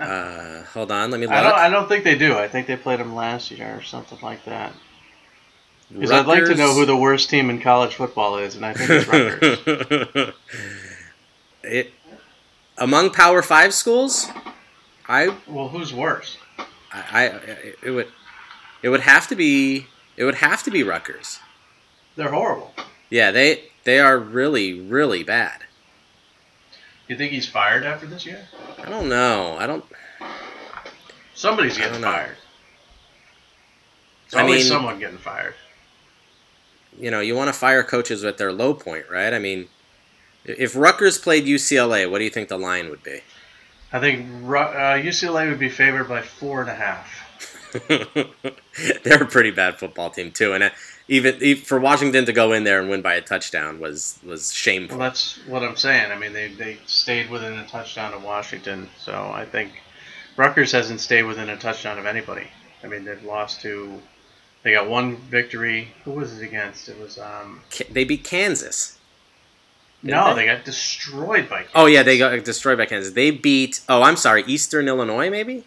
Uh, 0.00 0.62
hold 0.72 0.90
on, 0.90 1.10
let 1.10 1.20
me 1.20 1.26
look. 1.26 1.36
I 1.36 1.42
don't. 1.42 1.52
I 1.58 1.68
don't 1.68 1.86
think 1.86 2.02
they 2.02 2.16
do. 2.16 2.34
I 2.38 2.48
think 2.48 2.66
they 2.66 2.76
played 2.76 2.98
them 2.98 3.14
last 3.14 3.50
year 3.50 3.76
or 3.76 3.82
something 3.82 4.18
like 4.22 4.42
that. 4.46 4.72
Because 5.92 6.10
I'd 6.12 6.26
like 6.26 6.44
to 6.44 6.54
know 6.54 6.72
who 6.74 6.86
the 6.86 6.96
worst 6.96 7.30
team 7.30 7.50
in 7.50 7.60
college 7.60 7.94
football 7.94 8.38
is, 8.38 8.54
and 8.54 8.64
I 8.64 8.74
think 8.74 8.90
it's 8.90 9.08
Rutgers. 9.08 10.34
it 11.64 11.92
among 12.78 13.10
Power 13.10 13.42
Five 13.42 13.74
schools, 13.74 14.28
I 15.08 15.36
well, 15.48 15.68
who's 15.68 15.92
worse? 15.92 16.36
I, 16.92 17.02
I 17.12 17.24
it 17.82 17.90
would 17.90 18.08
it 18.82 18.88
would 18.88 19.00
have 19.00 19.26
to 19.28 19.36
be 19.36 19.86
it 20.16 20.24
would 20.24 20.36
have 20.36 20.62
to 20.64 20.70
be 20.70 20.82
Rutgers. 20.84 21.40
They're 22.14 22.30
horrible. 22.30 22.72
Yeah, 23.08 23.32
they 23.32 23.64
they 23.84 23.98
are 23.98 24.18
really 24.18 24.80
really 24.80 25.24
bad. 25.24 25.64
You 27.08 27.16
think 27.16 27.32
he's 27.32 27.48
fired 27.48 27.84
after 27.84 28.06
this 28.06 28.24
year? 28.24 28.46
I 28.78 28.88
don't 28.88 29.08
know. 29.08 29.56
I 29.58 29.66
don't. 29.66 29.84
Somebody's 31.34 31.76
getting 31.76 31.94
don't 31.94 32.02
fired. 32.02 32.36
It's 34.26 34.36
I 34.36 34.42
always 34.42 34.60
mean- 34.60 34.68
someone 34.68 35.00
getting 35.00 35.18
fired. 35.18 35.54
You 36.98 37.10
know, 37.10 37.20
you 37.20 37.34
want 37.34 37.48
to 37.48 37.52
fire 37.52 37.82
coaches 37.82 38.24
at 38.24 38.38
their 38.38 38.52
low 38.52 38.74
point, 38.74 39.06
right? 39.10 39.32
I 39.32 39.38
mean, 39.38 39.68
if 40.44 40.76
Rutgers 40.76 41.18
played 41.18 41.44
UCLA, 41.44 42.10
what 42.10 42.18
do 42.18 42.24
you 42.24 42.30
think 42.30 42.48
the 42.48 42.58
line 42.58 42.90
would 42.90 43.02
be? 43.02 43.20
I 43.92 44.00
think 44.00 44.28
uh, 44.44 44.98
UCLA 44.98 45.48
would 45.48 45.58
be 45.58 45.68
favored 45.68 46.08
by 46.08 46.22
four 46.22 46.60
and 46.60 46.70
a 46.70 46.74
half. 46.74 47.26
They're 47.88 49.22
a 49.22 49.26
pretty 49.26 49.50
bad 49.50 49.78
football 49.78 50.10
team 50.10 50.32
too, 50.32 50.52
and 50.52 50.64
uh, 50.64 50.70
even, 51.08 51.36
even 51.40 51.62
for 51.62 51.78
Washington 51.78 52.24
to 52.26 52.32
go 52.32 52.52
in 52.52 52.64
there 52.64 52.80
and 52.80 52.88
win 52.88 53.02
by 53.02 53.14
a 53.14 53.20
touchdown 53.20 53.78
was 53.80 54.18
was 54.24 54.52
shameful. 54.52 54.98
Well, 54.98 55.08
that's 55.08 55.38
what 55.46 55.62
I'm 55.62 55.76
saying. 55.76 56.10
I 56.10 56.18
mean, 56.18 56.32
they, 56.32 56.48
they 56.48 56.78
stayed 56.86 57.30
within 57.30 57.54
a 57.54 57.66
touchdown 57.66 58.12
of 58.12 58.22
Washington, 58.22 58.88
so 58.98 59.30
I 59.32 59.44
think 59.44 59.72
Rutgers 60.36 60.72
hasn't 60.72 61.00
stayed 61.00 61.24
within 61.24 61.48
a 61.48 61.56
touchdown 61.56 61.98
of 61.98 62.06
anybody. 62.06 62.48
I 62.82 62.86
mean, 62.86 63.04
they've 63.04 63.22
lost 63.24 63.60
to. 63.62 64.00
They 64.62 64.72
got 64.72 64.88
one 64.88 65.16
victory. 65.16 65.88
Who 66.04 66.12
was 66.12 66.38
it 66.40 66.44
against? 66.44 66.88
It 66.88 66.98
was 66.98 67.18
um. 67.18 67.62
They 67.90 68.04
beat 68.04 68.24
Kansas. 68.24 68.98
No, 70.02 70.34
they? 70.34 70.42
they 70.42 70.46
got 70.46 70.64
destroyed 70.64 71.48
by. 71.48 71.66
Oh 71.74 71.86
yeah, 71.86 72.02
they 72.02 72.18
got 72.18 72.42
destroyed 72.44 72.78
by 72.78 72.86
Kansas. 72.86 73.12
They 73.12 73.30
beat. 73.30 73.80
Oh, 73.88 74.02
I'm 74.02 74.16
sorry, 74.16 74.44
Eastern 74.46 74.88
Illinois, 74.88 75.30
maybe. 75.30 75.64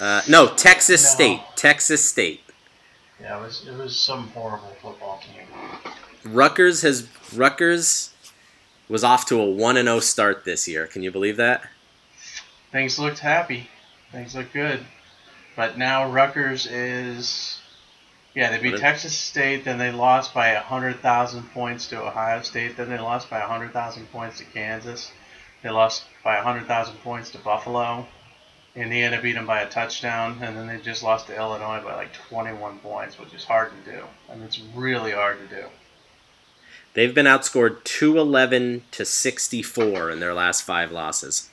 Uh, 0.00 0.22
no, 0.28 0.48
Texas 0.54 1.02
No. 1.04 1.10
State. 1.10 1.40
Texas 1.56 2.08
State. 2.08 2.40
Yeah, 3.20 3.38
it 3.38 3.42
was 3.42 3.66
it 3.66 3.76
was 3.76 3.98
some 3.98 4.28
horrible 4.28 4.74
football 4.80 5.20
team. 5.20 5.46
Rutgers 6.24 6.82
has 6.82 7.08
Rutgers 7.34 8.12
was 8.88 9.04
off 9.04 9.26
to 9.26 9.40
a 9.40 9.48
one 9.48 9.76
and 9.76 9.86
zero 9.86 10.00
start 10.00 10.44
this 10.44 10.66
year. 10.66 10.86
Can 10.86 11.02
you 11.02 11.10
believe 11.10 11.36
that? 11.36 11.68
Things 12.72 12.98
looked 12.98 13.18
happy. 13.18 13.68
Things 14.10 14.34
looked 14.34 14.52
good, 14.52 14.80
but 15.54 15.76
now 15.78 16.10
Rutgers 16.10 16.66
is. 16.66 17.59
Yeah, 18.34 18.50
they 18.50 18.62
beat 18.62 18.72
What? 18.72 18.80
Texas 18.80 19.16
State, 19.16 19.64
then 19.64 19.78
they 19.78 19.90
lost 19.90 20.32
by 20.32 20.54
hundred 20.54 21.00
thousand 21.00 21.50
points 21.52 21.88
to 21.88 22.00
Ohio 22.00 22.42
State, 22.42 22.76
then 22.76 22.88
they 22.88 22.98
lost 22.98 23.28
by 23.28 23.40
hundred 23.40 23.72
thousand 23.72 24.10
points 24.12 24.38
to 24.38 24.44
Kansas. 24.44 25.10
They 25.62 25.70
lost 25.70 26.04
by 26.22 26.36
hundred 26.36 26.66
thousand 26.66 26.96
points 26.98 27.30
to 27.30 27.38
Buffalo. 27.38 28.06
Indiana 28.76 29.20
beat 29.20 29.32
them 29.32 29.46
by 29.46 29.62
a 29.62 29.68
touchdown, 29.68 30.38
and 30.42 30.56
then 30.56 30.68
they 30.68 30.78
just 30.78 31.02
lost 31.02 31.26
to 31.26 31.36
Illinois 31.36 31.82
by 31.82 31.96
like 31.96 32.12
21 32.12 32.78
points, 32.78 33.18
which 33.18 33.34
is 33.34 33.44
hard 33.44 33.72
to 33.72 33.90
do. 33.90 34.04
I 34.30 34.36
mean, 34.36 34.44
it's 34.44 34.60
really 34.76 35.10
hard 35.10 35.38
to 35.40 35.56
do. 35.56 35.66
They've 36.94 37.14
been 37.14 37.26
outscored 37.26 37.82
two 37.84 38.18
eleven 38.18 38.82
to 38.92 39.04
sixty 39.04 39.62
four 39.62 40.10
in 40.10 40.20
their 40.20 40.34
last 40.34 40.62
five 40.62 40.90
losses. 40.90 41.49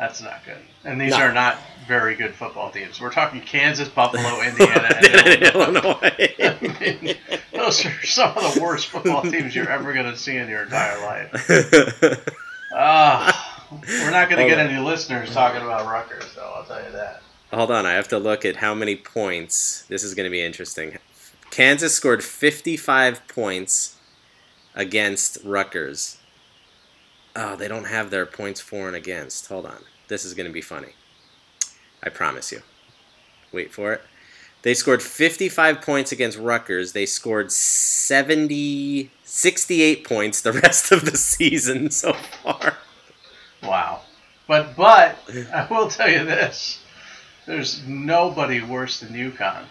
That's 0.00 0.20
not 0.22 0.44
good. 0.46 0.56
And 0.84 0.98
these 1.00 1.10
No. 1.12 1.18
are 1.18 1.32
not 1.32 1.58
very 1.86 2.14
good 2.14 2.34
football 2.34 2.70
teams. 2.70 2.98
We're 3.00 3.12
talking 3.12 3.42
Kansas, 3.42 3.86
Buffalo, 3.88 4.40
Indiana, 4.42 4.88
and 4.96 5.42
Illinois. 5.54 6.34
I 6.40 6.56
mean, 6.80 7.16
those 7.52 7.84
are 7.84 8.06
some 8.06 8.36
of 8.36 8.54
the 8.54 8.60
worst 8.62 8.86
football 8.88 9.22
teams 9.22 9.54
you're 9.54 9.68
ever 9.70 9.92
going 9.92 10.10
to 10.10 10.16
see 10.16 10.36
in 10.36 10.48
your 10.48 10.62
entire 10.62 10.98
life. 11.02 12.26
Ah, 12.74 13.66
we're 13.70 14.10
not 14.10 14.30
going 14.30 14.42
to 14.42 14.48
get 14.48 14.58
on. 14.58 14.72
any 14.72 14.82
listeners 14.82 15.32
talking 15.32 15.60
about 15.60 15.86
Rutgers, 15.86 16.34
though. 16.34 16.50
I'll 16.56 16.64
tell 16.64 16.82
you 16.82 16.92
that. 16.92 17.20
Hold 17.52 17.70
on, 17.70 17.84
I 17.84 17.92
have 17.92 18.08
to 18.08 18.18
look 18.18 18.44
at 18.44 18.56
how 18.56 18.74
many 18.74 18.96
points. 18.96 19.82
This 19.88 20.02
is 20.04 20.14
going 20.14 20.24
to 20.24 20.30
be 20.30 20.40
interesting. 20.40 20.96
Kansas 21.50 21.94
scored 21.94 22.22
55 22.22 23.26
points 23.28 23.96
against 24.74 25.36
Rutgers. 25.44 26.16
Oh, 27.34 27.56
they 27.56 27.66
don't 27.68 27.86
have 27.88 28.10
their 28.10 28.24
points 28.24 28.60
for 28.60 28.86
and 28.86 28.96
against. 28.96 29.48
Hold 29.48 29.66
on. 29.66 29.82
This 30.10 30.24
is 30.24 30.34
going 30.34 30.48
to 30.48 30.52
be 30.52 30.60
funny. 30.60 30.88
I 32.02 32.08
promise 32.08 32.50
you. 32.50 32.62
Wait 33.52 33.72
for 33.72 33.92
it. 33.92 34.02
They 34.62 34.74
scored 34.74 35.02
55 35.02 35.80
points 35.80 36.10
against 36.10 36.36
Rutgers. 36.36 36.92
They 36.92 37.06
scored 37.06 37.52
70, 37.52 39.08
68 39.22 40.04
points 40.04 40.40
the 40.40 40.52
rest 40.64 40.90
of 40.90 41.04
the 41.04 41.16
season 41.16 41.92
so 41.92 42.12
far. 42.42 42.76
Wow. 43.62 44.00
But 44.48 44.74
but 44.74 45.16
I 45.54 45.68
will 45.70 45.88
tell 45.88 46.10
you 46.10 46.24
this: 46.24 46.80
there's 47.46 47.86
nobody 47.86 48.60
worse 48.60 48.98
than 48.98 49.10
UConn. 49.10 49.64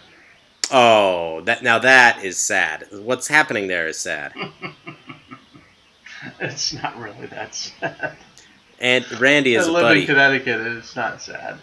Oh, 0.72 1.42
that 1.42 1.64
now 1.64 1.80
that 1.80 2.24
is 2.24 2.38
sad. 2.38 2.86
What's 2.94 3.28
happening 3.28 3.68
there 3.68 3.88
is 3.88 4.00
sad. 4.00 4.32
It's 6.42 6.74
not 6.74 6.98
really 6.98 7.28
that 7.28 7.56
sad. 7.56 8.18
And 8.80 9.20
Randy 9.20 9.56
is 9.56 9.66
I 9.66 9.70
a 9.70 9.72
live 9.74 9.84
in 9.84 9.88
buddy. 9.90 10.06
Connecticut. 10.06 10.62
and 10.62 10.78
It's 10.78 10.96
not 10.96 11.22
sad. 11.22 11.58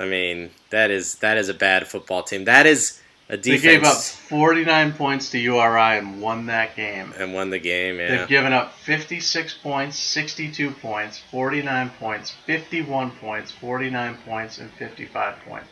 I 0.00 0.06
mean, 0.06 0.50
that 0.70 0.90
is 0.90 1.16
that 1.16 1.36
is 1.38 1.48
a 1.48 1.54
bad 1.54 1.86
football 1.88 2.22
team. 2.22 2.44
That 2.44 2.66
is 2.66 3.00
a 3.28 3.36
defense. 3.36 3.62
They 3.62 3.68
gave 3.68 3.84
up 3.84 3.96
49 3.96 4.92
points 4.92 5.30
to 5.30 5.38
URI 5.38 5.98
and 5.98 6.20
won 6.22 6.46
that 6.46 6.76
game. 6.76 7.12
and 7.18 7.34
won 7.34 7.50
the 7.50 7.58
game. 7.58 7.98
Yeah. 7.98 8.16
They've 8.18 8.28
given 8.28 8.52
up 8.52 8.72
56 8.84 9.54
points, 9.62 9.98
62 9.98 10.70
points, 10.70 11.20
49 11.30 11.90
points, 11.98 12.30
51 12.46 13.10
points, 13.12 13.50
49 13.50 14.16
points, 14.24 14.58
and 14.58 14.70
55 14.72 15.34
points. 15.46 15.68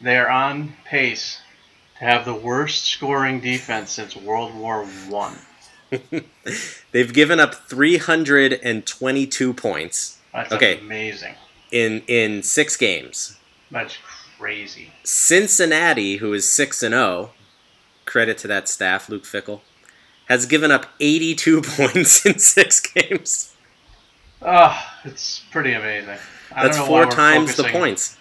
They 0.00 0.16
are 0.16 0.30
on 0.30 0.74
pace 0.84 1.40
to 1.98 2.04
have 2.04 2.24
the 2.24 2.34
worst 2.34 2.84
scoring 2.84 3.40
defense 3.40 3.90
since 3.90 4.14
World 4.16 4.54
War 4.54 4.86
One. 5.08 5.36
They've 6.92 7.12
given 7.12 7.40
up 7.40 7.54
322 7.54 9.54
points 9.54 10.18
That's 10.32 10.52
Okay. 10.52 10.78
amazing. 10.78 11.34
in 11.70 12.02
in 12.06 12.42
six 12.42 12.76
games. 12.76 13.36
That's 13.70 13.96
crazy. 14.38 14.92
Cincinnati, 15.04 16.16
who 16.18 16.32
is 16.32 16.50
six 16.50 16.82
and 16.82 16.92
zero, 16.92 17.30
credit 18.04 18.38
to 18.38 18.48
that 18.48 18.68
staff, 18.68 19.08
Luke 19.08 19.24
Fickell, 19.24 19.60
has 20.28 20.46
given 20.46 20.70
up 20.70 20.86
82 21.00 21.62
points 21.62 22.24
in 22.26 22.38
six 22.38 22.80
games. 22.80 23.54
Oh, 24.42 24.76
it's 25.04 25.42
pretty 25.50 25.72
amazing. 25.72 26.18
I 26.54 26.64
That's 26.64 26.76
don't 26.76 26.86
know 26.86 26.92
why 26.92 27.02
four 27.04 27.12
times 27.12 27.56
the 27.56 27.64
points. 27.64 28.16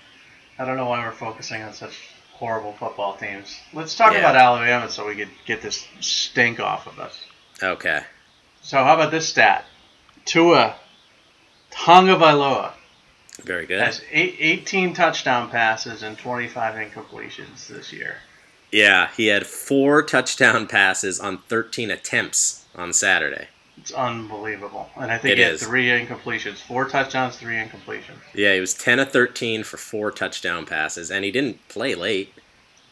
I 0.58 0.66
don't 0.66 0.78
know 0.78 0.90
why 0.90 1.06
we're 1.06 1.12
focusing 1.12 1.62
on 1.62 1.74
such 1.74 1.94
horrible 2.34 2.74
football 2.74 3.18
teams. 3.18 3.60
Let's 3.74 3.96
talk 3.96 4.14
Yeah. 4.14 4.20
about 4.20 4.36
Alabama 4.36 4.90
so 4.90 5.06
we 5.08 5.16
could 5.16 5.30
get 5.46 5.62
this 5.62 5.86
stink 6.00 6.60
off 6.60 6.88
of 6.88 7.00
us. 7.00 7.20
Okay. 7.64 8.02
So 8.62 8.84
how 8.84 8.96
about 8.96 9.12
this 9.12 9.28
stat? 9.28 9.66
Tua 10.26 10.76
Tagovailoa 11.72 12.74
Very 13.44 13.66
good. 13.66 13.80
has 13.82 14.02
eight, 14.12 14.36
18 14.40 14.94
touchdown 14.94 15.50
passes 15.50 16.04
and 16.04 16.18
25 16.18 16.76
incompletions 16.76 17.68
this 17.68 17.92
year. 17.94 18.18
Yeah, 18.72 19.10
he 19.16 19.28
had 19.28 19.46
four 19.46 20.02
touchdown 20.04 20.68
passes 20.70 21.20
on 21.20 21.40
13 21.48 21.92
attempts 21.92 22.66
on 22.76 22.92
Saturday. 22.94 23.48
It's 23.78 23.92
unbelievable. 23.92 24.90
And 24.96 25.12
I 25.12 25.18
think 25.18 25.34
It 25.34 25.38
he 25.38 25.44
had 25.44 25.54
is. 25.56 25.64
three 25.64 25.88
incompletions. 25.88 26.56
Four 26.58 26.88
touchdowns, 26.88 27.36
three 27.38 27.56
incompletions. 27.56 28.18
Yeah, 28.34 28.54
he 28.54 28.60
was 28.62 28.74
10 28.74 29.00
of 29.00 29.12
13 29.12 29.64
for 29.64 29.78
four 29.78 30.12
touchdown 30.12 30.66
passes, 30.66 31.12
and 31.12 31.24
he 31.26 31.32
didn't 31.32 31.66
play 31.68 31.94
late. 31.94 32.34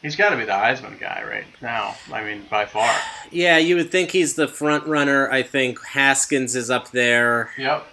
He's 0.03 0.15
got 0.15 0.29
to 0.31 0.35
be 0.37 0.43
the 0.45 0.51
Heisman 0.51 0.99
guy 0.99 1.23
right 1.27 1.45
now. 1.61 1.95
I 2.11 2.23
mean, 2.23 2.45
by 2.49 2.65
far. 2.65 2.93
Yeah, 3.31 3.57
you 3.57 3.75
would 3.77 3.89
think 3.91 4.11
he's 4.11 4.35
the 4.35 4.47
front 4.47 4.85
runner. 4.85 5.31
I 5.31 5.41
think 5.43 5.83
Haskins 5.83 6.55
is 6.55 6.69
up 6.69 6.91
there. 6.91 7.49
Yep, 7.57 7.87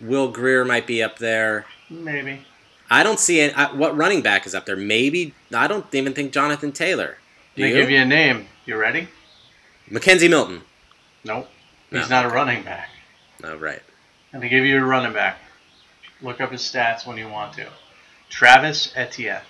Will 0.00 0.30
Grier 0.32 0.64
might 0.66 0.86
be 0.86 1.02
up 1.02 1.18
there. 1.18 1.64
maybe. 1.88 2.40
I 2.90 3.02
don't 3.02 3.18
see 3.18 3.40
any, 3.40 3.52
I, 3.54 3.72
what 3.72 3.96
running 3.96 4.20
back 4.20 4.46
is 4.46 4.54
up 4.54 4.66
there. 4.66 4.76
Maybe 4.76 5.32
I 5.54 5.66
don't 5.68 5.86
even 5.94 6.12
think 6.12 6.32
Jonathan 6.32 6.70
Taylor. 6.72 7.16
Do 7.56 7.62
They 7.62 7.68
you? 7.70 7.74
give 7.76 7.90
you 7.90 8.00
a 8.00 8.04
name. 8.04 8.46
You 8.66 8.76
ready? 8.76 9.08
McKenzie 9.90 10.28
Milton. 10.28 10.62
Nope. 11.24 11.48
No. 11.90 12.00
He's 12.00 12.10
not 12.10 12.26
a 12.26 12.28
running 12.28 12.62
back. 12.64 12.88
Oh, 13.42 13.56
right. 13.56 13.80
And 14.32 14.42
they 14.42 14.48
give 14.48 14.64
you 14.64 14.78
a 14.78 14.84
running 14.84 15.12
back. 15.12 15.38
Look 16.20 16.40
up 16.40 16.50
his 16.52 16.60
stats 16.62 17.06
when 17.06 17.16
you 17.16 17.28
want 17.28 17.54
to. 17.54 17.66
Travis 18.28 18.92
Etienne. 18.96 19.40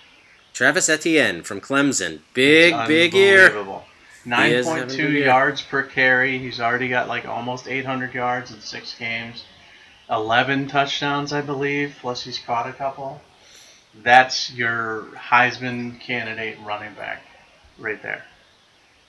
Travis 0.55 0.89
Etienne 0.89 1.43
from 1.43 1.61
Clemson. 1.61 2.21
Big, 2.33 2.75
big 2.87 3.13
year. 3.13 3.49
unbelievable. 3.49 3.85
He 4.25 4.31
is 4.31 4.67
having 4.67 4.85
a 4.85 4.87
9.2 4.87 4.97
good 4.97 5.13
year. 5.13 5.25
yards 5.27 5.61
per 5.61 5.83
carry. 5.83 6.39
He's 6.39 6.61
already 6.61 6.89
got 6.89 7.09
like 7.09 7.27
almost 7.27 7.69
800 7.69 8.15
yards 8.15 8.51
in 8.53 8.61
six 8.61 8.95
games. 8.95 9.45
11 10.09 10.69
touchdowns, 10.69 11.33
I 11.33 11.41
believe, 11.41 11.97
plus 12.01 12.23
he's 12.23 12.39
caught 12.39 12.69
a 12.69 12.73
couple. 12.73 13.21
That's 14.03 14.53
your 14.53 15.07
Heisman 15.15 16.01
candidate 16.01 16.59
running 16.65 16.95
back 16.95 17.23
right 17.79 18.01
there. 18.03 18.25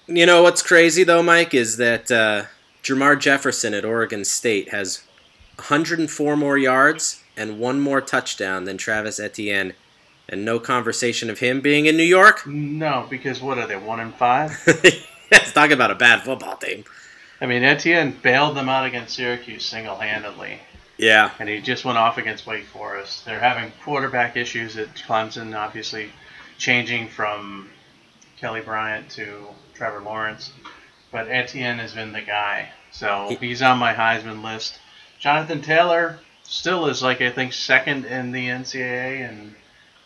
You 0.08 0.26
know 0.26 0.44
what's 0.44 0.62
crazy 0.62 1.04
though, 1.04 1.24
Mike, 1.24 1.54
is 1.54 1.78
that 1.78 2.12
uh, 2.12 2.44
Jermar 2.84 3.20
Jefferson 3.20 3.74
at 3.74 3.86
Oregon 3.86 4.26
State 4.26 4.70
has 4.70 5.04
104 5.56 6.36
more 6.36 6.58
yards 6.58 7.24
and 7.38 7.60
one 7.60 7.80
more 7.80 8.02
touchdown 8.02 8.66
than 8.66 8.78
Travis 8.78 9.20
Etienne, 9.20 9.74
and 10.30 10.44
no 10.44 10.60
conversation 10.60 11.30
of 11.30 11.40
him 11.40 11.62
being 11.62 11.86
in 11.86 11.98
New 11.98 12.04
York. 12.04 12.46
No, 12.48 13.06
because 13.10 13.42
what 13.42 13.58
are 13.58 13.68
they, 13.68 13.76
one 13.76 14.00
and 14.00 14.14
five? 14.16 14.52
Let's 15.32 15.54
talk 15.54 15.72
about 15.72 15.92
a 15.92 15.96
bad 15.96 16.24
football 16.24 16.58
team. 16.58 16.84
I 17.42 17.46
mean, 17.46 17.64
Etienne 17.64 18.16
bailed 18.22 18.56
them 18.56 18.70
out 18.70 18.86
against 18.86 19.16
Syracuse 19.16 19.66
single 19.66 19.98
handedly. 19.98 20.60
Yeah, 20.98 21.32
and 21.40 21.50
he 21.50 21.60
just 21.60 21.84
went 21.84 21.98
off 21.98 22.18
against 22.18 22.48
Wake 22.48 22.66
Forest. 22.66 23.26
They're 23.26 23.40
having 23.40 23.72
quarterback 23.84 24.38
issues 24.38 24.78
at 24.78 24.96
Clemson, 24.96 25.56
obviously 25.56 26.10
changing 26.58 27.10
from 27.10 27.70
Kelly 28.38 28.62
Bryant 28.62 29.10
to 29.12 29.48
Trevor 29.74 30.00
Lawrence. 30.00 30.54
But 31.12 31.28
Etienne 31.28 31.80
has 31.80 31.94
been 31.94 32.14
the 32.14 32.22
guy. 32.22 32.70
So 32.92 33.36
he's 33.40 33.62
on 33.62 33.78
my 33.78 33.94
Heisman 33.94 34.42
list. 34.42 34.80
Jonathan 35.20 35.62
Taylor 35.62 36.20
still 36.44 36.88
is 36.88 37.04
like 37.04 37.22
I 37.22 37.32
think 37.32 37.52
second 37.52 38.06
in 38.06 38.32
the 38.32 38.48
NCAA 38.48 39.30
in 39.30 39.56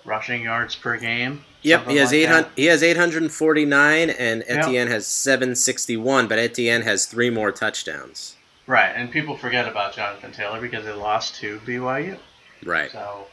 rushing 0.10 0.41
yards 0.41 0.76
per 0.76 0.98
game. 0.98 1.45
Yep, 1.62 1.88
he 1.88 1.98
has 1.98 2.10
like 2.10 2.15
eight 2.15 2.26
that. 2.26 2.50
He 2.56 2.65
has 2.65 2.84
eight 2.84 2.98
hundred 2.98 3.22
and 3.22 3.32
forty 3.32 3.65
nine, 3.65 4.10
and 4.10 4.43
Yeah. 4.48 4.56
Etienne 4.65 4.88
has 4.88 5.06
seven 5.08 5.56
sixty 5.56 5.95
one. 5.95 6.28
But 6.28 6.39
Etienne 6.39 6.82
has 6.82 7.06
three 7.06 7.30
more 7.30 7.52
touchdowns. 7.52 8.36
Right, 8.65 8.91
and 8.95 9.12
people 9.12 9.36
forget 9.36 9.67
about 9.67 9.93
Jonathan 9.93 10.32
Taylor 10.32 10.62
because 10.62 10.86
they 10.86 10.91
lost 10.91 11.36
to 11.36 11.60
BYU. 11.65 12.17
Right. 12.63 12.91
So, 12.91 13.26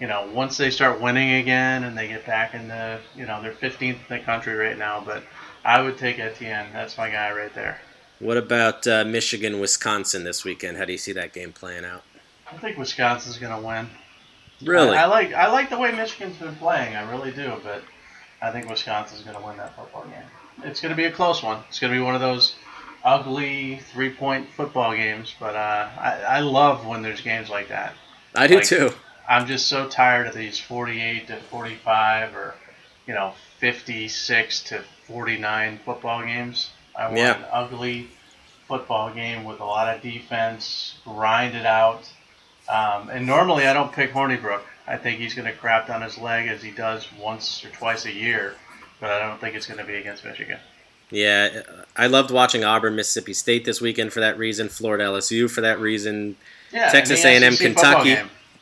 you 0.00 0.08
know, 0.08 0.28
once 0.34 0.56
they 0.56 0.70
start 0.70 1.00
winning 1.00 1.34
again 1.34 1.84
and 1.84 1.96
they 1.96 2.08
get 2.08 2.26
back 2.26 2.54
in 2.54 2.66
the, 2.66 2.98
you 3.14 3.24
know, 3.24 3.40
they're 3.40 3.52
15th 3.52 3.80
in 3.80 3.98
the 4.08 4.18
country 4.18 4.54
right 4.54 4.76
now, 4.76 5.00
but 5.06 5.22
I 5.64 5.80
would 5.80 5.98
take 5.98 6.18
Etienne. 6.18 6.66
That's 6.72 6.98
my 6.98 7.10
guy 7.10 7.30
right 7.32 7.54
there. 7.54 7.78
What 8.18 8.36
about 8.36 8.86
uh, 8.88 9.04
Michigan, 9.04 9.60
Wisconsin 9.60 10.24
this 10.24 10.44
weekend? 10.44 10.78
How 10.78 10.84
do 10.84 10.90
you 10.92 10.98
see 10.98 11.12
that 11.12 11.32
game 11.32 11.52
playing 11.52 11.84
out? 11.84 12.02
I 12.50 12.56
think 12.56 12.76
Wisconsin's 12.76 13.38
going 13.38 13.54
to 13.60 13.64
win. 13.64 13.88
Really? 14.64 14.96
I, 14.96 15.04
I 15.04 15.06
like 15.06 15.32
I 15.34 15.50
like 15.50 15.70
the 15.70 15.78
way 15.78 15.92
Michigan's 15.92 16.36
been 16.36 16.54
playing. 16.56 16.94
I 16.96 17.10
really 17.10 17.30
do, 17.32 17.54
but 17.62 17.82
I 18.40 18.50
think 18.50 18.68
Wisconsin's 18.68 19.22
going 19.22 19.36
to 19.36 19.42
win 19.42 19.56
that 19.58 19.74
football 19.76 20.04
game. 20.04 20.64
It's 20.64 20.80
going 20.80 20.90
to 20.90 20.96
be 20.96 21.04
a 21.04 21.12
close 21.12 21.42
one. 21.42 21.60
It's 21.68 21.78
going 21.80 21.92
to 21.92 21.98
be 21.98 22.02
one 22.04 22.14
of 22.14 22.20
those 22.20 22.54
ugly 23.04 23.80
three-point 23.92 24.48
football 24.50 24.94
games, 24.94 25.34
but 25.40 25.56
uh, 25.56 25.88
I, 25.98 26.20
I 26.28 26.40
love 26.40 26.86
when 26.86 27.02
there's 27.02 27.20
games 27.20 27.48
like 27.50 27.68
that. 27.68 27.94
I 28.34 28.46
do 28.46 28.56
like- 28.56 28.64
too. 28.64 28.90
I'm 29.28 29.46
just 29.46 29.68
so 29.68 29.88
tired 29.88 30.26
of 30.26 30.34
these 30.34 30.58
48 30.58 31.28
to 31.28 31.36
45 31.36 32.34
or, 32.34 32.54
you 33.06 33.14
know, 33.14 33.34
56 33.58 34.62
to 34.64 34.82
49 35.06 35.80
football 35.84 36.22
games. 36.22 36.70
I 36.96 37.04
want 37.06 37.18
Yeah. 37.18 37.36
an 37.38 37.44
ugly 37.52 38.08
football 38.66 39.12
game 39.14 39.44
with 39.44 39.60
a 39.60 39.64
lot 39.64 39.94
of 39.94 40.02
defense, 40.02 40.96
grind 41.04 41.54
it 41.54 41.64
out. 41.66 42.02
Um, 42.68 43.10
and 43.10 43.26
normally 43.26 43.66
I 43.66 43.72
don't 43.72 43.92
pick 43.92 44.12
Hornibrook. 44.12 44.62
I 44.86 44.96
think 44.96 45.18
he's 45.20 45.34
going 45.34 45.46
to 45.46 45.52
crap 45.56 45.86
down 45.88 46.02
his 46.02 46.18
leg 46.18 46.48
as 46.48 46.62
he 46.62 46.70
does 46.70 47.08
once 47.20 47.64
or 47.64 47.68
twice 47.70 48.04
a 48.06 48.12
year, 48.12 48.54
but 49.00 49.10
I 49.10 49.18
don't 49.20 49.40
think 49.40 49.54
it's 49.54 49.66
going 49.66 49.78
to 49.78 49.84
be 49.84 49.94
against 49.96 50.24
Michigan. 50.24 50.58
Yeah, 51.10 51.62
I 51.96 52.06
loved 52.06 52.30
watching 52.30 52.64
Auburn, 52.64 52.96
Mississippi 52.96 53.34
State 53.34 53.64
this 53.64 53.80
weekend 53.80 54.12
for 54.12 54.20
that 54.20 54.38
reason. 54.38 54.68
Florida, 54.68 55.04
LSU 55.04 55.50
for 55.50 55.60
that 55.60 55.78
reason. 55.78 56.36
Yeah, 56.72 56.88
Texas 56.90 57.24
and 57.24 57.44
A&M, 57.44 57.52
SEC 57.52 57.66
Kentucky. 57.66 58.08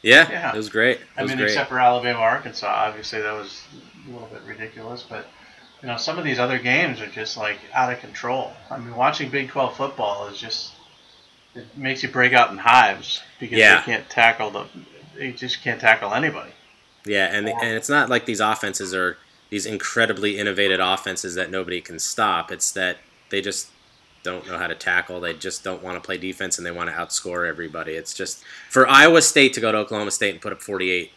Yeah, 0.02 0.28
Yeah. 0.30 0.52
it 0.52 0.56
was 0.56 0.68
great. 0.68 0.96
It 0.98 1.06
I 1.16 1.22
was 1.22 1.28
mean, 1.30 1.38
great. 1.38 1.50
except 1.50 1.68
for 1.68 1.78
Alabama, 1.78 2.18
Arkansas. 2.18 2.66
Obviously, 2.66 3.20
that 3.22 3.32
was 3.32 3.62
a 4.08 4.10
little 4.10 4.26
bit 4.28 4.42
ridiculous, 4.46 5.04
but 5.08 5.26
you 5.80 5.86
know, 5.88 5.96
some 5.96 6.18
of 6.18 6.24
these 6.24 6.38
other 6.40 6.58
games 6.58 7.00
are 7.00 7.06
just 7.06 7.36
like 7.36 7.58
out 7.72 7.92
of 7.92 8.00
control. 8.00 8.52
I 8.70 8.78
mean, 8.78 8.96
watching 8.96 9.30
Big 9.30 9.48
12 9.48 9.76
football 9.76 10.26
is 10.26 10.36
just 10.38 10.72
it 11.54 11.66
makes 11.76 12.02
you 12.02 12.08
break 12.08 12.32
out 12.32 12.50
in 12.50 12.58
hives 12.58 13.20
because 13.38 13.58
Yeah. 13.58 13.76
they 13.80 13.84
can't 13.92 14.08
tackle 14.10 14.50
the 14.50 14.66
they 15.16 15.32
just 15.32 15.62
can't 15.62 15.80
tackle 15.80 16.14
anybody. 16.14 16.50
Yeah, 17.04 17.26
and 17.26 17.48
and 17.48 17.74
it's 17.76 17.88
not 17.88 18.08
like 18.08 18.26
these 18.26 18.40
offenses 18.40 18.94
are 18.94 19.16
these 19.50 19.66
incredibly 19.66 20.38
innovative 20.38 20.80
offenses 20.80 21.34
that 21.34 21.50
nobody 21.50 21.80
can 21.80 21.98
stop. 21.98 22.50
It's 22.52 22.70
that 22.72 22.98
they 23.30 23.40
just 23.40 23.68
don't 24.22 24.46
know 24.46 24.58
how 24.58 24.66
to 24.66 24.74
tackle. 24.74 25.20
They 25.20 25.32
just 25.34 25.64
don't 25.64 25.82
want 25.82 25.96
to 25.96 26.00
play 26.06 26.18
defense 26.18 26.58
and 26.58 26.66
they 26.66 26.70
want 26.70 26.88
to 26.90 26.94
outscore 26.94 27.48
everybody. 27.48 27.92
It's 27.94 28.12
just 28.14 28.42
for 28.68 28.86
Iowa 28.88 29.22
State 29.22 29.54
to 29.54 29.60
go 29.60 29.72
to 29.72 29.78
Oklahoma 29.78 30.10
State 30.10 30.32
and 30.32 30.40
put 30.42 30.52
up 30.52 30.60
48 30.62 31.10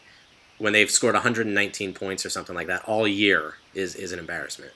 when 0.58 0.72
they've 0.74 0.90
scored 0.90 1.14
119 1.14 1.94
points 1.94 2.26
or 2.26 2.30
something 2.30 2.56
like 2.56 2.68
that 2.68 2.84
all 2.86 3.08
year 3.08 3.56
is 3.74 3.96
is 3.96 4.12
an 4.14 4.20
embarrassment. 4.20 4.72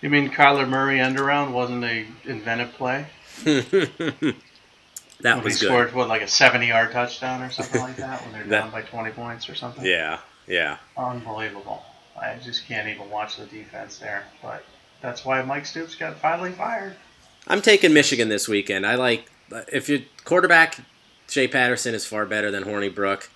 You 0.00 0.10
mean 0.10 0.30
Kyler 0.30 0.68
Murray 0.68 1.00
end 1.00 1.18
around 1.20 1.52
wasn't 1.52 1.84
a 1.84 2.06
inventive 2.24 2.72
play? 2.74 3.06
that 5.20 5.36
when 5.36 5.44
was 5.44 5.54
he 5.54 5.60
good. 5.60 5.66
scored 5.68 5.94
what 5.94 6.08
like 6.08 6.22
a 6.22 6.28
70 6.28 6.66
yard 6.66 6.92
touchdown 6.92 7.42
or 7.42 7.50
something 7.50 7.80
like 7.80 7.96
that 7.96 8.22
when 8.22 8.32
they're 8.32 8.44
That- 8.48 8.60
down 8.62 8.70
by 8.70 8.82
20 8.82 9.10
points 9.12 9.48
or 9.48 9.54
something. 9.54 9.84
Yeah, 9.84 10.18
yeah. 10.46 10.78
Unbelievable. 10.96 11.82
I 12.20 12.36
just 12.42 12.66
can't 12.66 12.88
even 12.88 13.10
watch 13.10 13.36
the 13.36 13.46
defense 13.46 13.98
there. 13.98 14.24
But 14.42 14.64
that's 15.02 15.24
why 15.24 15.42
Mike 15.42 15.66
Stoops 15.66 15.94
got 15.94 16.18
finally 16.18 16.52
fired. 16.52 16.96
I'm 17.46 17.60
taking 17.62 17.92
Michigan 17.92 18.28
this 18.28 18.48
weekend. 18.48 18.86
I 18.86 18.94
like 18.96 19.30
if 19.72 19.88
your 19.88 20.00
quarterback 20.24 20.78
Shea 21.28 21.46
Patterson 21.48 21.94
is 21.94 22.04
far 22.06 22.24
better 22.26 22.50
than 22.50 22.64
Hornibrook. 22.64 23.28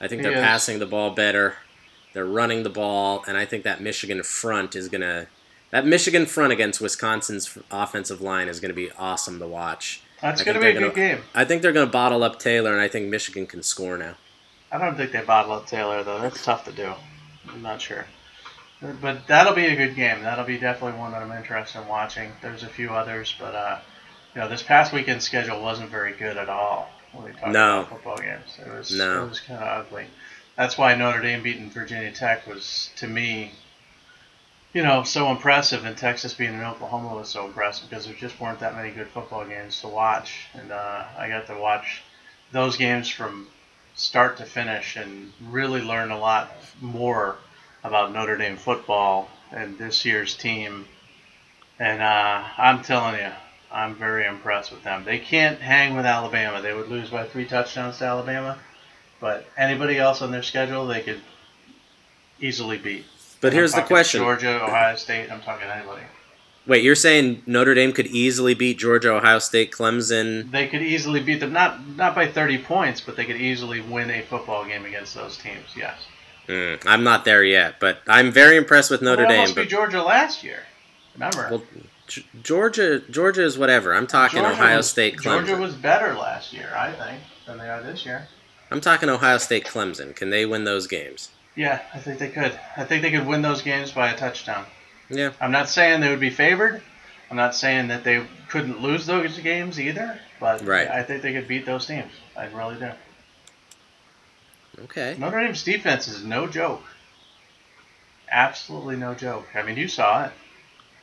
I 0.00 0.08
think 0.08 0.20
He 0.20 0.28
they're 0.28 0.36
is. 0.38 0.44
passing 0.44 0.78
the 0.78 0.86
ball 0.86 1.10
better. 1.12 1.56
They're 2.12 2.26
running 2.26 2.62
the 2.62 2.70
ball, 2.70 3.24
and 3.26 3.36
I 3.36 3.44
think 3.44 3.64
that 3.64 3.80
Michigan 3.80 4.22
front 4.22 4.74
is 4.76 4.88
gonna 4.88 5.26
that 5.70 5.86
Michigan 5.86 6.26
front 6.26 6.52
against 6.52 6.80
Wisconsin's 6.80 7.56
offensive 7.70 8.20
line 8.20 8.48
is 8.48 8.60
gonna 8.60 8.74
be 8.74 8.90
awesome 8.92 9.38
to 9.38 9.46
watch. 9.46 10.02
That's 10.22 10.40
I 10.40 10.44
going 10.44 10.54
to 10.56 10.60
think 10.62 10.74
be 10.74 10.76
a 10.78 10.80
they're 10.80 10.90
good 10.90 10.94
game. 11.18 11.24
I 11.34 11.44
think 11.44 11.62
they're 11.62 11.72
gonna 11.72 11.86
bottle 11.86 12.22
up 12.24 12.38
Taylor, 12.38 12.72
and 12.72 12.80
I 12.80 12.88
think 12.88 13.08
Michigan 13.08 13.46
can 13.46 13.62
score 13.62 13.98
now. 13.98 14.14
I 14.72 14.78
don't 14.78 14.96
think 14.96 15.12
they 15.12 15.20
bottle 15.22 15.52
up 15.52 15.66
Taylor 15.66 16.02
though. 16.02 16.20
That's 16.20 16.42
tough 16.44 16.64
to 16.64 16.72
do. 16.72 16.92
I'm 17.48 17.62
not 17.62 17.80
sure. 17.80 18.06
But 19.00 19.26
that'll 19.26 19.54
be 19.54 19.66
a 19.66 19.76
good 19.76 19.94
game. 19.96 20.22
That'll 20.22 20.44
be 20.44 20.58
definitely 20.58 20.98
one 20.98 21.12
that 21.12 21.22
I'm 21.22 21.32
interested 21.32 21.80
in 21.80 21.88
watching. 21.88 22.32
There's 22.42 22.62
a 22.62 22.68
few 22.68 22.90
others, 22.90 23.34
but 23.38 23.54
uh, 23.54 23.78
you 24.34 24.40
know, 24.40 24.48
this 24.48 24.62
past 24.62 24.92
weekend's 24.92 25.24
schedule 25.24 25.62
wasn't 25.62 25.90
very 25.90 26.12
good 26.12 26.36
at 26.36 26.48
all 26.48 26.90
when 27.12 27.24
we 27.24 27.32
talk 27.32 27.48
No. 27.50 27.80
about 27.80 27.90
football 27.90 28.16
games. 28.18 28.58
It 28.58 28.70
was 28.72 28.92
No. 28.94 29.24
it 29.24 29.28
was 29.28 29.40
kind 29.40 29.62
of 29.62 29.86
ugly. 29.86 30.06
That's 30.56 30.76
why 30.78 30.94
Notre 30.94 31.20
Dame 31.22 31.42
beating 31.42 31.70
Virginia 31.70 32.10
Tech 32.12 32.46
was 32.46 32.90
to 32.96 33.06
me, 33.06 33.52
you 34.72 34.82
know, 34.82 35.02
so 35.02 35.30
impressive, 35.30 35.84
and 35.84 35.96
Texas 35.96 36.34
being 36.34 36.54
in 36.54 36.62
Oklahoma 36.62 37.14
was 37.14 37.28
so 37.28 37.46
impressive 37.46 37.88
because 37.88 38.06
there 38.06 38.14
just 38.14 38.40
weren't 38.40 38.60
that 38.60 38.74
many 38.76 38.90
good 38.90 39.08
football 39.08 39.44
games 39.44 39.80
to 39.80 39.88
watch, 39.88 40.46
and 40.54 40.70
uh, 40.70 41.04
I 41.18 41.28
got 41.28 41.46
to 41.46 41.54
watch 41.54 42.02
those 42.52 42.76
games 42.76 43.08
from 43.08 43.48
start 43.94 44.36
to 44.36 44.44
finish 44.44 44.96
and 44.96 45.32
really 45.48 45.80
learn 45.80 46.10
a 46.10 46.18
lot 46.18 46.52
more 46.80 47.36
about 47.82 48.12
Notre 48.12 48.36
Dame 48.36 48.56
football 48.56 49.28
and 49.50 49.78
this 49.78 50.04
year's 50.04 50.34
team. 50.34 50.86
And 51.78 52.02
uh, 52.02 52.44
I'm 52.58 52.82
telling 52.82 53.20
you, 53.20 53.30
I'm 53.70 53.94
very 53.94 54.26
impressed 54.26 54.70
with 54.70 54.82
them. 54.82 55.04
They 55.04 55.18
can't 55.18 55.60
hang 55.60 55.96
with 55.96 56.06
Alabama. 56.06 56.60
They 56.60 56.74
would 56.74 56.88
lose 56.88 57.10
by 57.10 57.26
three 57.26 57.46
touchdowns 57.46 57.98
to 57.98 58.04
Alabama. 58.04 58.58
But 59.20 59.46
anybody 59.56 59.98
else 59.98 60.20
on 60.20 60.30
their 60.30 60.42
schedule, 60.42 60.86
they 60.86 61.02
could 61.02 61.20
easily 62.40 62.78
beat. 62.78 63.06
But 63.46 63.52
here's 63.52 63.74
the 63.74 63.82
question. 63.82 64.22
Georgia, 64.22 64.60
Ohio 64.60 64.96
State, 64.96 65.30
I'm 65.30 65.40
talking 65.40 65.68
anybody. 65.68 66.02
Wait, 66.66 66.82
you're 66.82 66.96
saying 66.96 67.42
Notre 67.46 67.74
Dame 67.74 67.92
could 67.92 68.08
easily 68.08 68.54
beat 68.54 68.76
Georgia, 68.76 69.12
Ohio 69.12 69.38
State, 69.38 69.70
Clemson? 69.70 70.50
They 70.50 70.66
could 70.66 70.82
easily 70.82 71.20
beat 71.20 71.38
them, 71.38 71.52
not 71.52 71.86
not 71.90 72.16
by 72.16 72.26
30 72.26 72.58
points, 72.58 73.00
but 73.00 73.14
they 73.14 73.24
could 73.24 73.36
easily 73.36 73.80
win 73.80 74.10
a 74.10 74.22
football 74.22 74.64
game 74.64 74.84
against 74.84 75.14
those 75.14 75.36
teams, 75.36 75.76
yes. 75.76 75.94
Mm, 76.48 76.82
I'm 76.86 77.04
not 77.04 77.24
there 77.24 77.44
yet, 77.44 77.78
but 77.78 78.00
I'm 78.08 78.32
very 78.32 78.56
impressed 78.56 78.90
with 78.90 79.00
Notre 79.00 79.22
well, 79.22 79.28
Dame. 79.28 79.38
almost 79.42 79.54
beat 79.54 79.62
But 79.62 79.68
Georgia 79.68 80.02
last 80.02 80.42
year. 80.42 80.64
Remember? 81.14 81.46
well, 81.52 81.62
G- 82.08 82.26
Georgia, 82.42 82.98
Georgia 83.10 83.44
is 83.44 83.56
whatever. 83.56 83.94
I'm 83.94 84.08
talking 84.08 84.40
Georgia 84.40 84.54
Ohio 84.60 84.76
was- 84.78 84.90
State, 84.90 85.18
Clemson. 85.18 85.46
Georgia 85.46 85.56
was 85.56 85.74
better 85.74 86.14
last 86.14 86.52
year, 86.52 86.72
I 86.76 86.90
think, 86.90 87.20
than 87.46 87.58
they 87.58 87.68
are 87.70 87.80
this 87.80 88.04
year. 88.04 88.26
I'm 88.72 88.80
talking 88.80 89.08
Ohio 89.08 89.38
State, 89.38 89.66
Clemson. 89.66 90.16
Can 90.16 90.30
they 90.30 90.44
win 90.46 90.64
those 90.64 90.88
games? 90.88 91.30
Yeah, 91.56 91.80
I 91.94 91.98
think 91.98 92.18
they 92.18 92.28
could. 92.28 92.58
I 92.76 92.84
think 92.84 93.02
they 93.02 93.10
could 93.10 93.26
win 93.26 93.42
those 93.42 93.62
games 93.62 93.90
by 93.90 94.10
a 94.10 94.16
touchdown. 94.16 94.66
Yeah. 95.08 95.32
I'm 95.40 95.50
not 95.52 95.68
saying 95.68 96.00
they 96.00 96.10
would 96.10 96.20
be 96.20 96.30
favored. 96.30 96.82
I'm 97.30 97.36
not 97.36 97.54
saying 97.54 97.88
that 97.88 98.04
they 98.04 98.24
couldn't 98.48 98.80
lose 98.82 99.06
those 99.06 99.38
games 99.38 99.80
either, 99.80 100.20
but 100.38 100.64
Right. 100.64 100.86
I 100.88 101.02
think 101.02 101.22
they 101.22 101.32
could 101.32 101.48
beat 101.48 101.66
those 101.66 101.86
teams. 101.86 102.12
I 102.36 102.46
really 102.46 102.76
do. 102.78 102.90
Okay. 104.84 105.16
Notre 105.18 105.40
Dame's 105.40 105.64
defense 105.64 106.06
is 106.06 106.22
no 106.22 106.46
joke. 106.46 106.84
Absolutely 108.30 108.96
no 108.96 109.14
joke. 109.14 109.46
I 109.54 109.62
mean, 109.62 109.76
you 109.76 109.88
saw 109.88 110.26
it. 110.26 110.32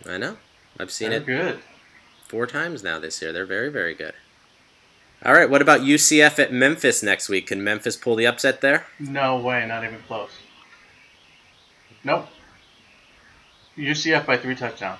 I 0.07 0.17
know. 0.17 0.37
I've 0.79 0.91
seen 0.91 1.09
They're 1.09 1.19
it 1.19 1.25
good. 1.25 1.59
four 2.27 2.45
times 2.45 2.83
now 2.83 2.99
this 2.99 3.21
year. 3.21 3.33
They're 3.33 3.45
very, 3.45 3.69
very 3.69 3.93
good. 3.95 4.13
All 5.25 5.33
right. 5.33 5.49
What 5.49 5.61
about 5.61 5.81
UCF 5.81 6.37
at 6.39 6.51
Memphis 6.53 7.01
next 7.01 7.29
week? 7.29 7.47
Can 7.47 7.63
Memphis 7.63 7.95
pull 7.95 8.15
the 8.15 8.27
upset 8.27 8.61
there? 8.61 8.85
No 8.99 9.37
way, 9.39 9.65
not 9.65 9.83
even 9.83 9.99
close. 10.07 10.31
Nope. 12.03 12.27
UCF 13.77 14.25
by 14.25 14.37
three 14.37 14.55
touchdowns. 14.55 14.99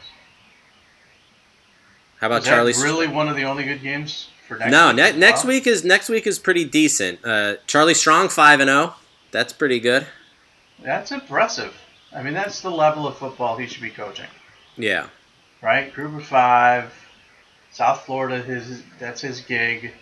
How 2.19 2.27
about 2.27 2.43
Is 2.43 2.47
Charlie? 2.47 2.73
really 2.73 3.07
one 3.07 3.27
of 3.27 3.35
the 3.35 3.43
only 3.43 3.63
good 3.65 3.81
games 3.81 4.29
for 4.47 4.57
next 4.57 4.71
no, 4.71 4.87
week? 4.87 4.95
ne- 4.95 5.17
next 5.17 5.45
week 5.45 5.67
is 5.67 5.83
next 5.83 6.09
week 6.09 6.25
is 6.25 6.39
pretty 6.39 6.63
decent. 6.65 7.19
Uh, 7.23 7.57
Charlie 7.67 7.93
Strong 7.93 8.29
five 8.29 8.59
and 8.61 8.69
zero. 8.69 8.95
That's 9.31 9.51
pretty 9.51 9.79
good. 9.79 10.07
That's 10.81 11.11
impressive. 11.11 11.73
I 12.15 12.23
mean, 12.23 12.33
that's 12.33 12.61
the 12.61 12.69
level 12.71 13.07
of 13.07 13.17
football 13.17 13.57
he 13.57 13.65
should 13.67 13.81
be 13.81 13.89
coaching, 13.89 14.27
Yeah. 14.77 15.07
right? 15.61 15.91
Group 15.93 16.15
of 16.15 16.25
five, 16.25 16.93
South 17.71 18.01
Florida, 18.05 18.41
his 18.41 18.83
that's 18.99 19.21
his 19.21 19.41
gig. 19.41 19.93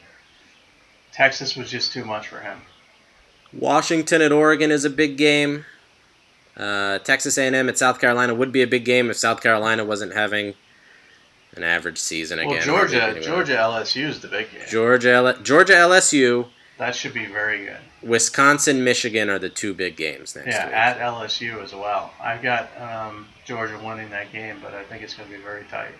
Texas 1.13 1.55
was 1.55 1.69
just 1.71 1.91
too 1.91 2.05
much 2.05 2.27
for 2.27 2.39
him. 2.39 2.61
Washington 3.53 4.21
at 4.21 4.31
Oregon 4.31 4.71
is 4.71 4.85
a 4.85 4.89
big 4.89 5.17
game. 5.17 5.65
Uh, 6.57 6.99
Texas 6.99 7.37
A&M 7.37 7.69
at 7.69 7.77
South 7.77 7.99
Carolina 7.99 8.33
would 8.35 8.51
be 8.51 8.61
a 8.61 8.67
big 8.67 8.85
game 8.85 9.09
if 9.09 9.17
South 9.17 9.41
Carolina 9.41 9.83
wasn't 9.85 10.13
having 10.13 10.53
an 11.55 11.63
average 11.63 11.97
season 11.97 12.39
again. 12.39 12.51
well, 12.55 12.61
Georgia, 12.65 13.03
anyone. 13.03 13.23
Georgia, 13.23 13.55
LSU 13.57 14.07
is 14.07 14.19
the 14.21 14.27
big 14.27 14.51
game. 14.51 14.61
Georgia, 14.69 15.11
L- 15.13 15.37
Georgia, 15.41 15.73
LSU, 15.73 16.47
That 16.77 16.95
should 16.95 17.13
be 17.13 17.25
very 17.25 17.65
good. 17.65 17.77
Wisconsin, 18.03 18.83
Michigan 18.83 19.29
are 19.29 19.37
the 19.39 19.49
two 19.49 19.73
big 19.73 19.95
games 19.95 20.35
next 20.35 20.47
week. 20.47 20.55
Yeah, 20.55 20.65
week. 20.65 20.75
at 20.75 20.99
LSU 20.99 21.63
as 21.63 21.73
well. 21.73 22.11
I've 22.21 22.41
got 22.41 22.69
um, 22.79 23.27
Georgia 23.45 23.79
winning 23.83 24.09
that 24.09 24.31
game, 24.31 24.57
but 24.61 24.73
I 24.73 24.83
think 24.83 25.03
it's 25.03 25.13
going 25.13 25.29
to 25.29 25.37
be 25.37 25.41
very 25.43 25.63
tight. 25.65 25.91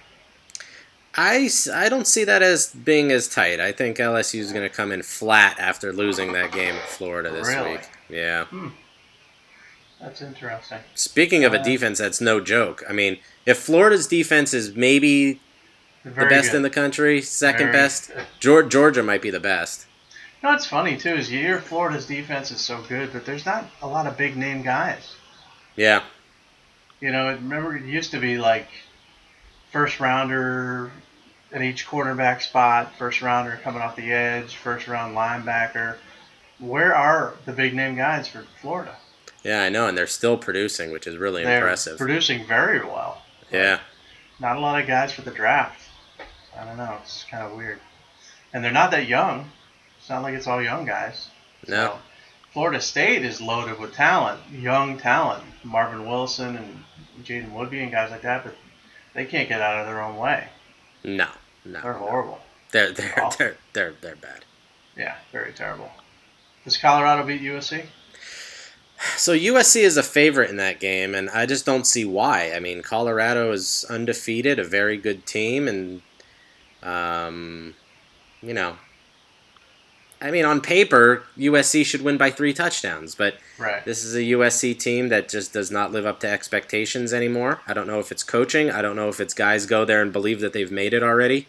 I, 1.16 1.50
I 1.74 1.90
don't 1.90 2.08
see 2.08 2.24
that 2.24 2.42
as 2.42 2.68
being 2.74 3.12
as 3.12 3.28
tight. 3.28 3.60
I 3.60 3.72
think 3.74 3.98
LSU 3.98 4.40
is 4.40 4.52
going 4.54 4.68
to 4.68 4.74
come 4.74 4.92
in 4.94 5.04
flat 5.04 5.60
after 5.60 5.92
losing 5.92 6.32
that 6.34 6.52
game 6.54 6.76
at 6.76 6.88
Florida 6.88 7.30
this 7.32 7.48
Really? 7.50 7.72
week. 7.74 7.82
Yeah. 8.10 8.46
That's 10.02 10.22
interesting. 10.22 10.80
Speaking 10.96 11.44
of 11.44 11.54
a 11.54 11.60
Uh, 11.60 11.64
defense, 11.64 12.00
that's 12.00 12.20
no 12.22 12.40
joke. 12.40 12.84
I 12.90 12.94
mean, 12.94 13.20
if 13.46 13.60
Florida's 13.60 14.08
defense 14.08 14.54
is 14.54 14.76
maybe 14.76 15.40
the 16.04 16.12
best 16.26 16.52
good. 16.52 16.58
in 16.58 16.62
the 16.64 16.70
country, 16.72 17.22
second 17.22 17.68
Very 17.68 17.72
best, 17.74 18.08
good. 18.08 18.26
Georgia, 18.40 18.70
Georgia 18.70 19.04
might 19.04 19.22
be 19.22 19.30
the 19.30 19.40
best. 19.40 19.86
You 20.42 20.48
know 20.48 20.54
what's 20.54 20.66
funny 20.66 20.98
too 20.98 21.14
is 21.14 21.32
you 21.32 21.40
hear 21.40 21.60
Florida's 21.62 22.08
defense 22.08 22.50
is 22.50 22.60
so 22.62 22.82
good, 22.90 23.14
but 23.14 23.26
there's 23.26 23.46
not 23.46 23.66
a 23.84 23.88
lot 23.88 24.08
of 24.08 24.18
big 24.18 24.36
name 24.36 24.64
guys. 24.64 25.14
Yeah. 25.76 26.02
You 27.00 27.12
know, 27.12 27.28
remember 27.28 27.78
it 27.78 27.84
used 27.86 28.10
to 28.12 28.20
be 28.20 28.40
like 28.40 28.68
first 29.72 30.00
rounder 30.00 30.92
at 31.52 31.62
each 31.62 31.86
cornerback 31.88 32.42
spot, 32.42 32.96
first 32.98 33.22
rounder 33.22 33.60
coming 33.64 33.82
off 33.84 33.96
the 33.96 34.12
edge, 34.12 34.56
first 34.56 34.88
round 34.88 35.16
linebacker. 35.16 35.98
Where 36.58 36.96
are 36.96 37.36
the 37.46 37.54
big 37.54 37.76
name 37.76 37.96
guys 37.96 38.28
for 38.28 38.46
Florida? 38.62 38.96
Yeah, 39.44 39.64
I 39.64 39.70
know, 39.70 39.88
and 39.88 39.98
they're 39.98 40.08
still 40.08 40.38
producing, 40.38 40.92
which 40.92 41.08
is 41.08 41.18
really 41.18 41.44
They're 41.44 41.58
impressive. 41.58 41.98
producing 41.98 42.46
very 42.46 42.80
well. 42.80 43.22
yeah. 43.52 43.80
Not 44.40 44.58
a 44.58 44.60
lot 44.60 44.82
of 44.82 44.88
guys 44.88 45.12
for 45.12 45.22
the 45.22 45.32
draft. 45.32 45.80
I 46.60 46.66
don't 46.66 46.78
know. 46.78 46.98
It's 47.04 47.26
kind 47.30 47.44
of 47.44 47.56
weird. 47.56 47.80
And 48.54 48.64
they're 48.64 48.72
not 48.72 48.90
that 48.92 49.08
young. 49.08 49.52
It's 50.00 50.10
not 50.10 50.24
like 50.24 50.34
it's 50.34 50.48
all 50.48 50.62
young 50.62 50.86
guys. 50.86 51.30
No. 51.68 51.76
So, 51.88 52.00
Florida 52.54 52.82
State 52.82 53.24
is 53.24 53.40
loaded 53.40 53.80
with 53.80 53.94
talent, 53.94 54.40
young 54.52 54.98
talent. 54.98 55.44
Marvin 55.64 56.08
Wilson 56.08 56.58
and 56.58 56.84
Jaiden 57.24 57.52
Woodbey 57.54 57.84
and 57.84 57.92
guys 57.92 58.10
like 58.12 58.24
that, 58.24 58.44
but 58.44 58.56
they 59.14 59.26
can't 59.26 59.48
get 59.48 59.62
out 59.62 59.80
of 59.80 59.86
their 59.88 60.02
own 60.02 60.18
way. 60.18 60.48
No. 61.04 61.28
No. 61.64 61.80
They're 61.82 61.94
horrible. 61.94 62.40
They're 62.72 62.92
they're 62.92 63.14
they're 63.38 63.58
they're 63.74 63.94
they're 64.02 64.16
bad. 64.16 64.44
Yeah, 64.98 65.16
very 65.32 65.54
terrible. 65.54 65.92
Does 66.64 66.78
Colorado 66.78 67.24
beat 67.26 67.42
USC? 67.42 67.86
So 69.18 69.34
USC 69.34 69.82
is 69.82 69.98
a 69.98 70.04
favorite 70.04 70.50
in 70.50 70.58
that 70.58 70.80
game, 70.80 71.16
and 71.16 71.30
I 71.32 71.46
just 71.46 71.66
don't 71.66 71.88
see 71.88 72.06
why. 72.06 72.52
I 72.54 72.60
mean, 72.60 72.82
Colorado 72.82 73.52
is 73.52 73.86
undefeated, 73.90 74.60
a 74.60 74.64
very 74.64 74.98
good 74.98 75.26
team, 75.26 75.68
and 75.68 76.02
um, 76.84 77.74
you 78.42 78.54
know, 78.54 78.78
I 80.22 80.30
mean, 80.30 80.46
on 80.46 80.62
paper, 80.62 81.24
USC 81.38 81.84
should 81.84 82.04
win 82.04 82.18
by 82.18 82.30
three 82.30 82.54
touchdowns, 82.54 83.16
but 83.16 83.36
Right. 83.58 83.84
this 83.86 84.04
is 84.04 84.16
a 84.16 84.22
USC 84.22 84.78
team 84.78 85.10
that 85.10 85.30
just 85.30 85.52
does 85.52 85.72
not 85.72 85.92
live 85.92 86.06
up 86.06 86.20
to 86.20 86.28
expectations 86.30 87.12
anymore. 87.12 87.62
I 87.68 87.74
don't 87.74 87.88
know 87.88 88.00
if 88.00 88.12
it's 88.12 88.24
coaching. 88.24 88.70
I 88.70 88.84
don't 88.84 88.96
know 88.96 89.10
if 89.10 89.20
it's 89.20 89.34
guys 89.34 89.66
go 89.66 89.84
there 89.84 90.02
and 90.02 90.14
believe 90.14 90.40
that 90.42 90.54
they've 90.54 90.72
made 90.72 90.94
it 90.94 91.02
already. 91.02 91.48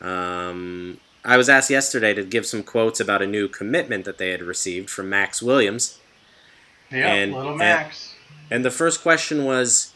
Um, 0.00 0.98
I 1.24 1.36
was 1.36 1.48
asked 1.48 1.70
yesterday 1.70 2.14
to 2.14 2.24
give 2.24 2.46
some 2.46 2.62
quotes 2.62 2.98
about 2.98 3.22
a 3.22 3.26
new 3.26 3.46
commitment 3.46 4.04
that 4.06 4.18
they 4.18 4.30
had 4.30 4.42
received 4.42 4.88
from 4.90 5.08
Max 5.10 5.42
Williams. 5.42 5.98
Yeah, 6.92 7.12
And- 7.12 7.32
little 7.32 7.60
and- 7.62 7.86
And 8.50 8.64
the 8.64 8.70
first 8.70 9.00
question 9.02 9.44
was, 9.44 9.92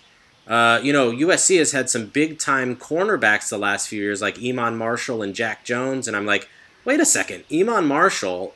uh, 0.49 0.81
you 0.83 0.93
know, 0.93 1.11
USC 1.11 1.59
has 1.59 1.73
had 1.73 1.91
some 1.91 2.07
big 2.07 2.39
time 2.39 2.75
cornerbacks 2.77 3.49
the 3.51 3.59
last 3.59 3.89
few 3.89 4.01
years, 4.03 4.23
like 4.23 4.39
Iman 4.43 4.77
Marshall 4.79 5.23
and 5.23 5.35
Jack 5.35 5.65
Jones. 5.65 6.09
And 6.09 6.17
I'm 6.17 6.25
like, 6.25 6.49
wait 6.85 7.01
a 7.01 7.05
second, 7.05 7.45
Iman 7.53 7.87
Marshall 7.87 8.55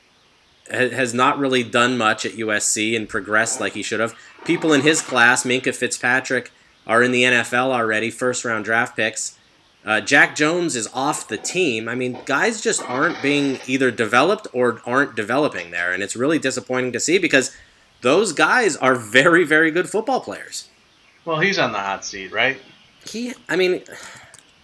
ha- 0.71 0.89
has 0.91 1.13
not 1.13 1.39
really 1.39 1.63
done 1.63 1.99
much 1.99 2.25
at 2.25 2.33
USC 2.33 2.97
and 2.97 3.09
progressed 3.09 3.61
like 3.61 3.75
he 3.75 3.83
should 3.83 4.01
have. 4.01 4.15
People 4.45 4.73
in 4.73 4.81
his 4.83 5.03
class, 5.03 5.43
Minkah 5.45 5.75
Fitzpatrick, 5.75 6.51
are 6.87 7.03
in 7.03 7.13
the 7.13 7.25
NFL 7.25 7.71
already, 7.73 8.11
first 8.11 8.45
round 8.45 8.65
draft 8.65 8.97
picks. 8.97 9.37
Uh, 9.85 10.01
Jack 10.01 10.35
Jones 10.37 10.77
is 10.77 10.89
off 10.95 11.29
the 11.29 11.37
team. 11.39 11.89
I 11.89 11.95
mean, 11.95 12.19
guys 12.25 12.61
just 12.61 12.83
aren't 12.89 13.21
being 13.23 13.59
either 13.67 13.91
developed 13.91 14.47
or 14.53 14.81
aren't 14.87 15.15
developing 15.17 15.71
there. 15.73 15.93
And 15.93 16.03
it's 16.03 16.17
really 16.17 16.39
disappointing 16.39 16.93
to 16.93 17.01
see 17.01 17.19
because 17.19 17.55
those 18.01 18.33
guys 18.33 18.77
are 18.77 18.95
very, 18.95 19.45
very 19.45 19.71
good 19.71 19.89
football 19.89 20.21
players. 20.21 20.69
Well, 21.25 21.41
he's 21.41 21.59
on 21.59 21.73
the 21.73 21.79
hot 21.79 22.05
seat, 22.05 22.33
right? 22.33 22.59
He, 23.07 23.35
I 23.49 23.57
mean, 23.57 23.83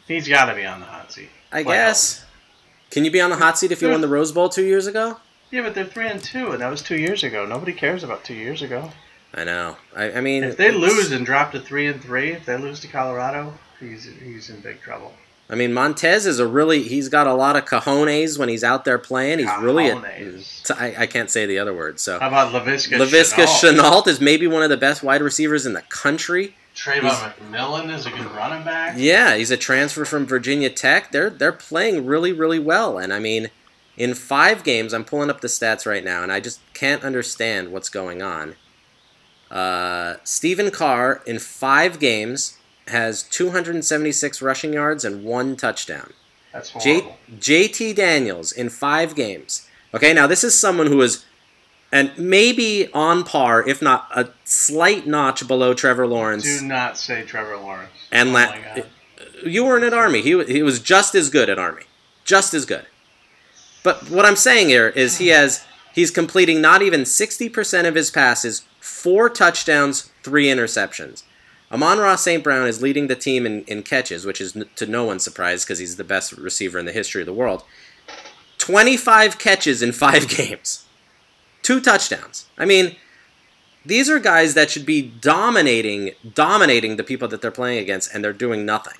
He's 0.06 0.28
got 0.28 0.46
to 0.46 0.54
be 0.54 0.64
on 0.64 0.80
the 0.80 0.86
hot 0.86 1.12
seat. 1.12 1.28
I 1.52 1.62
guess. 1.62 2.24
Can 2.90 3.04
you 3.04 3.10
be 3.10 3.20
on 3.20 3.30
the 3.30 3.36
hot 3.36 3.58
seat 3.58 3.72
if 3.72 3.82
you 3.82 3.90
won 3.90 4.00
the 4.00 4.08
Rose 4.08 4.32
Bowl 4.32 4.48
two 4.48 4.64
years 4.64 4.86
ago? 4.86 5.18
Yeah, 5.50 5.62
but 5.62 5.74
they're 5.74 5.84
three 5.84 6.08
and 6.08 6.22
two, 6.22 6.52
and 6.52 6.60
that 6.60 6.70
was 6.70 6.82
two 6.82 6.96
years 6.96 7.24
ago. 7.24 7.44
Nobody 7.46 7.72
cares 7.72 8.04
about 8.04 8.24
two 8.24 8.34
years 8.34 8.62
ago. 8.62 8.90
I 9.34 9.44
know. 9.44 9.76
I, 9.94 10.12
I 10.12 10.20
mean, 10.20 10.44
If 10.44 10.56
they 10.56 10.70
lose 10.70 11.12
and 11.12 11.26
drop 11.26 11.52
to 11.52 11.60
three 11.60 11.86
and 11.88 12.00
three, 12.02 12.32
if 12.32 12.46
they 12.46 12.56
lose 12.56 12.80
to 12.80 12.88
Colorado, 12.88 13.52
he's 13.80 14.08
he's 14.22 14.50
in 14.50 14.60
big 14.60 14.80
trouble. 14.80 15.12
I 15.48 15.54
mean, 15.54 15.72
Montez 15.72 16.26
is 16.26 16.40
a 16.40 16.46
really. 16.46 16.82
He's 16.82 17.08
got 17.08 17.26
a 17.26 17.34
lot 17.34 17.54
of 17.56 17.64
cojones 17.64 18.38
when 18.38 18.48
he's 18.48 18.64
out 18.64 18.84
there 18.84 18.98
playing. 18.98 19.38
He's 19.38 19.50
really. 19.60 19.88
A, 19.90 19.96
Cojones. 19.96 20.64
t- 20.66 20.74
I, 20.76 21.02
I 21.02 21.06
can't 21.06 21.30
say 21.30 21.46
the 21.46 21.58
other 21.58 21.72
word. 21.74 22.00
So 22.00 22.18
How 22.18 22.28
about 22.28 22.52
Laviska? 22.52 22.98
Laviska 22.98 23.44
Shenault? 23.46 23.78
Shenault 23.78 24.06
is 24.08 24.20
maybe 24.20 24.48
one 24.48 24.62
of 24.62 24.70
the 24.70 24.76
best 24.76 25.02
wide 25.04 25.22
receivers 25.22 25.64
in 25.64 25.72
the 25.72 25.82
country. 25.82 26.56
Travon 26.74 27.32
McMillian 27.50 27.94
is 27.94 28.06
a 28.06 28.10
good 28.10 28.30
running 28.32 28.64
back. 28.64 28.96
Yeah, 28.98 29.36
he's 29.36 29.50
a 29.50 29.56
transfer 29.56 30.04
from 30.04 30.26
Virginia 30.26 30.68
Tech. 30.68 31.12
They're 31.12 31.30
they're 31.30 31.52
playing 31.52 32.06
really 32.06 32.32
really 32.32 32.58
well, 32.58 32.98
and 32.98 33.12
I 33.12 33.18
mean, 33.18 33.48
in 33.96 34.14
five 34.14 34.64
games, 34.64 34.92
I'm 34.92 35.04
pulling 35.04 35.30
up 35.30 35.40
the 35.40 35.48
stats 35.48 35.86
right 35.86 36.04
now, 36.04 36.22
and 36.22 36.32
I 36.32 36.40
just 36.40 36.60
can't 36.74 37.04
understand 37.04 37.72
what's 37.72 37.88
going 37.88 38.20
on. 38.20 38.56
Uh, 39.50 40.16
Stephen 40.24 40.70
Carr 40.72 41.22
in 41.24 41.38
five 41.38 41.98
games 42.00 42.58
has 42.88 43.22
276 43.24 44.40
rushing 44.42 44.72
yards 44.72 45.04
and 45.04 45.24
one 45.24 45.56
touchdown. 45.56 46.12
That's 46.52 46.70
J- 46.82 47.00
horrible. 47.00 47.16
JT 47.38 47.94
Daniels 47.94 48.52
in 48.52 48.68
five 48.70 49.14
games. 49.14 49.68
Okay, 49.94 50.12
now 50.12 50.26
this 50.26 50.44
is 50.44 50.58
someone 50.58 50.86
who 50.86 51.00
is, 51.02 51.24
and 51.92 52.12
maybe 52.18 52.90
on 52.92 53.24
par, 53.24 53.66
if 53.66 53.82
not 53.82 54.08
a 54.14 54.30
slight 54.44 55.06
notch 55.06 55.46
below 55.46 55.74
Trevor 55.74 56.06
Lawrence. 56.06 56.44
Do 56.44 56.64
not 56.66 56.96
say 56.96 57.24
Trevor 57.24 57.56
Lawrence. 57.56 57.90
And 58.10 58.30
oh 58.30 58.32
la- 58.32 58.82
you 59.44 59.64
weren't 59.64 59.84
at 59.84 59.92
Army. 59.92 60.22
He, 60.22 60.42
he 60.44 60.62
was 60.62 60.80
just 60.80 61.14
as 61.14 61.30
good 61.30 61.48
at 61.50 61.58
Army. 61.58 61.82
Just 62.24 62.54
as 62.54 62.64
good. 62.64 62.86
But 63.82 64.10
what 64.10 64.24
I'm 64.24 64.36
saying 64.36 64.68
here 64.68 64.88
is 64.88 65.18
he 65.18 65.28
has 65.28 65.64
he's 65.94 66.10
completing 66.10 66.60
not 66.60 66.82
even 66.82 67.02
60% 67.02 67.86
of 67.86 67.94
his 67.94 68.10
passes, 68.10 68.64
four 68.80 69.30
touchdowns, 69.30 70.10
three 70.22 70.46
interceptions. 70.46 71.22
Amon-Ra 71.72 72.14
St. 72.16 72.44
Brown 72.44 72.68
is 72.68 72.80
leading 72.80 73.08
the 73.08 73.16
team 73.16 73.44
in, 73.44 73.62
in 73.64 73.82
catches, 73.82 74.24
which 74.24 74.40
is 74.40 74.56
n- 74.56 74.68
to 74.76 74.86
no 74.86 75.04
one's 75.04 75.24
surprise 75.24 75.64
because 75.64 75.78
he's 75.80 75.96
the 75.96 76.04
best 76.04 76.32
receiver 76.32 76.78
in 76.78 76.86
the 76.86 76.92
history 76.92 77.22
of 77.22 77.26
the 77.26 77.32
world. 77.32 77.64
25 78.58 79.38
catches 79.38 79.82
in 79.82 79.92
five 79.92 80.28
games, 80.36 80.86
two 81.62 81.80
touchdowns. 81.80 82.46
I 82.56 82.64
mean, 82.64 82.96
these 83.84 84.08
are 84.08 84.18
guys 84.18 84.54
that 84.54 84.70
should 84.70 84.86
be 84.86 85.02
dominating, 85.02 86.12
dominating 86.34 86.96
the 86.96 87.04
people 87.04 87.28
that 87.28 87.42
they're 87.42 87.50
playing 87.50 87.78
against, 87.78 88.12
and 88.14 88.22
they're 88.24 88.32
doing 88.32 88.64
nothing. 88.64 88.98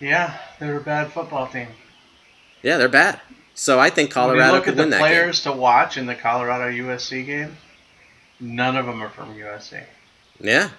yeah, 0.00 0.38
they're 0.58 0.76
a 0.76 0.80
bad 0.82 1.12
football 1.12 1.46
team. 1.46 1.68
Yeah, 2.62 2.76
they're 2.76 2.88
bad. 2.88 3.20
So 3.54 3.78
I 3.80 3.90
think 3.90 4.10
Colorado 4.10 4.38
when 4.40 4.46
you 4.48 4.52
look 4.52 4.64
could 4.64 4.70
at 4.72 4.76
the 4.76 4.82
win 4.82 4.90
that 4.90 5.00
players 5.00 5.42
to 5.42 5.52
watch 5.52 5.96
in 5.96 6.06
the 6.06 6.14
Colorado 6.14 6.70
USC 6.70 7.26
game, 7.26 7.56
none 8.38 8.76
of 8.76 8.86
them 8.86 9.02
are 9.02 9.08
from 9.08 9.34
USC. 9.34 9.82
Yeah, 10.40 10.70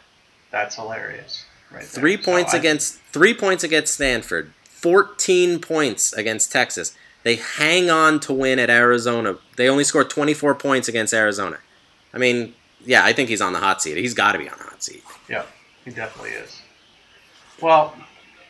That's 0.52 0.76
hilarious. 0.76 1.46
Right 1.72 1.82
there. 1.82 1.88
three 2.02 2.18
So 2.18 2.24
points 2.24 2.54
I- 2.54 2.58
against 2.58 3.00
three 3.12 3.34
points 3.34 3.64
against 3.64 3.94
Stanford, 3.94 4.52
fourteen 4.64 5.60
points 5.60 6.14
against 6.14 6.52
Texas. 6.52 6.96
They 7.24 7.36
hang 7.36 7.90
on 7.92 8.20
to 8.22 8.34
win 8.34 8.60
at 8.60 8.70
Arizona. 8.70 9.38
They 9.58 9.70
only 9.70 9.84
scored 9.84 10.10
twenty 10.10 10.34
four 10.34 10.56
points 10.56 10.88
against 10.88 11.14
Arizona. 11.14 11.60
I 12.14 12.18
mean, 12.18 12.56
yeah, 12.86 13.04
I 13.06 13.14
think 13.14 13.30
he's 13.30 13.42
on 13.42 13.54
the 13.54 13.60
hot 13.60 13.82
seat. 13.82 13.98
He's 13.98 14.14
got 14.16 14.32
to 14.32 14.40
be 14.40 14.50
on 14.50 14.58
the 14.58 14.64
hot 14.64 14.82
seat. 14.82 15.04
Yeah, 15.30 15.44
he 15.86 15.92
definitely 15.92 16.32
is. 16.32 16.60
Well, 17.62 17.94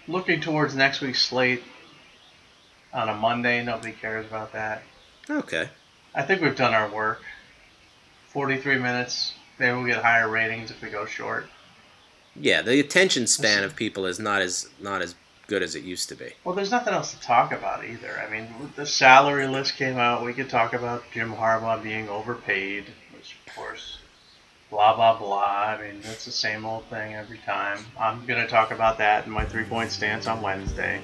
looking 0.08 0.40
towards 0.40 0.76
next 0.76 1.02
week's 1.02 1.22
slate 1.26 1.64
on 2.94 3.10
a 3.10 3.16
Monday, 3.16 3.64
nobody 3.64 3.92
cares 3.92 4.26
about 4.28 4.54
that. 4.54 4.84
Okay. 5.30 5.68
I 6.16 6.22
think 6.22 6.42
we've 6.42 6.56
done 6.56 6.74
our 6.74 6.88
work. 6.90 7.22
43 8.30 8.78
minutes. 8.80 9.34
Maybe 9.58 9.74
we'll 9.76 9.86
get 9.86 10.02
higher 10.04 10.30
ratings 10.30 10.72
if 10.72 10.82
we 10.82 10.90
go 10.90 11.06
short. 11.06 11.48
Yeah, 12.40 12.62
the 12.62 12.80
attention 12.80 13.28
span 13.28 13.64
of 13.64 13.76
people 13.76 14.06
is 14.06 14.20
not 14.20 14.42
as 14.42 14.70
not 14.80 15.02
as 15.02 15.16
good 15.48 15.64
as 15.64 15.76
it 15.76 15.84
used 15.84 16.08
to 16.10 16.16
be. 16.16 16.32
Well, 16.44 16.56
there's 16.56 16.72
nothing 16.72 16.94
else 16.94 17.14
to 17.14 17.20
talk 17.20 17.52
about 17.52 17.84
either. 17.84 18.24
I 18.26 18.30
mean, 18.32 18.48
the 18.76 18.86
salary 18.86 19.48
list 19.48 19.76
came 19.76 19.98
out. 19.98 20.24
We 20.24 20.34
could 20.34 20.50
talk 20.50 20.74
about 20.74 21.04
Jim 21.12 21.34
Harbaugh 21.34 21.82
being 21.82 22.08
overpaid, 22.08 22.86
which, 23.14 23.36
of 23.48 23.56
course, 23.56 23.98
blah, 24.70 24.96
blah, 24.96 25.18
blah. 25.18 25.76
I 25.76 25.82
mean, 25.82 26.02
that's 26.02 26.24
the 26.26 26.32
same 26.32 26.66
old 26.66 26.86
thing 26.86 27.16
every 27.16 27.40
time. 27.40 27.80
I'm 28.00 28.26
going 28.28 28.42
to 28.42 28.48
talk 28.48 28.72
about 28.72 29.00
that 29.00 29.26
in 29.26 29.32
my 29.32 29.44
three 29.44 29.64
point 29.64 29.92
stance 29.92 30.28
on 30.28 30.42
Wednesday. 30.42 31.02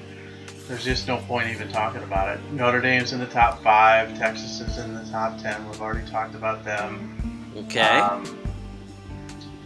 There's 0.68 0.84
just 0.84 1.06
no 1.06 1.18
point 1.18 1.48
even 1.48 1.68
talking 1.70 2.02
about 2.02 2.36
it. 2.36 2.52
Notre 2.52 2.80
Dame's 2.80 3.12
in 3.12 3.20
the 3.20 3.26
top 3.26 3.62
five. 3.62 4.16
Texas 4.18 4.60
is 4.60 4.78
in 4.78 4.94
the 4.94 5.04
top 5.10 5.40
ten. 5.40 5.68
We've 5.68 5.80
already 5.80 6.08
talked 6.08 6.34
about 6.34 6.64
them. 6.64 7.52
Okay. 7.56 7.80
Um, 7.80 8.24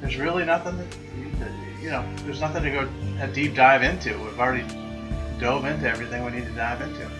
there's 0.00 0.16
really 0.16 0.44
nothing 0.44 0.76
that, 0.78 0.96
you 1.80 1.90
know, 1.90 2.04
there's 2.24 2.40
nothing 2.40 2.62
to 2.62 2.70
go 2.70 2.88
a 3.20 3.26
deep 3.26 3.54
dive 3.54 3.82
into. 3.82 4.16
We've 4.18 4.38
already 4.38 4.64
dove 5.40 5.64
into 5.64 5.88
everything 5.88 6.24
we 6.24 6.32
need 6.32 6.44
to 6.44 6.52
dive 6.52 6.80
into. 6.82 7.19